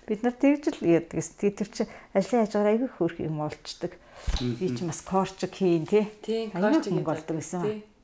Бид 0.09 0.21
нар 0.25 0.33
тэгж 0.33 0.81
л 0.81 0.85
яадаг. 0.85 1.21
Тэр 1.21 1.69
чи 1.69 1.85
ажлын 2.13 2.45
хажуугаар 2.45 2.71
айгүй 2.73 2.89
хөөрх 2.89 3.17
юм 3.21 3.41
олцдог. 3.45 3.93
Би 4.41 4.67
ч 4.73 4.81
бас 4.81 5.01
корчик 5.05 5.53
хийн 5.53 5.85
тий. 5.85 6.05
Айгүй 6.53 6.89
мөнгө 6.89 7.13
олдог 7.13 7.37
гэсэн. 7.37 7.94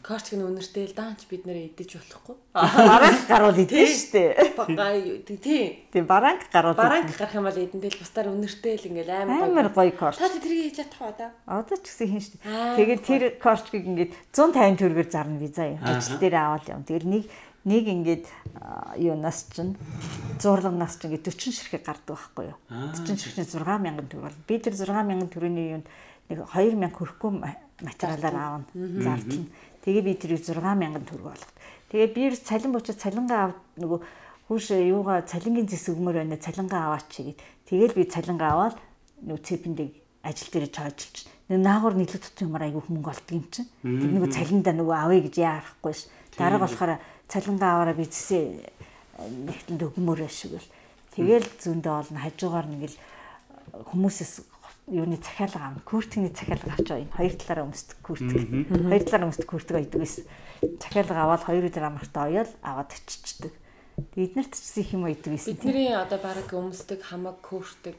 Корчиг 0.00 0.40
нь 0.40 0.46
үнэртэй 0.46 0.88
л 0.88 0.96
даанч 0.96 1.28
бид 1.28 1.44
нэр 1.44 1.68
идэж 1.72 2.00
болохгүй. 2.00 2.36
Баранг 2.56 3.22
гаруул 3.28 3.58
идэх 3.60 3.92
штэ. 3.92 4.56
Бага 4.56 4.96
тий. 5.28 5.84
Тий 5.92 6.02
баранг 6.02 6.48
гаруул. 6.48 6.78
Баранг 6.78 7.12
гарах 7.12 7.36
юм 7.36 7.44
бол 7.44 7.60
эдэндээ 7.60 7.92
л 7.92 8.00
бусдаар 8.00 8.32
үнэртэй 8.32 8.74
л 8.80 8.88
ингээл 8.88 9.12
амар 9.12 9.52
амар 9.52 9.68
гоё 9.76 9.92
корч. 9.92 10.16
Та 10.16 10.32
тэрийг 10.32 10.72
хийж 10.72 10.80
чадах 10.80 11.00
уу 11.04 11.14
да? 11.18 11.36
Одоо 11.44 11.76
ч 11.76 11.84
гэсэн 11.84 12.08
хийн 12.08 12.24
штэ. 12.24 12.36
Тэгээд 12.80 13.02
тэр 13.04 13.22
корчгийг 13.36 13.84
ингээд 13.84 14.12
150 14.32 14.80
төгрөгөөр 14.80 15.08
зарна 15.12 15.36
виза 15.36 15.68
юм. 15.68 15.84
Ажил 15.84 16.16
дээр 16.16 16.36
аваад 16.40 16.66
юм. 16.72 16.82
Тэгэл 16.88 17.12
нэг 17.12 17.24
нэг 17.62 17.84
ингээд 17.86 18.24
юунаас 18.98 19.46
чинь 19.54 19.78
зурлагнаас 20.42 20.98
чинь 20.98 21.14
ингээд 21.14 21.28
40 21.30 21.54
ширхэг 21.54 21.84
гардаг 21.86 22.18
байхгүй 22.18 22.50
юу? 22.50 22.58
40 22.72 23.20
ширхний 23.20 23.46
6000 23.46 24.10
төгрөг. 24.10 24.34
Би 24.48 24.58
тэр 24.58 24.74
6000 24.74 25.30
төгрөгийн 25.30 25.70
юунд 25.78 25.86
нэг 26.26 26.38
2000 26.50 26.90
хөрөхгүй 26.90 27.30
материалаар 27.82 28.36
аавна 28.36 28.66
зарлна. 28.74 29.46
Тэгээ 29.82 30.02
би 30.06 30.12
тэрийг 30.14 30.42
6000 30.46 31.02
төгрөг 31.06 31.26
болгох. 31.26 31.52
Тэгээ 31.90 32.08
би 32.14 32.22
цалин 32.38 32.72
буучаад 32.72 33.02
цалингаа 33.02 33.38
аваад 33.50 33.60
нөгөө 33.76 34.00
хүүш 34.46 34.66
юугаа 34.78 35.26
цалингийн 35.26 35.68
зэс 35.68 35.90
өгмөр 35.92 36.22
байна 36.22 36.38
цалингаа 36.38 36.88
аваач 36.88 37.10
гэгээд 37.10 37.40
тэгэл 37.68 37.98
би 37.98 38.04
цалингаа 38.06 38.50
аваад 38.54 38.76
нөгөө 39.26 39.42
цэпэндээ 39.42 39.88
ажил 40.22 40.50
дээр 40.54 40.66
чойжилж 40.70 41.16
нэг 41.50 41.60
наагур 41.60 41.94
нийлүү 41.98 42.20
тутын 42.22 42.48
юмар 42.48 42.64
айгүй 42.70 42.82
мөнгө 42.86 43.10
олдго 43.12 43.32
юм 43.36 43.46
чинь. 43.50 43.68
Тэр 43.82 44.10
нөгөө 44.14 44.30
цалиндаа 44.32 44.74
нөгөө 44.78 44.96
авъя 44.96 45.20
гэж 45.26 45.34
яарахгүй 45.42 45.92
ш. 45.92 46.08
Дараа 46.38 46.60
болохоор 46.62 46.92
цалингаа 47.28 47.70
аваараа 47.76 47.96
бизнесээ 47.98 48.44
нэгтэнд 49.20 49.82
өгмөр 49.82 50.24
шиг 50.30 50.56
л. 50.56 50.72
Тэгэл 51.12 51.48
зөндөө 51.60 51.92
олно 51.92 52.18
хажуугаар 52.22 52.66
нэг 52.70 52.88
л 52.88 52.96
хүмүүсээс 53.92 54.51
юуны 54.86 55.16
захиалга 55.16 55.60
аав. 55.72 55.84
Куртгийн 55.84 56.34
захиалга 56.34 56.72
авч 56.74 56.88
байгаа. 56.88 57.16
Хоёр 57.16 57.34
талаараа 57.38 57.66
өмсдөг 57.70 57.98
куртг. 58.02 58.30
Хоёр 58.30 59.02
талаараа 59.06 59.28
өмсдөг 59.30 59.48
куртг 59.48 59.70
байдаг 59.72 60.00
гэсэн. 60.02 60.24
Захиалга 60.82 61.22
аваад 61.22 61.42
хоёр 61.46 61.64
өдөр 61.70 61.84
амрахтаа 61.86 62.26
оёол 62.26 62.50
аваад 62.62 62.90
очичдаг. 62.90 63.52
Эднэрт 64.16 64.52
ч 64.58 64.80
их 64.82 64.92
юм 64.92 65.06
байдаг 65.06 65.32
гэсэн. 65.38 65.54
Бидний 65.54 65.94
одоо 65.94 66.18
баг 66.18 66.50
өмсдөг 66.50 67.00
хамаг 67.02 67.38
куртг 67.40 67.98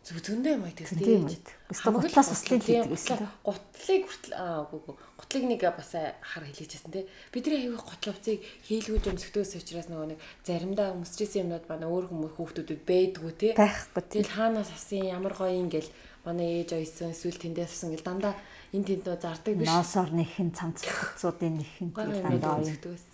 Зүгтөндөө 0.00 0.52
юм 0.56 0.62
байдаг 0.64 0.88
тийм. 0.96 1.28
Гутлаас 1.68 2.32
услын 2.32 2.64
хийдэг 2.64 2.88
гэсэн. 2.88 3.20
Гутлыг 3.44 4.02
хүртэл 4.08 4.32
аа 4.32 4.64
үгүй 4.64 4.80
үгүй. 4.80 4.96
Гутлыг 5.20 5.44
нэг 5.44 5.60
бас 5.76 5.92
хар 5.92 6.44
хэлээчсэн 6.48 6.88
тийм. 6.88 7.06
Бидний 7.28 7.68
аягүй 7.68 7.76
гутал 7.76 8.16
хувцыг 8.16 8.40
хийлгүүж 8.64 9.04
өмсгдөөс 9.12 9.60
учраас 9.60 9.92
нөгөө 9.92 10.08
нэг 10.16 10.20
заримдаа 10.48 10.96
өмсчихсэн 10.96 11.44
юмнууд 11.44 11.68
манай 11.68 11.88
өөр 11.92 12.08
хүмүүс 12.08 12.32
хүүхдүүдэд 12.32 12.80
байдгүй 12.88 13.32
тийм. 13.36 13.54
Байхгүй. 13.60 14.02
Тэгэл 14.08 14.36
хаанаас 14.40 14.72
авсан 14.72 15.04
ямар 15.04 15.36
гоё 15.36 15.52
ингээл 15.52 15.92
манай 16.24 16.64
ээж 16.64 16.80
ойсон 16.80 17.12
эсвэл 17.12 17.36
тэндээс 17.36 17.68
авсан 17.76 17.92
гэл 17.92 18.08
дандаа 18.08 18.34
энэ 18.72 18.88
тэндөө 18.88 19.16
зардаг 19.20 19.52
биш. 19.52 19.68
Ноосоор 19.68 20.10
нэхэн 20.16 20.48
цамцлцуудын 20.56 21.60
нэхэн 21.60 21.92
дандаа 21.92 22.64
өмсгдөөс. 22.64 23.04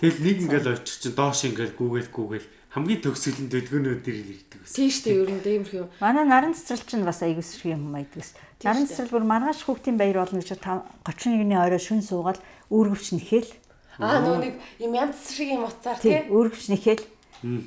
Тэгэл 0.00 0.24
нэг 0.24 0.36
ингээл 0.48 0.72
очих 0.72 1.04
чинь 1.04 1.12
доош 1.12 1.44
ингээл 1.44 1.76
гүүгээл 1.76 2.08
гүүгээл 2.08 2.48
хамгийн 2.70 3.02
төгсгөл 3.02 3.40
нь 3.44 3.50
дэлгөөнүүд 3.50 4.00
дээр 4.06 4.18
л 4.22 4.34
ирдэг 4.38 4.58
гэсэн. 4.62 4.76
Тийм 4.78 4.90
шүү 4.94 5.04
дээ, 5.10 5.18
ер 5.18 5.30
нь 5.34 5.42
тиймэрхүү 5.42 5.80
юм. 5.82 5.90
Манай 5.98 6.24
наран 6.26 6.54
цэцэрлэг 6.54 6.86
чинь 6.86 7.02
бас 7.02 7.20
аягүй 7.26 7.42
сэрх 7.42 7.66
юм 7.66 7.90
майдгээс. 7.90 8.30
Наран 8.62 8.86
цэцэрлэг 8.86 9.14
бүр 9.18 9.26
маргааш 9.26 9.60
хүүхдийн 9.66 9.98
баяр 9.98 10.22
болно 10.22 10.38
гэж 10.38 10.54
31-ний 11.02 11.58
орой 11.58 11.82
шүн 11.82 11.98
суугаад 12.06 12.38
үүргэвч 12.70 13.08
нэхэл. 13.18 13.50
Аа 13.98 14.22
нөө 14.22 14.38
нэг 14.38 14.54
юм 14.78 14.92
янз 14.94 15.18
шиг 15.34 15.50
юм 15.50 15.66
утсаар 15.66 15.98
тий. 15.98 16.22
Үүргэвч 16.30 16.70
нэхэл. 16.70 17.02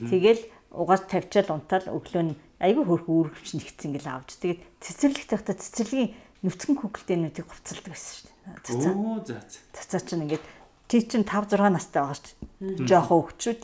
Тэгэл 0.07 0.41
угаас 0.71 1.03
тавьчаал 1.05 1.51
унтаал 1.51 1.91
өглөө 1.91 2.23
нь 2.31 2.37
айгүй 2.63 2.83
хөрх 2.87 3.07
үүргэвч 3.11 3.59
нэгц 3.59 3.83
ингээл 3.83 4.09
авч 4.09 4.39
тэгээд 4.39 4.59
цэцэрлэгт 4.79 5.29
байхдаа 5.35 5.55
цэцэрлэгийн 5.59 6.11
нүцгэн 6.47 6.77
хүүхэлдээнүүдийг 6.79 7.47
хувцалдаг 7.47 7.91
байсан 7.91 8.13
шүү 8.23 8.27
дээ. 8.31 8.93
Оо 8.95 9.19
за 9.21 9.37
за. 9.43 9.59
Цацаа 9.75 10.01
чинь 10.01 10.23
ингээд 10.25 10.45
тий 10.87 11.01
чин 11.05 11.23
5 11.27 11.53
6 11.53 11.69
настай 11.69 12.01
байгаа 12.01 12.17
шүү 12.17 12.33
дээ. 12.79 12.87
Жохон 12.89 13.21
хөвчүүд. 13.21 13.61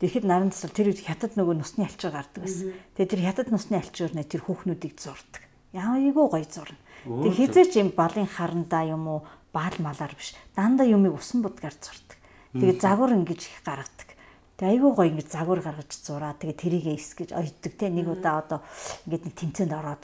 Тэгэхэд 0.00 0.24
наран 0.24 0.48
цэцэр 0.48 0.72
тэр 0.72 0.88
үед 0.96 1.04
хятад 1.04 1.36
нөгөө 1.36 1.60
нусны 1.60 1.84
алчаар 1.84 2.24
гардаг 2.24 2.40
байсан. 2.48 2.72
Тэгээд 2.96 3.12
тэр 3.12 3.22
хятад 3.28 3.48
нусны 3.52 3.76
алчаар 3.76 4.12
нэ 4.16 4.24
тэр 4.24 4.42
хүүхнүүдийг 4.48 4.96
зурдаг. 4.96 5.44
Яа 5.76 6.00
айгүй 6.00 6.24
гоё 6.24 6.46
зурна. 6.48 6.80
Тэг 7.04 7.32
хизээч 7.36 7.72
юм 7.76 7.92
балын 7.92 8.24
харандаа 8.24 8.88
юм 8.88 9.04
уу 9.06 9.20
баал 9.52 9.76
малаар 9.76 10.16
биш. 10.16 10.32
Дандаа 10.56 10.88
юмыг 10.88 11.20
усан 11.20 11.44
будгаар 11.44 11.76
зурдаг. 11.76 12.16
Тэгээд 12.56 12.80
загвар 12.80 13.12
ингэж 13.12 13.40
их 13.44 13.60
гаргадаг. 13.60 14.08
Тэгээ 14.56 14.72
айгүй 14.72 14.92
гоё 14.96 15.08
ингэж 15.12 15.28
загвар 15.28 15.60
гаргаж 15.60 15.92
зураа. 15.92 16.32
Тэгээ 16.32 16.56
тэрийгээ 16.64 16.96
эс 16.96 17.12
гэж 17.12 17.30
ойддаг 17.36 17.72
те 17.76 17.92
нэг 17.92 18.08
удаа 18.08 18.40
одоо 18.40 18.60
ингэж 19.04 19.22
нэг 19.28 19.34
тэмцээнд 19.36 19.72
ороод 19.76 20.02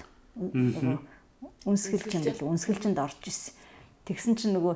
үнсгэлж 1.64 2.10
юм 2.20 2.24
бэл 2.24 2.52
үнсгэлжинд 2.52 3.00
орж 3.00 3.20
исэн. 3.24 3.56
Тэгсэн 4.04 4.32
чинь 4.36 4.54
нөгөө 4.54 4.74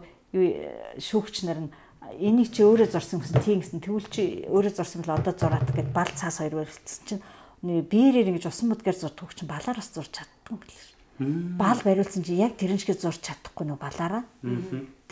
шүүгч 0.99 1.47
нар 1.47 1.68
нь 1.68 1.71
энийг 2.19 2.51
чи 2.51 2.65
өөрөө 2.65 2.89
зорсон 2.91 3.21
гэсэн 3.21 3.43
тийм 3.45 3.61
гэсэн 3.61 3.81
тэгвэл 3.85 4.09
чи 4.11 4.47
өөрөө 4.49 4.73
зорсон 4.75 5.03
бол 5.05 5.19
одоо 5.19 5.35
зураадаг 5.37 5.75
гэд 5.77 5.91
бал 5.95 6.11
цаас 6.11 6.41
хоёр 6.41 6.65
барилдсан 6.65 7.05
чинь 7.07 7.23
биерээр 7.63 8.33
ингэж 8.33 8.49
усан 8.49 8.73
модгаар 8.73 8.97
зурдаг 8.97 9.31
чинь 9.37 9.51
балаараас 9.51 9.93
зурч 9.93 10.17
чаддаг 10.17 10.49
юм 10.49 10.59
бэл. 10.59 10.91
Баал 11.61 11.81
бариулсан 11.85 12.25
чи 12.25 12.41
яг 12.41 12.57
тэрэн 12.57 12.81
шиг 12.81 12.97
зурч 12.97 13.21
чадахгүй 13.21 13.69
нөө 13.69 13.79
балаараа. 13.79 14.25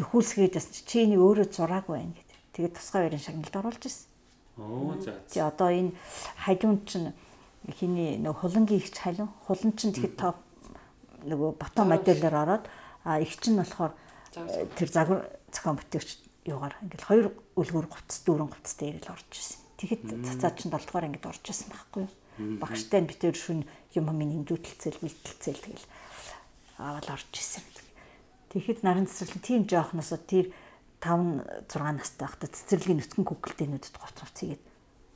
Тэхүүлсгээд 0.00 0.56
бас 0.56 0.66
чи 0.72 1.04
энийг 1.04 1.20
өөрөө 1.20 1.52
зураагүй 1.52 2.00
байх 2.00 2.16
гэдэг. 2.16 2.38
Тэгээд 2.56 2.74
тусгай 2.80 3.00
барин 3.04 3.20
шагналд 3.20 3.56
оруулж 3.60 3.82
ирсэн. 3.84 4.08
Оо 4.56 4.96
за. 5.04 5.12
Тий 5.28 5.44
одоо 5.44 5.68
энэ 5.68 5.92
халиун 6.40 6.80
чинь 6.88 7.12
хиний 7.76 8.16
нэг 8.16 8.40
хулангийн 8.40 8.80
ихч 8.80 8.96
халиун. 8.96 9.28
Хулан 9.44 9.76
чинь 9.76 9.92
тэгэхэд 9.92 10.16
топ 10.16 10.40
нөгөө 11.28 11.50
бото 11.60 11.84
модельээр 11.84 12.34
ороод 12.34 12.64
а 13.04 13.20
их 13.20 13.36
чинь 13.36 13.60
болохоор 13.60 13.92
тэр 14.80 14.88
загвар 14.88 15.28
зохион 15.52 15.76
бүтээгч 15.76 16.27
юугаар 16.48 16.74
ингээл 16.82 17.08
хоёр 17.08 17.26
үлгөр 17.54 17.86
говц 17.92 18.24
дүүрэн 18.24 18.48
говц 18.48 18.70
дээр 18.80 18.98
л 19.04 19.12
орж 19.12 19.30
ирсэн. 19.30 19.60
Тэгэхэд 19.78 20.02
цацаа 20.24 20.52
чинь 20.56 20.72
7 20.72 20.88
дугаар 20.88 21.06
ангид 21.06 21.28
орж 21.28 21.44
ирсэн 21.44 21.68
байхгүй 21.70 22.02
юу? 22.08 22.58
Багштай 22.58 23.00
нь 23.04 23.10
битэр 23.10 23.36
шүн 23.36 23.68
юм 23.94 24.04
хамгийн 24.08 24.42
нэмдүүлэлцэл 24.42 25.02
бэлтэлцэл 25.02 25.62
тэгэл 25.62 25.86
аваад 26.78 27.06
орж 27.10 27.32
исэн. 27.34 27.62
Тэгэхэд 28.48 28.80
наран 28.80 29.04
цэцэрлэг 29.04 29.42
тийм 29.44 29.62
жоохноос 29.68 30.16
тэр 30.24 30.50
5 31.04 31.68
6 31.68 31.94
настай 31.94 32.26
байхдаа 32.26 32.48
цэцэрлэгийн 32.48 32.98
нүцгэн 33.04 33.26
күгэлтээнүүдэд 33.28 33.96
гоцовц 34.00 34.38
игээд 34.42 34.62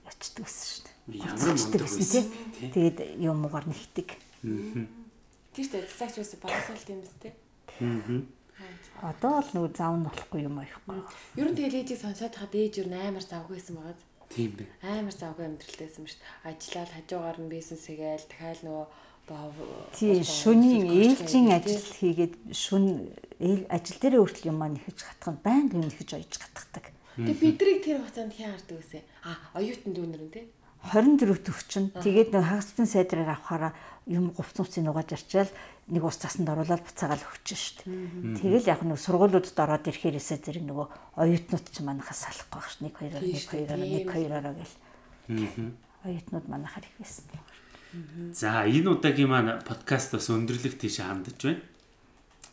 ячдаг 0.05 0.45
гэсэн 0.45 0.66
шүү 0.68 0.83
дээ. 0.85 0.95
Ямар 1.26 1.57
мундаг 1.57 1.83
гэсэн 1.83 2.07
тий. 2.07 2.24
Тэгээд 2.70 2.99
юмугаар 3.18 3.66
нэгдэг. 3.66 4.09
Тэр 5.57 5.66
тэ 5.66 5.89
цэцэгч 5.89 6.14
бас 6.20 6.33
балансалт 6.39 6.87
юм 6.93 7.01
зү 7.03 7.14
тий. 7.18 7.33
Аа. 7.80 8.20
Одоо 9.02 9.42
л 9.42 9.50
нөгөө 9.54 9.72
зав 9.74 9.94
нь 9.98 10.06
болохгүй 10.06 10.40
юм 10.46 10.56
аяхгүй. 10.62 10.98
Ер 11.40 11.48
нь 11.50 11.56
тэгээд 11.58 11.78
ээжийг 11.82 12.00
сонсоод 12.00 12.34
хаад 12.38 12.54
ээж 12.54 12.74
юу 12.82 12.88
амар 12.90 13.24
завгүй 13.24 13.58
байсан 13.58 13.76
байгаа. 13.78 13.98
Тийм 14.30 14.50
бэ. 14.56 14.64
Амар 14.82 15.14
завгүй 15.14 15.44
амьдралтэйсэн 15.46 16.02
ба 16.02 16.10
шүү. 16.10 16.22
Ажиллаад 16.48 16.90
хажуугаар 16.94 17.38
нь 17.42 17.52
бизнесээгээл 17.52 18.26
дахиад 18.30 18.60
нөгөө 18.62 18.86
тий 19.94 20.20
шөнийн 20.26 20.86
ээлжийн 20.90 21.48
ажил 21.54 21.86
хийгээд 21.98 22.34
шүн 22.52 23.14
ажил 23.70 23.98
дээрээ 24.02 24.20
хүртэл 24.20 24.50
юм 24.50 24.58
маань 24.58 24.76
нэхэж 24.76 24.98
хатгах 24.98 25.32
нь 25.38 25.44
байнга 25.46 25.78
юм 25.78 25.86
нэхэж 25.86 26.10
ойж 26.18 26.32
хатгадаг. 26.36 26.90
Тэгээ 27.16 27.38
бидрийг 27.38 27.78
тэр 27.86 27.98
хугацаанд 28.02 28.34
хяа 28.34 28.50
гардаг 28.52 28.78
үсэ. 28.82 29.00
А 29.22 29.30
оюутан 29.56 29.92
дүүнэр 29.94 30.22
нь 30.26 30.34
тий 30.34 30.44
24 30.82 31.46
төвчин 31.46 31.94
тэгээд 31.94 32.34
нэг 32.34 32.42
хагасцсан 32.42 32.90
сайдраар 32.90 33.38
авахаараа 33.38 33.72
юм 34.10 34.34
говцонцыг 34.34 34.82
нугааж 34.82 35.14
арчаал 35.14 35.50
нэг 35.91 36.03
ус 36.07 36.16
цасанд 36.22 36.47
оруулаад 36.47 36.87
буцаагаал 36.87 37.26
өгч 37.26 37.83
дээ. 37.83 38.39
Тэгэл 38.39 38.70
яг 38.70 38.87
нэг 38.87 38.99
сургуулиудад 39.03 39.59
ороод 39.59 39.91
ирэхээрээсээ 39.91 40.39
зэрэг 40.39 40.64
нөгөө 40.68 40.87
оюутнууд 41.18 41.66
ч 41.74 41.76
манахаас 41.83 42.22
салахгүй 42.22 42.55
багш 42.55 42.74
нэг 42.78 42.95
хоёроор 42.95 43.24
нэг 43.26 43.47
хоёроор 43.51 43.83
нэг 43.83 44.07
хоёроор 44.07 44.47
гэл. 44.55 44.76
Оюутнууд 46.07 46.47
манахаар 46.47 46.87
их 46.87 46.95
байсан. 47.03 47.26
За 48.33 48.64
энэ 48.64 48.89
удаагийн 48.89 49.28
маань 49.28 49.59
подкаст 49.66 50.14
бас 50.14 50.30
өндөрлөх 50.30 50.78
тийш 50.78 51.03
хандж 51.03 51.37
байна. 51.43 51.61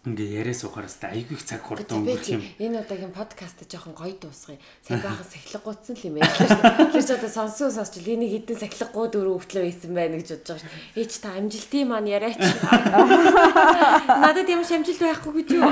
Ингээ 0.10 0.42
яриа 0.42 0.58
сухараас 0.58 0.98
та 0.98 1.14
айгүй 1.14 1.38
их 1.38 1.46
цаг 1.46 1.62
хурдан 1.62 2.02
өнгөрөх 2.02 2.34
юм. 2.34 2.42
Энэ 2.58 2.82
удаагийн 2.82 3.14
подкаст 3.14 3.62
жоохон 3.70 3.94
гоё 3.94 4.18
дуусгая. 4.18 4.58
Сайн 4.82 5.02
баахан 5.06 5.22
сахилга 5.22 5.62
гутсан 5.62 5.94
л 5.94 6.08
юм 6.10 6.18
байна. 6.18 6.90
Тэр 6.90 7.04
ч 7.06 7.10
одоо 7.14 7.30
сонсон 7.30 7.70
сонсч 7.70 8.02
энийг 8.02 8.34
хідэн 8.42 8.58
сахилга 8.58 8.90
гууд 8.90 9.14
өрөө 9.22 9.38
өвтлөө 9.38 9.70
ийсэн 9.70 9.94
байна 9.94 10.18
гэж 10.18 10.34
бодож 10.34 10.50
байгаа 10.50 10.66
шин. 10.66 10.74
Ээж 10.98 11.12
та 11.22 11.30
амжилтын 11.38 11.86
маань 11.86 12.10
яриач. 12.10 12.42
Надад 14.26 14.50
юм 14.50 14.66
амжилт 14.66 14.98
байхгүй 14.98 15.32
гэж 15.46 15.50
юу? 15.62 15.70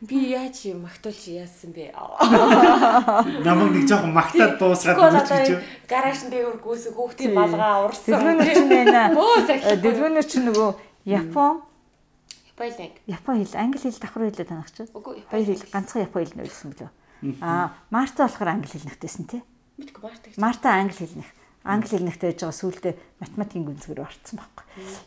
Би 0.00 0.32
яаж 0.32 0.56
магтуулж 0.72 1.22
яасан 1.28 1.76
бэ? 1.76 1.92
Намайг 3.44 3.70
нэг 3.76 3.84
жоохон 3.84 4.16
магтаад 4.16 4.56
дуусгаад 4.56 4.96
өгч 4.96 5.28
гэж. 5.28 5.48
Гараашн 5.90 6.32
дээр 6.32 6.56
гүйсэг 6.56 6.96
хүүхдийн 6.96 7.36
малгай 7.36 7.84
урсан. 7.84 8.16
Дэлгүүнэр 8.16 8.48
чинь 8.48 8.70
байна. 8.72 9.02
Дэлгүүнэр 9.76 10.24
чинь 10.24 10.46
нөгөө 10.48 10.70
Япон 11.04 11.67
Япон 12.58 12.74
хэл. 12.74 12.98
Япон 13.06 13.34
хэл, 13.38 13.54
англи 13.54 13.78
хэл 13.78 14.02
давхар 14.02 14.22
хэлээ 14.26 14.48
танах 14.50 14.70
чинь. 14.74 14.90
Үгүй. 14.90 15.22
Хоёр 15.30 15.46
хэл 15.46 15.70
ганцхан 15.70 16.02
Япон 16.02 16.22
хэл 16.26 16.38
нөлсөн 16.42 16.70
билүү? 16.74 16.90
Аа, 17.38 17.70
Марта 17.94 18.26
болохоор 18.26 18.50
англи 18.50 18.70
хэл 18.74 18.88
нэгтэйсэн 18.90 19.24
тий. 19.30 19.42
Мэдгүй 19.78 20.02
Марта. 20.02 20.26
Марта 20.42 20.68
англи 20.74 20.98
хэл 20.98 21.22
нэх. 21.22 21.30
Англи 21.62 21.90
хэл 21.94 22.06
нэгтэй 22.10 22.34
байж 22.34 22.40
байгаа 22.42 22.58
сүулдэ 22.58 22.90
математикийн 23.22 23.66
гүнзгэр 23.66 24.02
орцсон 24.02 24.36
байхгүй. 24.42 24.64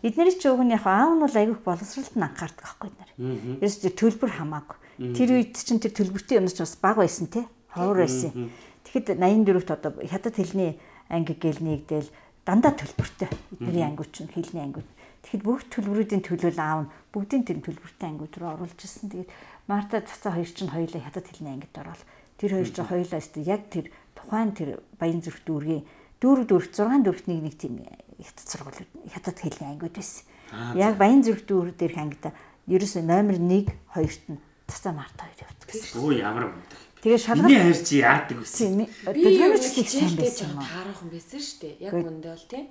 Эднэрийн 0.07 0.39
ч 0.39 0.43
өгн 0.47 0.71
яг 0.71 0.85
аав 0.87 1.11
нь 1.11 1.23
бол 1.23 1.35
айгүйх 1.35 1.59
боловсролт 1.63 2.15
нь 2.15 2.23
анхаардаг 2.23 2.63
байхгүй 2.63 2.87
эднэр. 2.87 3.11
Ерөөс 3.59 3.77
тэр 3.83 3.95
төлбөр 3.99 4.31
хамаагүй. 4.31 4.77
Тэр 5.15 5.29
үед 5.35 5.55
чинь 5.59 5.83
тэр 5.83 5.91
төлбөртэй 5.91 6.39
юм 6.39 6.47
ч 6.47 6.63
бас 6.63 6.75
бага 6.79 7.03
байсан 7.03 7.27
тий. 7.27 7.43
Ховор 7.75 8.03
байсан. 8.03 8.51
Тэгэхэд 8.87 9.19
84-т 9.19 9.71
одоо 9.75 9.91
хятад 10.07 10.35
хэлний 10.39 10.79
анги 11.09 11.33
гэл 11.35 11.59
нэгдэл 11.63 12.07
дандаа 12.45 12.75
төлбөртэй. 12.75 13.31
Эдний 13.59 13.87
ангиуч 13.87 14.15
нь 14.21 14.31
хэлний 14.31 14.63
ангиуч. 14.63 14.87
Тэгэхэд 15.21 15.43
бүх 15.45 15.61
төлбөрүүдийн 15.69 16.23
төлөөл 16.25 16.59
аав 16.59 16.79
нь 16.85 16.91
бүгдийн 17.13 17.45
тэр 17.45 17.61
төлбөртэй 17.61 18.07
ангиуд 18.09 18.35
руу 18.41 18.49
оруулж 18.57 18.79
ирсэн. 18.81 19.09
Тэгээд 19.13 19.31
Марта 19.69 20.01
цацаа 20.01 20.33
хоёр 20.33 20.49
чинь 20.49 20.73
хоёулаа 20.73 21.01
хятад 21.05 21.25
хэлний 21.29 21.53
ангид 21.53 21.75
ороод 21.77 22.01
тэр 22.41 22.51
хоёр 22.57 22.69
чинь 22.73 22.89
хоёулаа 22.89 23.21
өстө 23.21 23.45
яг 23.45 23.61
тэр 23.69 23.93
тухайн 24.17 24.51
тэр 24.57 24.69
баян 24.97 25.21
зүрх 25.21 25.45
дүүргийн 25.45 25.85
дүүрэг 26.21 26.45
дүүрэг 26.49 26.71
6 26.73 27.05
дүүрэгт 27.05 27.27
нэг 27.29 27.39
нэг 27.45 27.55
тийм 27.57 27.85
хятад 28.17 28.47
сургууль 28.49 28.81
хятад 29.13 29.37
хэлний 29.37 29.69
ангиуд 29.69 29.93
байсан. 29.93 30.25
Яг 30.73 30.97
баян 30.97 31.21
зүрх 31.21 31.45
дүүрэг 31.45 31.77
дээрх 31.77 31.97
ангида 32.01 32.33
ерөөсөө 32.65 33.03
номер 33.05 33.37
1 33.37 33.69
2-т 33.93 34.25
нь 34.33 34.41
цацаа 34.69 34.93
Марта 34.93 35.25
хоёр 35.29 35.45
явдаг 35.45 35.67
гэсэн. 35.69 36.01
Өө 36.01 36.11
ямар 36.17 36.45
мундаг. 36.49 36.90
Тэгээ 37.01 37.17
шалгал 37.17 37.49
Миний 37.49 37.61
хайр 37.65 37.81
чи 37.81 37.95
яадаг 38.05 38.37
үсэн. 38.45 38.85
Дэлгэрч 39.09 39.65
сайн 39.89 40.15
байсан 40.21 40.53
юм 40.53 40.59
аа. 40.61 40.69
Таарах 40.69 41.01
юм 41.01 41.09
байсан 41.09 41.41
шүү 41.41 41.57
дээ. 41.65 41.75
Яг 41.81 41.93
үндэ 41.97 42.29
бол 42.29 42.45
тийм. 42.45 42.65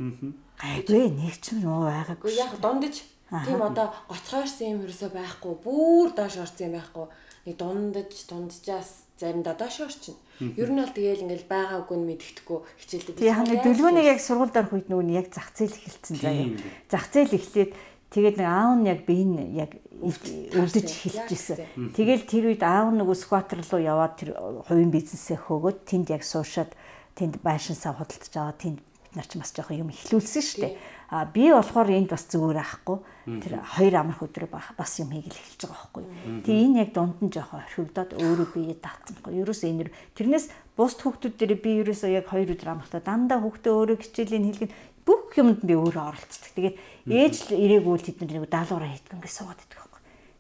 Гайгүй 0.54 1.04
нэг 1.10 1.34
ч 1.42 1.46
юм 1.58 1.66
уу 1.66 1.90
байгаагүй. 1.90 2.30
Яг 2.38 2.54
дундаж 2.62 2.96
тийм 3.02 3.58
одоо 3.58 3.90
гоцгойрсон 4.06 4.66
юм 4.70 4.80
ерөөсөө 4.86 5.10
байхгүй. 5.10 5.52
Бүүр 5.66 6.08
доош 6.14 6.38
орсон 6.38 6.66
юм 6.70 6.74
байхгүй. 6.78 7.06
Нэг 7.50 7.54
дундаж 7.58 8.12
дунджаас 8.30 8.90
заримдаа 9.18 9.58
доош 9.58 9.82
орчин. 9.82 10.14
Ер 10.38 10.70
нь 10.70 10.78
бол 10.80 10.94
тэгээл 10.94 11.26
ингээл 11.26 11.50
байгаа 11.50 11.82
үгүй 11.84 11.98
нь 11.98 12.08
мэддэхгүй 12.08 12.58
хичээлдэг. 12.80 13.20
Яг 13.26 13.44
нэг 13.44 13.60
дөлгөөнийг 13.66 14.08
яг 14.14 14.20
сургуульд 14.22 14.56
орох 14.56 14.72
үед 14.78 14.88
нөгөө 14.88 15.10
яг 15.10 15.28
зах 15.34 15.52
зээл 15.52 15.74
эхэлсэн 15.74 16.16
заяа. 16.16 16.48
Зах 16.88 17.06
зээл 17.12 17.36
эхлээд 17.36 17.70
тэгээд 18.14 18.36
нэг 18.40 18.48
аав 18.48 18.72
нь 18.80 18.88
яг 18.88 19.00
би 19.04 19.14
энэ 19.20 19.42
яг 19.58 19.70
өвдөж 20.00 20.88
эхэлж 20.88 21.28
исэн. 21.30 21.58
Тэгэл 21.92 22.24
тэр 22.24 22.44
үед 22.52 22.62
аав 22.64 22.90
нөгөө 22.96 23.16
скватер 23.16 23.60
руу 23.60 23.80
яваад 23.80 24.14
тэр 24.16 24.34
хувийн 24.64 24.90
бизнесээ 24.90 25.36
хөөгөөд 25.44 25.78
тэнд 25.84 26.06
яг 26.10 26.24
суушаад 26.24 26.72
тэнд 27.14 27.44
байшинсаа 27.44 27.94
худалдаж 27.94 28.34
аваад 28.34 28.58
тэнд 28.60 28.78
бид 29.10 29.16
нар 29.18 29.26
ч 29.26 29.38
бас 29.38 29.50
жоохон 29.50 29.82
юм 29.82 29.90
эхлүүлсэн 29.90 30.42
шүү 30.42 30.60
дээ. 30.62 30.74
А 31.10 31.26
би 31.26 31.50
болохоор 31.50 31.90
энд 31.90 32.14
бас 32.14 32.30
зүгээр 32.30 32.58
аахгүй. 32.62 32.98
Тэр 33.42 33.58
хоёр 33.58 33.94
амрах 33.98 34.22
өдрөө 34.22 34.50
бас 34.78 34.92
юм 35.02 35.10
хийгэл 35.10 35.34
эхэлж 35.34 35.66
байгаа 35.66 35.90
байхгүй. 35.90 36.04
Тэгээ 36.46 36.64
энэ 36.70 36.80
яг 36.86 36.90
дунд 36.94 37.18
нь 37.18 37.34
жоохон 37.34 37.58
орхигдоод 37.66 38.10
өөрөө 38.14 38.48
бие 38.54 38.78
даацсангүй. 38.78 39.42
Ерөөсөө 39.42 39.66
энэ 39.66 39.90
тэрнээс 40.14 40.46
бус 40.78 40.94
хүүхдүүд 40.94 41.34
дээр 41.34 41.54
би 41.58 41.70
ерөөсөө 41.82 42.10
яг 42.14 42.30
хоёр 42.30 42.54
өдөр 42.54 42.70
амрахтаа 42.70 43.02
дандаа 43.02 43.42
хүүхдээ 43.42 43.74
өөрөө 43.74 43.98
хичээлийн 43.98 44.46
хэлгэн 44.46 44.70
бүх 45.02 45.34
юмд 45.34 45.60
би 45.66 45.74
өөрөө 45.74 46.04
оролцдог. 46.14 46.50
Тэгээд 46.54 46.76
ээж 47.10 47.34
л 47.50 47.58
ирээгүй 47.58 47.98
тэд 47.98 48.22
нэг 48.22 48.46
даалгавраа 48.46 48.94
хийдэг 48.94 49.18
ингээд 49.18 49.34
суугаад 49.34 49.60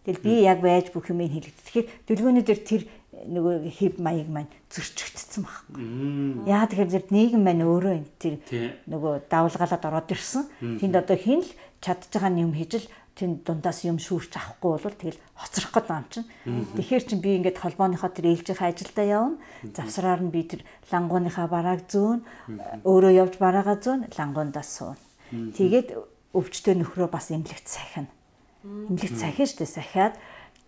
Тэгэл 0.04 0.24
би 0.24 0.32
яг 0.48 0.64
байж 0.64 0.88
бүх 0.92 1.12
юм 1.12 1.20
хэлэгдэх. 1.20 1.60
Тэгэхээр 1.60 1.88
дэлгөөний 2.08 2.44
дээр 2.44 2.60
тэр 2.64 2.82
нөгөө 3.10 3.68
хев 3.68 3.94
маяг 4.00 4.28
маань 4.32 4.50
зөрчигдсэн 4.72 5.44
байхгүй. 5.44 5.84
Яа 6.48 6.64
тэгэхээр 6.64 6.92
зэрэг 6.94 7.10
нийгэм 7.12 7.42
маань 7.44 7.66
өөрөө 7.68 7.96
тэр 8.16 8.34
нөгөө 8.88 9.28
давлгалаад 9.28 9.84
ороод 9.84 10.08
ирсэн. 10.14 10.48
Тэнд 10.80 10.94
одоо 10.96 11.16
хин 11.20 11.44
л 11.44 11.50
чадж 11.84 12.08
байгаа 12.08 12.32
юм 12.32 12.56
хийж 12.56 12.80
л 12.80 12.88
тэнд 13.18 13.44
дундаас 13.44 13.84
юм 13.84 14.00
шүүрч 14.00 14.32
авахгүй 14.40 14.70
бол 14.80 14.96
тэгэл 14.96 15.20
хоцрох 15.36 15.72
гээд 15.74 15.88
ам 15.92 16.06
чинь. 16.08 16.28
Тэгэхээр 16.80 17.04
чин 17.04 17.20
би 17.20 17.36
ингээд 17.36 17.60
холбооныхоо 17.60 18.08
тэр 18.08 18.32
ээлжийнхаа 18.32 18.72
ажилдаа 18.72 19.04
явна. 19.04 19.36
Завсраар 19.68 20.22
нь 20.24 20.32
би 20.32 20.40
тэр 20.48 20.64
лангууныхаа 20.88 21.44
барааг 21.50 21.84
зөөн 21.92 22.24
өөрөө 22.88 23.12
явж 23.20 23.34
бараагаа 23.36 23.76
зөөн 23.76 24.00
лангуундаас 24.16 24.70
суун. 24.70 24.96
Тэгээд 25.28 25.92
өвчтөе 26.32 26.74
нөхрөө 26.78 27.08
бас 27.10 27.28
эмнэлэгт 27.34 27.68
сахина. 27.68 28.08
Эмнэлэгт 28.64 29.16
сахин 29.16 29.46
штэ 29.48 29.64
сахиад 29.64 30.14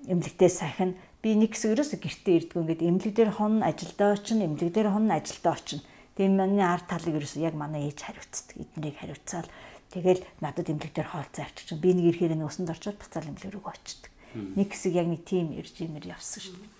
эмнэлэгтээ 0.08 0.48
сахин 0.48 0.96
би 1.20 1.36
нэг 1.36 1.52
хэсэг 1.52 1.76
ерөөсө 1.76 1.96
гэртээ 2.00 2.34
ирдгүү 2.48 2.60
ингээд 2.64 2.82
эмнэлэг 2.88 3.14
дээр 3.14 3.32
хон 3.36 3.60
ажилдаа 3.60 4.16
очино 4.16 4.48
эмнэлэг 4.48 4.72
дээр 4.72 4.88
хон 4.90 5.12
ажилдаа 5.12 5.52
очино. 5.54 5.84
Тэгээд 6.16 6.32
миний 6.32 6.64
ард 6.64 6.88
талыг 6.88 7.20
ерөөсө 7.20 7.44
яг 7.44 7.54
манай 7.54 7.92
ээж 7.92 8.00
хариуцдаг. 8.00 8.56
Эднийг 8.56 8.96
хариуцаал 8.96 9.48
тэгэл 9.92 10.24
надад 10.40 10.72
эмнэлэг 10.72 10.92
дээр 10.96 11.08
хоолцоо 11.12 11.44
авчиж 11.44 11.68
би 11.76 11.92
нэг 11.92 12.06
ирэхээр 12.16 12.34
нь 12.36 12.46
усанд 12.48 12.72
орчоод 12.72 12.96
буцаал 12.96 13.28
эмнэлэг 13.28 13.52
рүү 13.52 13.68
очдөг. 13.68 14.12
Нэг 14.56 14.68
хэсэг 14.72 14.92
яг 14.96 15.06
нэг 15.12 15.22
тим 15.28 15.52
ирж 15.52 15.76
имэр 15.84 16.16
явсан 16.16 16.40
шүү 16.40 16.56
дээ. 16.56 16.72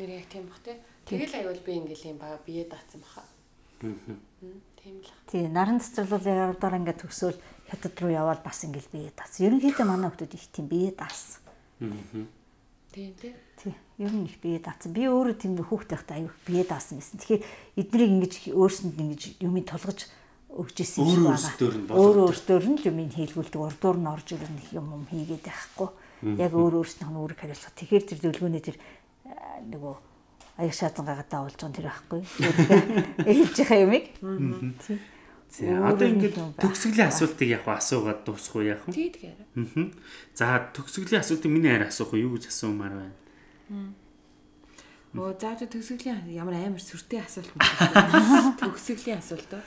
Нэр 0.00 0.10
яг 0.24 0.26
тийм 0.32 0.48
бах 0.48 0.60
тий. 0.64 0.76
Тэгэл 1.04 1.36
аюул 1.44 1.60
би 1.60 1.72
ингээл 1.76 2.08
юм 2.08 2.18
баа 2.18 2.40
бие 2.40 2.64
даацсан 2.64 3.04
баха. 3.04 3.22
Тийм 4.84 5.00
л. 5.00 5.08
Тий, 5.32 5.48
наран 5.48 5.80
цэцэрлүүлийн 5.80 6.52
явдаар 6.52 6.76
ингээд 6.76 7.00
төгсөөл 7.08 7.40
хятад 7.72 7.96
руу 8.04 8.12
яваад 8.12 8.44
бас 8.44 8.68
ингээл 8.68 8.92
бие 8.92 9.08
даасан. 9.16 9.48
Ерөнхийдөө 9.48 9.86
манай 9.88 10.12
хүмүүс 10.12 10.36
их 10.36 10.52
тийм 10.52 10.68
бие 10.68 10.92
даасан. 10.92 11.40
Аа. 11.80 12.28
Тийм 12.92 13.16
тий. 13.16 13.32
Тий. 13.56 13.72
Ер 13.96 14.12
нь 14.12 14.28
их 14.28 14.36
бие 14.44 14.60
даасан. 14.60 14.92
Би 14.92 15.08
өөрөө 15.08 15.40
тийм 15.40 15.56
хүүхдээ 15.56 15.96
байхдаа 15.96 16.20
аюу 16.20 16.36
бие 16.44 16.68
даасан 16.68 17.00
гэсэн. 17.00 17.16
Тэгэхээр 17.16 17.42
эднийг 17.80 18.10
ингэж 18.12 18.34
өөрсөнд 18.52 19.00
ингэж 19.00 19.22
юм 19.40 19.56
тулгаж 19.64 20.04
өгч 20.52 20.76
исэн 20.84 21.08
юм 21.08 21.32
байна. 21.32 21.48
Өөр 21.88 22.16
өөртөөр 22.28 22.64
нь 22.68 22.84
юм 22.84 22.98
хийлгүүлдэг. 23.08 23.56
Урдуур 23.64 23.96
нь 23.96 24.12
орж 24.12 24.36
ирэх 24.36 24.52
нэг 24.52 24.68
юм 24.76 24.92
юм 25.00 25.04
хийгээд 25.08 25.48
байхгүй. 25.48 25.88
Яг 26.44 26.52
өөр 26.52 26.84
өөрснийх 26.84 27.08
нь 27.08 27.18
үүрэг 27.24 27.40
хариуцлага. 27.40 27.72
Тэгэхээр 27.80 28.04
тэр 28.04 28.20
дэлгүүнээ 28.20 28.62
тэр 28.68 28.76
нөгөө 29.72 29.94
аяг 30.58 30.74
шаазан 30.74 31.06
гагатаа 31.06 31.46
олж 31.46 31.58
байгаа 31.58 31.74
тэр 31.74 31.88
байхгүй. 31.90 32.22
Ээлж 33.26 33.56
байгаа 33.58 33.80
юмыг. 33.82 34.04
За 35.54 35.70
одоо 35.86 36.06
ингээд 36.10 36.38
төгсгөлийн 36.58 37.10
асуултыг 37.10 37.48
яг 37.50 37.66
асуугаад 37.66 38.26
дуусах 38.26 38.54
уу 38.58 38.66
яах 38.66 38.82
вэ? 38.86 38.94
Тий 38.94 39.10
тэгэхээр. 39.10 39.38
Аа. 39.38 39.86
За 40.34 40.46
төгсгөлийн 40.74 41.22
асуултыг 41.22 41.50
миний 41.50 41.70
хараа 41.70 41.90
асуух 41.90 42.14
уу 42.14 42.22
юу 42.22 42.34
гэж 42.34 42.50
асуумаар 42.50 42.94
байна. 42.94 43.94
Оо 45.14 45.30
за 45.34 45.54
төгсгөлийн 45.54 46.26
ямар 46.34 46.58
амар 46.58 46.82
сүртэй 46.82 47.22
асуулт 47.22 47.50
юм 47.50 47.58
бэ? 47.62 47.70
Төгсгөлийн 48.62 49.22
асуулт 49.22 49.50
уу? 49.54 49.62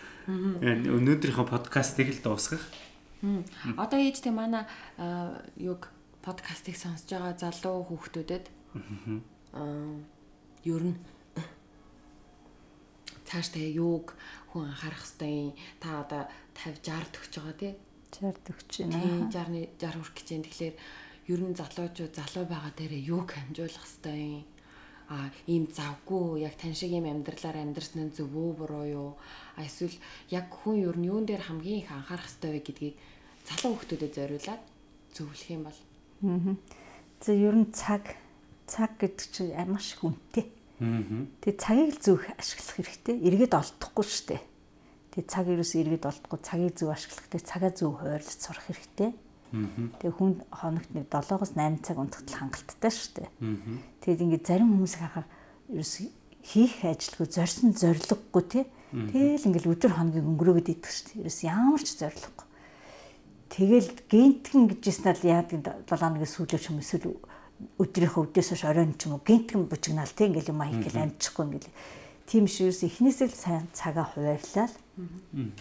Өнөөдрийнхөө 0.64 1.48
подкастыг 1.48 2.12
л 2.12 2.24
дуусгах. 2.24 2.64
Одоо 3.80 4.00
ээж 4.00 4.28
тэ 4.28 4.36
манай 4.36 4.68
юг 5.56 5.88
подкастыг 6.20 6.76
сонсож 6.76 7.08
байгаа 7.08 7.40
залуу 7.40 7.88
хүүхдүүдэд 7.88 8.46
аа 9.56 10.04
ер 10.68 10.84
нь 10.91 10.97
цаашдаа 13.28 13.68
юуг 13.68 14.15
хүн 14.51 14.72
анхаарах 14.72 15.03
хэвтэй 15.03 15.55
та 15.84 16.03
одоо 16.03 16.24
50 16.55 16.84
60 16.84 17.11
төгсөж 17.15 17.34
байгаа 17.36 17.57
тий 17.59 17.74
60 18.11 18.45
төгсөж 18.47 18.74
байна. 18.88 18.99
Тий 18.99 19.15
60 19.32 19.68
60 19.80 19.99
хүрэх 19.99 20.15
гэж 20.15 20.28
байна. 20.32 20.45
Тэгэхээр 20.47 20.76
ер 21.28 21.41
нь 21.43 21.57
залуучууд 21.59 22.13
залуу 22.15 22.45
байгаа 22.47 22.72
дээрээ 22.76 23.03
юуг 23.11 23.28
хамжуулах 23.36 23.84
хэвтэй 23.84 24.47
а 25.07 25.32
ийм 25.47 25.68
завгүй 25.72 26.43
яг 26.43 26.55
тань 26.59 26.76
шиг 26.76 26.91
юм 26.91 27.07
амьдралаар 27.07 27.63
амьдрсан 27.63 28.11
нь 28.11 28.15
зөв 28.15 28.32
үү 28.32 28.51
буруу 28.59 28.86
юу 28.88 29.09
а 29.55 29.63
эсвэл 29.63 29.95
яг 30.32 30.51
хүн 30.51 30.84
ер 30.84 30.95
нь 30.99 31.07
юун 31.07 31.24
дээр 31.28 31.47
хамгийн 31.47 31.84
их 31.84 31.91
анхаарах 31.91 32.28
хэвтэй 32.28 32.51
вэ 32.51 32.61
гэдгийг 32.63 32.95
залуу 33.47 33.76
хүмүүстэд 33.76 34.15
зориулаад 34.15 34.63
зөвлөх 35.15 35.47
юм 35.51 35.63
бол 35.68 35.80
аа. 35.80 36.55
За 37.24 37.32
ер 37.32 37.55
нь 37.55 37.72
цаг 37.72 38.20
цаг 38.68 38.99
гэдэг 38.99 39.28
чинь 39.32 39.55
маш 39.72 39.95
их 39.95 40.03
үнэтэй. 40.03 40.57
Тэгээ 40.78 41.58
цагийг 41.58 41.90
л 41.98 42.02
зөв 42.02 42.22
ашиглах 42.38 42.76
хэрэгтэй. 42.78 43.16
Иргэд 43.18 43.54
олдохгүй 43.58 44.06
шүү 44.06 44.26
дээ. 44.30 44.42
Тэгээ 45.18 45.26
цаг 45.26 45.46
ерөөс 45.50 45.74
иргэд 45.74 46.06
олдохгүй 46.06 46.40
цагийг 46.46 46.74
зөв 46.78 46.94
ашиглахтэй 46.94 47.42
цагаа 47.42 47.72
зөв 47.74 47.98
хуваарлаж 47.98 48.38
сурах 48.38 48.66
хэрэгтэй. 48.70 49.10
Тэгээ 49.98 50.14
хүн 50.14 50.46
хоногт 50.54 50.92
нэг 50.94 51.10
7-оос 51.10 51.58
8 51.58 51.82
цаг 51.82 51.98
унтахтал 51.98 52.38
хангалттай 52.46 52.92
шүү 52.94 53.12
дээ. 53.26 53.30
Тэгээд 54.06 54.24
ингээд 54.28 54.46
зарим 54.46 54.70
хүмүүс 54.78 54.96
хахаар 55.02 55.28
ерөөс 55.74 55.94
хийх 56.46 56.76
ажилгүй 56.86 57.26
зорьсон 57.26 57.72
зориггүй 57.74 58.44
тий. 58.46 58.66
Тэгэл 58.94 59.48
ингээл 59.50 59.72
өдөр 59.74 59.92
хоногийг 59.98 60.30
өнгөрөөгд 60.30 60.68
идэх 60.78 60.92
шүү 60.94 61.06
дээ. 61.10 61.22
Ерөөс 61.26 61.40
ямар 61.48 61.82
ч 61.82 61.90
зориггүй. 61.98 62.46
Тэгэл 63.48 63.90
гентгэн 64.12 64.64
гэж 64.68 64.82
яснаа 64.86 65.16
яадаг 65.26 65.90
7 65.90 65.96
хоногийн 65.96 66.28
сүүлч 66.28 66.68
юм 66.68 66.84
эсвэл 66.84 67.16
өдрийнхөө 67.82 68.24
өдөөс 68.30 68.49
хойш 68.53 68.64
оройн 68.70 68.93
ч 68.97 69.10
юм 69.10 69.18
уу 69.18 69.26
гинтгэн 69.26 69.66
бужигнаал 69.66 70.14
тийм 70.14 70.34
ингээл 70.34 70.53
юм 70.53 70.62
хийгээл 70.62 71.03
амжихгүй 71.10 71.43
ингээл 71.45 71.78
тийм 72.30 72.45
шивс 72.45 72.86
эхнээсээ 72.86 73.28
л 73.32 73.38
сайн 73.38 73.66
цагаа 73.74 74.05
хуваарлал 74.14 74.76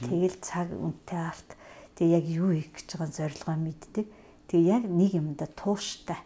тэгэл 0.05 0.37
цаг 0.45 0.69
үнтэй 0.73 1.21
алт 1.21 1.51
тэгээ 1.97 2.17
яг 2.21 2.25
юу 2.29 2.51
хийх 2.53 2.71
гэж 2.77 2.89
байгаа 2.93 3.11
зорилгоо 3.17 3.57
мэддэг. 3.57 4.07
Тэгээ 4.53 4.69
яг 4.69 4.85
нэг 4.85 5.13
юмда 5.17 5.47
тууштай. 5.49 6.21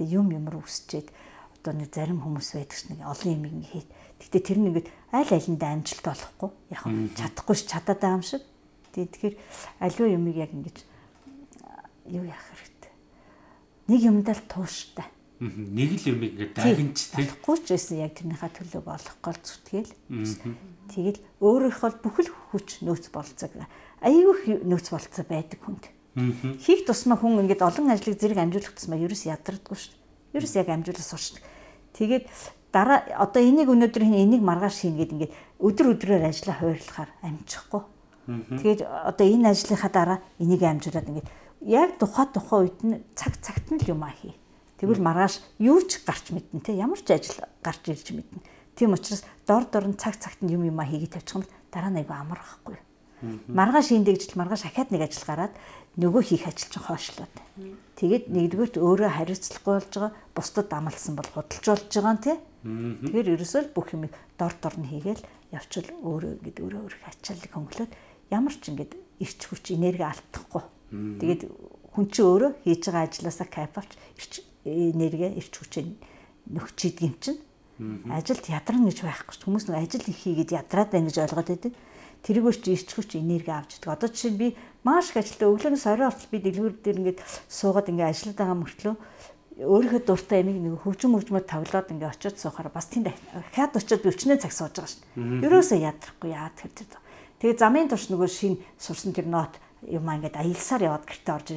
Тэгээ 0.00 0.16
юм 0.16 0.32
юмр 0.32 0.64
үсчээд 0.64 1.12
одоо 1.60 1.72
нэг 1.76 1.92
зарим 1.92 2.24
хүмүүс 2.24 2.48
байдаг 2.56 2.76
ш 2.76 2.88
нэг 2.88 3.04
олон 3.04 3.32
юм 3.36 3.44
ингэ 3.44 3.68
хийх 3.68 3.88
гэхдээ 4.20 4.42
тэр 4.44 4.58
нь 4.60 4.68
ингээд 4.72 4.88
аль 5.12 5.32
алиндаа 5.36 5.70
амжилт 5.76 6.06
олохгүй. 6.08 6.50
Яг 6.72 6.82
чадахгүй 7.16 7.56
ш 7.56 7.62
чадаад 7.68 8.00
байгаа 8.00 8.16
юм 8.16 8.24
шиг. 8.24 8.42
Тэгэхээр 8.96 9.34
аливаа 9.84 10.08
юмыг 10.16 10.36
яг 10.40 10.50
ингэж 10.56 10.76
юу 12.08 12.24
яах 12.24 12.46
нэг 13.86 14.00
юмдаа 14.02 14.34
л 14.34 14.44
тууштай. 14.50 15.06
Нэг 15.40 16.00
л 16.00 16.16
юм 16.16 16.20
ингээд 16.24 16.56
дагнч 16.56 17.12
тийм. 17.12 17.28
Болохгүй 17.28 17.56
ч 17.60 17.66
байсан 17.76 17.96
яг 18.00 18.12
тэрнийхээ 18.16 18.52
төлөө 18.56 18.82
болох 18.82 19.16
гол 19.20 19.36
зүтгэл. 19.36 19.92
Тэгэл 20.88 21.20
өөрөөхөө 21.44 22.00
бүхэл 22.00 22.30
хүч 22.50 22.80
нөөц 22.80 23.12
болцог. 23.12 23.52
Аюух 24.00 24.40
нөөц 24.64 24.86
болцоо 24.90 25.24
байдаг 25.28 25.60
хүнд. 25.60 25.84
Хийх 26.64 26.88
тусмаа 26.88 27.20
хүн 27.20 27.44
ингээд 27.44 27.60
олон 27.60 27.92
ажлыг 27.92 28.16
зэрэг 28.16 28.40
амжуулах 28.40 28.72
тусмаа 28.72 28.96
ерөөс 28.96 29.28
ядардаггүй 29.28 29.76
шүү 29.76 29.92
дээ. 29.92 30.40
Ерөөс 30.40 30.54
яг 30.56 30.68
амжуулах 30.72 31.04
сурчдаг. 31.04 31.44
Тэгээд 31.92 32.24
дараа 32.72 33.04
одоо 33.20 33.42
энийг 33.44 33.68
өнөөдөр 33.68 34.04
энийг 34.08 34.40
маргааш 34.40 34.88
хийнэ 34.88 35.04
гэд 35.04 35.12
ингээд 35.12 35.36
өдөр 35.60 35.86
өдрөөр 35.92 36.24
ажиллаа 36.24 36.56
хуваарлахаар 36.56 37.10
амжихгүй. 37.20 37.82
Тэгээд 38.26 38.80
одоо 38.88 39.26
энэ 39.28 39.52
ажлынхаа 39.52 39.92
дараа 39.92 40.18
энийг 40.40 40.62
амжуулаад 40.64 41.08
ингээд 41.12 41.28
яг 41.60 41.98
тухай 41.98 42.26
тухай 42.32 42.68
үед 42.68 42.80
нь 42.84 43.00
цаг 43.16 43.40
цагт 43.40 43.70
нь 43.72 43.80
л 43.80 43.90
юм 43.96 44.04
аа 44.04 44.12
хий. 44.12 44.36
Тэгвэл 44.76 45.00
маргааш 45.00 45.40
юу 45.58 45.80
ч 45.80 46.04
гарч 46.04 46.30
мэднэ 46.36 46.60
те 46.60 46.76
ямар 46.76 47.00
ч 47.00 47.08
ажил 47.10 47.40
гарч 47.64 47.88
ирж 47.88 48.12
мэднэ. 48.12 48.44
Тийм 48.76 48.92
учраас 48.92 49.24
дор 49.48 49.64
дор 49.64 49.88
нь 49.88 49.96
цаг 49.96 50.20
цагт 50.20 50.44
нь 50.44 50.52
юм 50.52 50.68
юм 50.68 50.76
аа 50.76 50.86
хийгээд 50.86 51.16
тавьчих 51.16 51.40
юм 51.40 51.42
бол 51.42 51.52
дараа 51.72 51.90
нь 51.90 52.00
айгүй 52.04 52.16
амархгүй. 52.16 52.76
Маргааш 53.48 53.88
хийдэг 53.88 54.20
ажил 54.20 54.36
маргааш 54.36 54.62
ахаад 54.68 54.92
нэг 54.92 55.08
ажил 55.08 55.24
гараад 55.24 55.54
нөгөө 55.96 56.22
хийх 56.28 56.44
ажил 56.44 56.68
чинь 56.68 56.84
хойшлоод. 56.84 57.34
Тэгээд 57.96 58.28
нэгдүгürt 58.28 58.76
өөрөө 58.76 59.08
хариуцлахгүй 59.16 59.72
болж 59.80 59.88
байгаа 59.96 60.12
бусдад 60.36 60.68
амлсан 60.68 61.16
бол 61.16 61.30
худалж 61.32 61.64
болж 61.64 61.88
байгаа 61.88 62.12
нь 62.12 62.24
тий. 62.28 62.36
Тэгэхээр 63.08 63.32
ерөөсөө 63.40 63.60
л 63.64 63.72
бүх 63.72 63.96
юм 63.96 64.12
дор 64.36 64.52
дор 64.60 64.76
нь 64.76 64.90
хийгээл 64.92 65.24
явчвал 65.56 65.88
өөрөө 66.04 66.30
ингэдэг 66.36 66.64
өөрөө 66.68 66.80
өөрөө 66.84 67.00
ачааллыг 67.08 67.52
хөнгөлөөд 67.56 67.92
ямар 68.28 68.52
ч 68.52 68.62
ингэдэг 68.68 69.00
ирч 69.24 69.40
хүч 69.48 69.64
энерги 69.72 70.04
алдахгүй 70.04 70.75
Тэгээд 71.20 71.42
хүн 71.96 72.06
чинь 72.12 72.28
өөрөө 72.28 72.50
хийж 72.64 72.82
байгаа 72.88 73.04
ажлаасаа 73.08 73.48
кайф 73.48 73.74
авч 73.76 73.92
ирч 74.20 74.32
энерги 74.64 75.28
ирч 75.40 75.52
хүчээ 75.56 75.84
нөхч 76.52 76.78
идэгм 76.92 77.16
чинь 77.20 77.40
ажилд 78.08 78.44
ядарна 78.48 78.88
гэж 78.88 79.00
байхгүй 79.04 79.34
ч 79.36 79.42
хүмүүс 79.44 79.64
нэг 79.68 79.76
ажил 79.80 80.04
их 80.08 80.18
хийгээд 80.20 80.56
ядраад 80.56 80.90
байна 80.92 81.08
гэж 81.08 81.18
ойлгоод 81.24 81.48
байдаг. 81.52 81.72
Тэрийгээр 82.24 82.56
чи 82.56 82.70
ирч 82.72 82.88
хүч 82.96 83.10
энерги 83.20 83.52
авч 83.52 83.76
идэг. 83.76 83.92
Одоо 83.92 84.08
жишээ 84.08 84.32
нь 84.32 84.40
би 84.40 84.48
маш 84.84 85.12
их 85.12 85.20
ажилтаа 85.20 85.52
өглөөний 85.52 85.80
сорой 85.80 86.08
ортол 86.08 86.32
би 86.32 86.38
дэлгүүр 86.40 86.74
дээр 86.80 87.00
ингээд 87.00 87.20
суугаад 87.48 87.92
ингээд 87.92 88.10
ажиллаад 88.12 88.38
байгаа 88.40 88.58
мөртлөө 88.60 88.94
өөрийнхөө 89.56 90.02
дуртай 90.04 90.40
ямиг 90.44 90.56
нэг 90.60 90.84
хөгжим 90.84 91.16
хөгжмөд 91.16 91.46
тавлаад 91.48 91.92
ингээ 91.92 92.12
очиод 92.12 92.36
суухаар 92.36 92.68
бас 92.68 92.92
тийм 92.92 93.08
дахиад 93.08 93.72
очиод 93.72 94.04
би 94.04 94.12
өчнөө 94.12 94.36
цаг 94.40 94.52
сууж 94.52 94.72
байгаа 94.76 94.92
шин. 94.92 95.04
Ерөөсөө 95.44 95.78
ядрахгүй 95.80 96.30
яа 96.32 96.52
тэр. 96.52 96.72
Тэгээ 97.40 97.56
замын 97.56 97.88
турш 97.88 98.08
нөгөө 98.12 98.28
шин 98.28 98.60
сурсан 98.76 99.16
тэр 99.16 99.28
нот 99.28 99.56
юм 99.84 100.08
аа 100.08 100.16
ингээд 100.16 100.40
аялсаар 100.40 100.82
яваад 100.88 101.04
гэрте 101.04 101.30
орж 101.36 101.48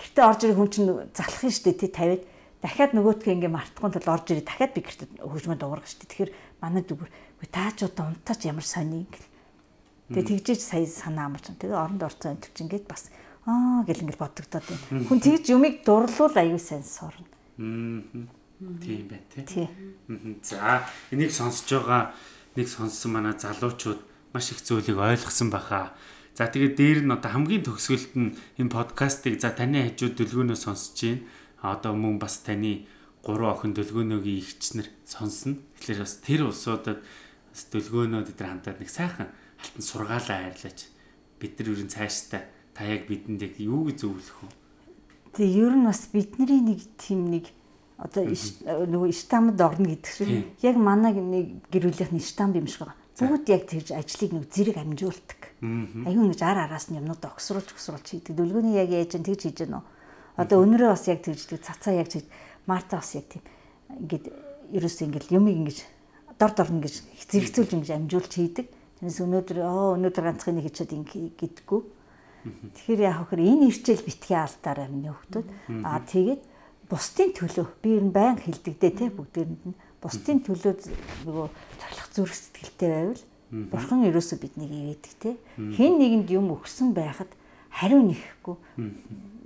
гэрте 0.00 0.20
орж 0.24 0.40
ирэх 0.48 0.56
хүн 0.56 0.70
чинь 0.72 0.88
залах 1.12 1.40
шүү 1.44 1.64
дээ 1.68 1.80
тий 1.84 1.90
тавиад. 1.92 2.22
Дахиад 2.64 2.92
нөгөөтгөө 2.96 3.34
ингээ 3.36 3.52
мартахгүй 3.52 3.90
тул 3.92 4.14
орж 4.16 4.26
ирээ 4.32 4.48
дахиад 4.48 4.72
би 4.72 4.80
гэрте 4.80 5.04
хөгжмөд 5.20 5.60
уургах 5.60 5.88
шүү 5.88 6.00
дээ 6.00 6.10
тэгэхээр 6.10 6.32
манай 6.64 6.82
дүгүр 6.82 7.10
таа 7.52 7.70
ч 7.76 7.84
удаа 7.84 8.08
унтаач 8.08 8.40
ямар 8.48 8.64
сони 8.64 9.04
ингээл 9.04 9.28
тэгээ 10.08 10.28
тэгжээж 10.40 10.60
сая 10.64 10.86
санаа 10.88 11.28
амарч 11.28 11.52
тэгээ 11.52 11.76
оронд 11.76 12.02
орцсон 12.02 12.40
энэ 12.40 12.48
чинь 12.56 12.66
ингээд 12.66 12.88
бас 12.88 13.12
аа 13.44 13.84
гэл 13.84 14.02
ингээл 14.02 14.24
бодогдоод 14.24 14.64
байна. 14.64 15.04
Хүн 15.04 15.20
тэгж 15.20 15.44
юмыг 15.52 15.84
дурлуул 15.84 16.34
аюу 16.34 16.58
сайн 16.58 16.82
сурна 16.82 17.28
тийм 18.58 19.08
бай 19.08 19.20
тий. 19.44 19.68
За 20.42 20.82
энийг 21.10 21.32
сонсож 21.32 21.68
байгаа 21.68 22.12
нэг 22.56 22.68
сонссон 22.68 23.12
манай 23.12 23.34
залуучууд 23.36 24.00
маш 24.32 24.50
их 24.52 24.64
зүйлийг 24.64 24.96
ойлгосон 24.96 25.50
баха 25.50 25.92
За 26.36 26.52
тэгээд 26.52 26.76
дээр 26.76 27.00
нь 27.08 27.14
одоо 27.16 27.32
хамгийн 27.32 27.64
төгсгөлт 27.64 28.12
нь 28.12 28.36
энэ 28.60 28.68
подкастыг 28.68 29.40
за 29.40 29.56
таны 29.56 29.88
хажууд 29.88 30.20
дэлгөөнөө 30.20 30.58
сонсож 30.60 31.00
байна. 31.00 31.24
Одоо 31.64 31.96
мөн 31.96 32.20
бас 32.20 32.44
таны 32.44 32.84
гурван 33.24 33.56
охин 33.56 33.72
дэлгөөнөөгийн 33.72 34.44
ихчнэр 34.44 34.88
сонсно. 35.08 35.56
Тэгэхээр 35.80 36.04
бас 36.04 36.14
тэр 36.20 36.40
улсуудад 36.44 37.00
бас 37.00 37.62
дэлгөөнөөд 37.72 38.36
дээр 38.36 38.52
хамтаад 38.52 38.78
нэг 38.84 38.90
сайхан 38.92 39.32
алтан 39.32 39.80
сургаалаа 39.80 40.52
хайрлаач. 40.52 40.92
Бид 41.40 41.56
нар 41.56 41.68
ерэн 41.72 41.88
цааштай 41.88 42.42
та 42.76 42.84
яг 42.84 43.08
бидэнд 43.08 43.40
яг 43.40 43.56
юу 43.56 43.88
гэж 43.88 44.04
зөвлөх 44.04 44.44
вэ? 44.44 44.52
Тэгээ 45.40 45.64
ер 45.64 45.72
нь 45.72 45.88
бас 45.88 46.04
бидний 46.12 46.60
нэг 46.60 46.84
тийм 47.00 47.32
нэг 47.32 47.48
одоо 47.96 48.28
нөгөө 48.28 49.08
штамд 49.08 49.56
орно 49.56 49.88
гэдэг 49.88 50.12
шиг 50.12 50.52
яг 50.60 50.76
манай 50.76 51.16
нэг 51.16 51.64
гэр 51.72 51.88
бүлийнхний 51.88 52.20
штамп 52.20 52.60
юм 52.60 52.68
шиг 52.68 52.84
байгаа. 52.84 53.00
Бүгд 53.16 53.48
яг 53.48 53.64
тэрж 53.64 53.88
ажлыг 53.96 54.36
нэг 54.36 54.44
зэрэг 54.52 54.76
амжуулдаг. 54.76 55.40
Аюун 55.62 56.28
гэж 56.32 56.40
ар 56.44 56.68
араас 56.68 56.92
нь 56.92 57.00
юмнууд 57.00 57.24
огсруулж 57.24 57.72
огсруулж 57.72 58.04
хийдэг. 58.04 58.36
Дөлгөөний 58.36 58.76
яг 58.76 58.92
яаж 58.92 59.16
тэгж 59.16 59.42
хийж 59.48 59.64
гэнэ 59.64 59.80
үү? 59.80 59.84
Одоо 60.36 60.60
өнөрөө 60.60 60.90
бас 60.92 61.08
яг 61.08 61.24
тэгждэг. 61.24 61.64
Цацаа 61.64 61.96
яг 61.96 62.12
тэгж 62.12 62.28
Марта 62.68 63.00
бас 63.00 63.16
яг 63.16 63.24
тийм 63.32 63.44
ингээд 63.88 64.24
ерөөс 64.76 64.98
ингээд 65.00 65.32
юмыг 65.32 65.56
ингэж 65.56 65.78
дор 66.36 66.52
дор 66.52 66.68
ингэж 66.68 66.94
зэрэгцүүлж 67.32 67.70
ингэж 67.72 67.90
амжуулж 67.96 68.32
хийдэг. 68.36 68.66
Тэрнээс 69.00 69.20
өнөөдөр 69.24 69.58
оо 69.64 69.96
өнөөдөр 69.96 70.24
ганцхан 70.28 70.60
нэг 70.60 70.68
хийчихэд 70.68 70.92
ингэ 70.92 71.40
гэдэггүй. 71.40 71.80
Тэгэхээр 72.76 73.00
яг 73.00 73.16
хөхөр 73.24 73.40
энэ 73.40 73.68
ирчээл 73.72 74.04
битгий 74.04 74.36
алдаараа 74.36 74.88
миний 74.92 75.12
хөвгтүүд. 75.12 75.46
Аа 75.88 76.00
тэгээд 76.04 76.42
бусдын 76.90 77.30
төлөө 77.34 77.66
би 77.82 77.96
ер 77.96 78.04
нь 78.06 78.14
баян 78.14 78.38
хилдэг 78.38 78.76
дээ 78.78 78.92
те 78.94 79.06
бүгдээрэнд 79.10 79.62
нь 79.72 79.78
бусдын 79.98 80.38
төлөө 80.46 80.74
нөгөө 81.26 81.46
цоглох 81.80 82.08
зүрх 82.14 82.34
сэтгэлтэй 82.36 82.88
байвал 82.92 83.22
бурхан 83.50 84.06
ерөөсөө 84.10 84.38
биднийг 84.42 84.72
ивэдэг 84.72 85.14
те. 85.22 85.30
Хэн 85.56 85.98
нэгэнд 86.02 86.28
юм 86.34 86.50
өгсөн 86.56 86.90
байхад 86.96 87.30
хариу 87.70 88.02
нэхэхгүй 88.02 88.56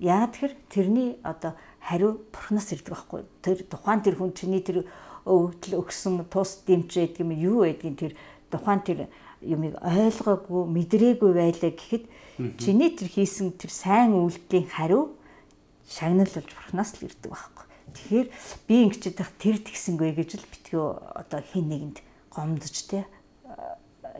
яа 0.00 0.24
тэгэхээр 0.32 0.54
тэрний 0.72 1.08
одоо 1.20 1.52
хариу 1.84 2.24
бурханаас 2.32 2.72
ирдэг 2.72 2.94
байхгүй. 2.96 3.20
Тэр 3.44 3.58
тухайн 3.68 4.00
тэр 4.00 4.16
хүн 4.16 4.32
чиний 4.32 4.64
тэр 4.64 4.88
өвдөл 5.28 5.84
өгсөн 5.84 6.24
тус 6.32 6.64
дэмж 6.64 6.88
байдаг 6.88 7.20
юм 7.20 7.32
юу 7.36 7.68
байдгийг 7.68 7.96
тэр 8.00 8.12
тухайн 8.48 8.80
тэр 8.80 8.98
юмыг 9.44 9.76
ойлгоогүй 9.84 10.62
мэдрээгүй 10.64 11.32
байлаа 11.36 11.72
гэхэд 11.76 12.04
чиний 12.56 12.96
тэр 12.96 13.08
хийсэн 13.12 13.52
тэр 13.60 13.68
сайн 13.68 14.16
үйлдэлийн 14.16 14.72
хариу 14.72 15.12
шагналуулж 15.84 16.48
бурхнаас 16.48 16.96
л 16.96 17.04
ирдэг 17.04 17.28
байхгүй. 17.28 17.66
Тэгэхээр 17.92 18.28
би 18.64 18.74
ингэж 18.88 19.02
байх 19.12 19.32
тэр 19.36 19.56
тэгсэнгүй 19.60 20.10
гэж 20.16 20.30
л 20.40 20.48
битгөө 20.48 20.88
одоо 21.20 21.40
хин 21.44 21.68
нэгэнд 21.68 21.98
гомдож 22.32 22.76
те 22.88 23.04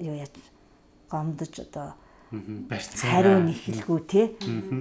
юу 0.01 0.17
яаж 0.17 0.35
гомдож 1.11 1.55
одоо 1.61 1.95
хариу 2.31 3.43
нэхэлгүй 3.45 4.01
те. 4.07 4.23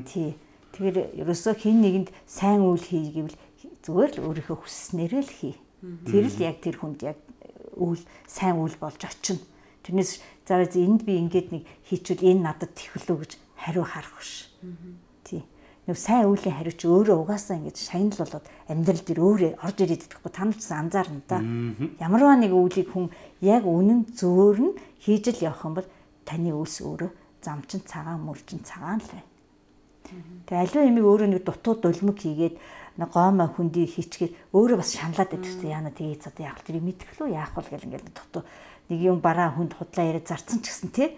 Тий. 0.06 0.38
Тэгэхээр 0.74 1.26
ерөөсөө 1.26 1.54
хин 1.58 1.82
нэгэнд 1.82 2.10
сайн 2.30 2.62
үйл 2.62 2.82
хий 2.82 3.10
гэвэл 3.10 3.38
зүгээр 3.82 4.12
л 4.22 4.24
өөрийнхөө 4.30 4.58
хүсснээр 4.62 5.14
л 5.26 5.32
хий. 5.34 5.56
Тэр 6.06 6.30
л 6.30 6.38
яг 6.46 6.62
тэр 6.62 6.78
хүнд 6.78 7.02
яг 7.04 7.18
үйл 7.74 8.04
сайн 8.30 8.62
үйл 8.62 8.78
болж 8.78 9.02
очино. 9.02 9.42
Тэрнээс 9.82 10.22
заавал 10.46 10.76
энд 10.78 11.02
би 11.10 11.18
ингээд 11.18 11.50
нэг 11.50 11.64
хийчихвэл 11.90 12.38
энэ 12.38 12.46
надад 12.46 12.78
тэхвэлөө 12.78 13.18
гэж 13.18 13.32
хариу 13.58 13.86
харах 13.88 14.14
биш. 14.22 14.54
Нэг 15.90 15.98
сайн 15.98 16.30
үеийн 16.30 16.54
хариу 16.54 16.78
чи 16.78 16.86
өөрөө 16.86 17.18
угаасаа 17.26 17.58
ингэж 17.58 17.78
шагнал 17.82 18.22
болоод 18.22 18.46
амьдрал 18.70 19.02
дээр 19.10 19.22
өөрөө 19.26 19.52
орж 19.58 19.78
ирээд 19.82 20.06
идэхгүй 20.06 20.30
та 20.30 20.46
ч 20.54 20.70
анзаарна 20.70 21.26
да. 21.26 21.42
Ямарваа 21.98 22.38
нэг 22.38 22.54
үйлийг 22.54 22.94
хүн 22.94 23.10
яг 23.42 23.66
үнэн 23.66 24.06
зөөр 24.14 24.58
нь 24.70 24.78
хийж 25.02 25.34
л 25.34 25.50
явах 25.50 25.66
юм 25.66 25.74
бол 25.82 25.90
таны 26.30 26.54
үйлс 26.54 26.86
өөрөө 26.86 27.10
замчин 27.42 27.82
цагаан 27.90 28.22
мөрчин 28.22 28.62
цагаан 28.62 29.02
л 29.02 29.10
байна. 29.10 29.26
Тэгээ 30.46 30.62
аливаа 30.62 30.86
юмыг 30.94 31.06
өөрөө 31.10 31.30
нэг 31.34 31.42
дутуу 31.42 31.74
дулмөг 31.82 32.22
хийгээд 32.22 32.56
нэг 33.02 33.10
гоомоо 33.10 33.50
хүндий 33.50 33.90
хийчгээд 33.90 34.54
өөрөө 34.54 34.78
бас 34.78 34.94
шаналаад 34.94 35.34
байдаг 35.34 35.42
чинь 35.42 35.74
яана 35.74 35.90
тэгээ 35.90 36.22
одоо 36.22 36.54
л 36.54 36.66
тэр 36.70 36.86
мэдгэлөө 36.86 37.30
яах 37.34 37.58
вэ 37.58 37.66
гэл 37.66 37.88
ингээд 37.90 38.14
дутуу. 38.14 38.46
Нэг 38.94 39.00
юм 39.10 39.26
бараа 39.26 39.58
хүнд 39.58 39.74
худлаа 39.74 40.06
яриад 40.06 40.30
зарцсан 40.30 40.62
ч 40.62 40.70
гэсэн 40.70 40.90
тий. 40.94 41.18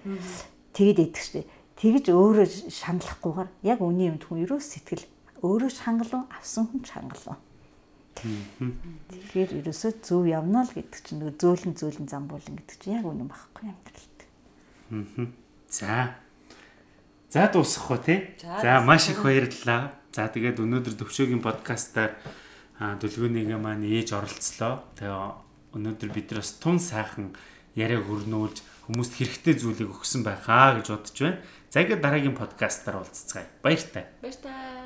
Тэгэд 0.72 1.12
идэх 1.12 1.20
штеп 1.20 1.48
тэгж 1.82 2.06
өөрөө 2.14 2.48
шаналахгүйгээр 2.70 3.50
яг 3.66 3.80
үний 3.82 4.14
юмд 4.14 4.24
хүн 4.30 4.46
ерөөс 4.46 4.66
сэтгэл 4.78 5.06
өөрөө 5.42 5.72
шангалуун 5.74 6.30
авсан 6.30 6.70
хүн 6.70 6.86
шангалуун 6.86 7.42
Тэгэхээр 8.22 9.66
ерөөсөө 9.66 9.92
зөв 10.06 10.30
явна 10.30 10.62
л 10.68 10.74
гэдэг 10.76 11.00
чинь 11.02 11.26
нэг 11.26 11.42
зөөлөн 11.42 11.74
зөөлөн 11.74 12.08
зам 12.12 12.30
болон 12.30 12.54
гэдэг 12.60 12.78
чинь 12.78 13.02
яг 13.02 13.06
үнэн 13.08 13.26
байхгүй 13.26 13.66
амьдралд. 13.72 14.20
За. 15.72 16.22
За 17.34 17.50
дуусгах 17.50 17.90
уу 17.90 18.02
те? 18.04 18.38
За 18.38 18.84
маш 18.86 19.10
их 19.10 19.26
баярлалаа. 19.26 19.98
За 20.14 20.30
тэгээд 20.30 20.62
өнөөдөр 20.62 21.02
төвшөөгийн 21.02 21.42
подкастаар 21.42 22.14
дүлгөөнийгээ 23.02 23.58
маань 23.58 23.90
ээж 23.90 24.14
оролцлоо. 24.14 24.86
Тэгээ 25.00 25.82
өнөөдөр 25.82 26.10
бид 26.14 26.28
нар 26.30 26.46
бас 26.46 26.52
тун 26.62 26.78
сайхан 26.78 27.34
яриаг 27.74 28.06
өрнүүлж 28.06 28.62
хүмүүст 28.92 29.16
хэрэгтэй 29.16 29.56
зүйлийг 29.56 29.96
өгсөн 29.96 30.28
байхаа 30.28 30.76
гэж 30.76 30.92
бодож 30.92 31.16
байна. 31.16 31.40
За 31.72 31.80
ингээд 31.80 32.04
дараагийн 32.04 32.36
подкастаар 32.36 33.00
уулзцгаая. 33.00 33.48
Баяртай. 33.64 34.12
Баяртай. 34.20 34.81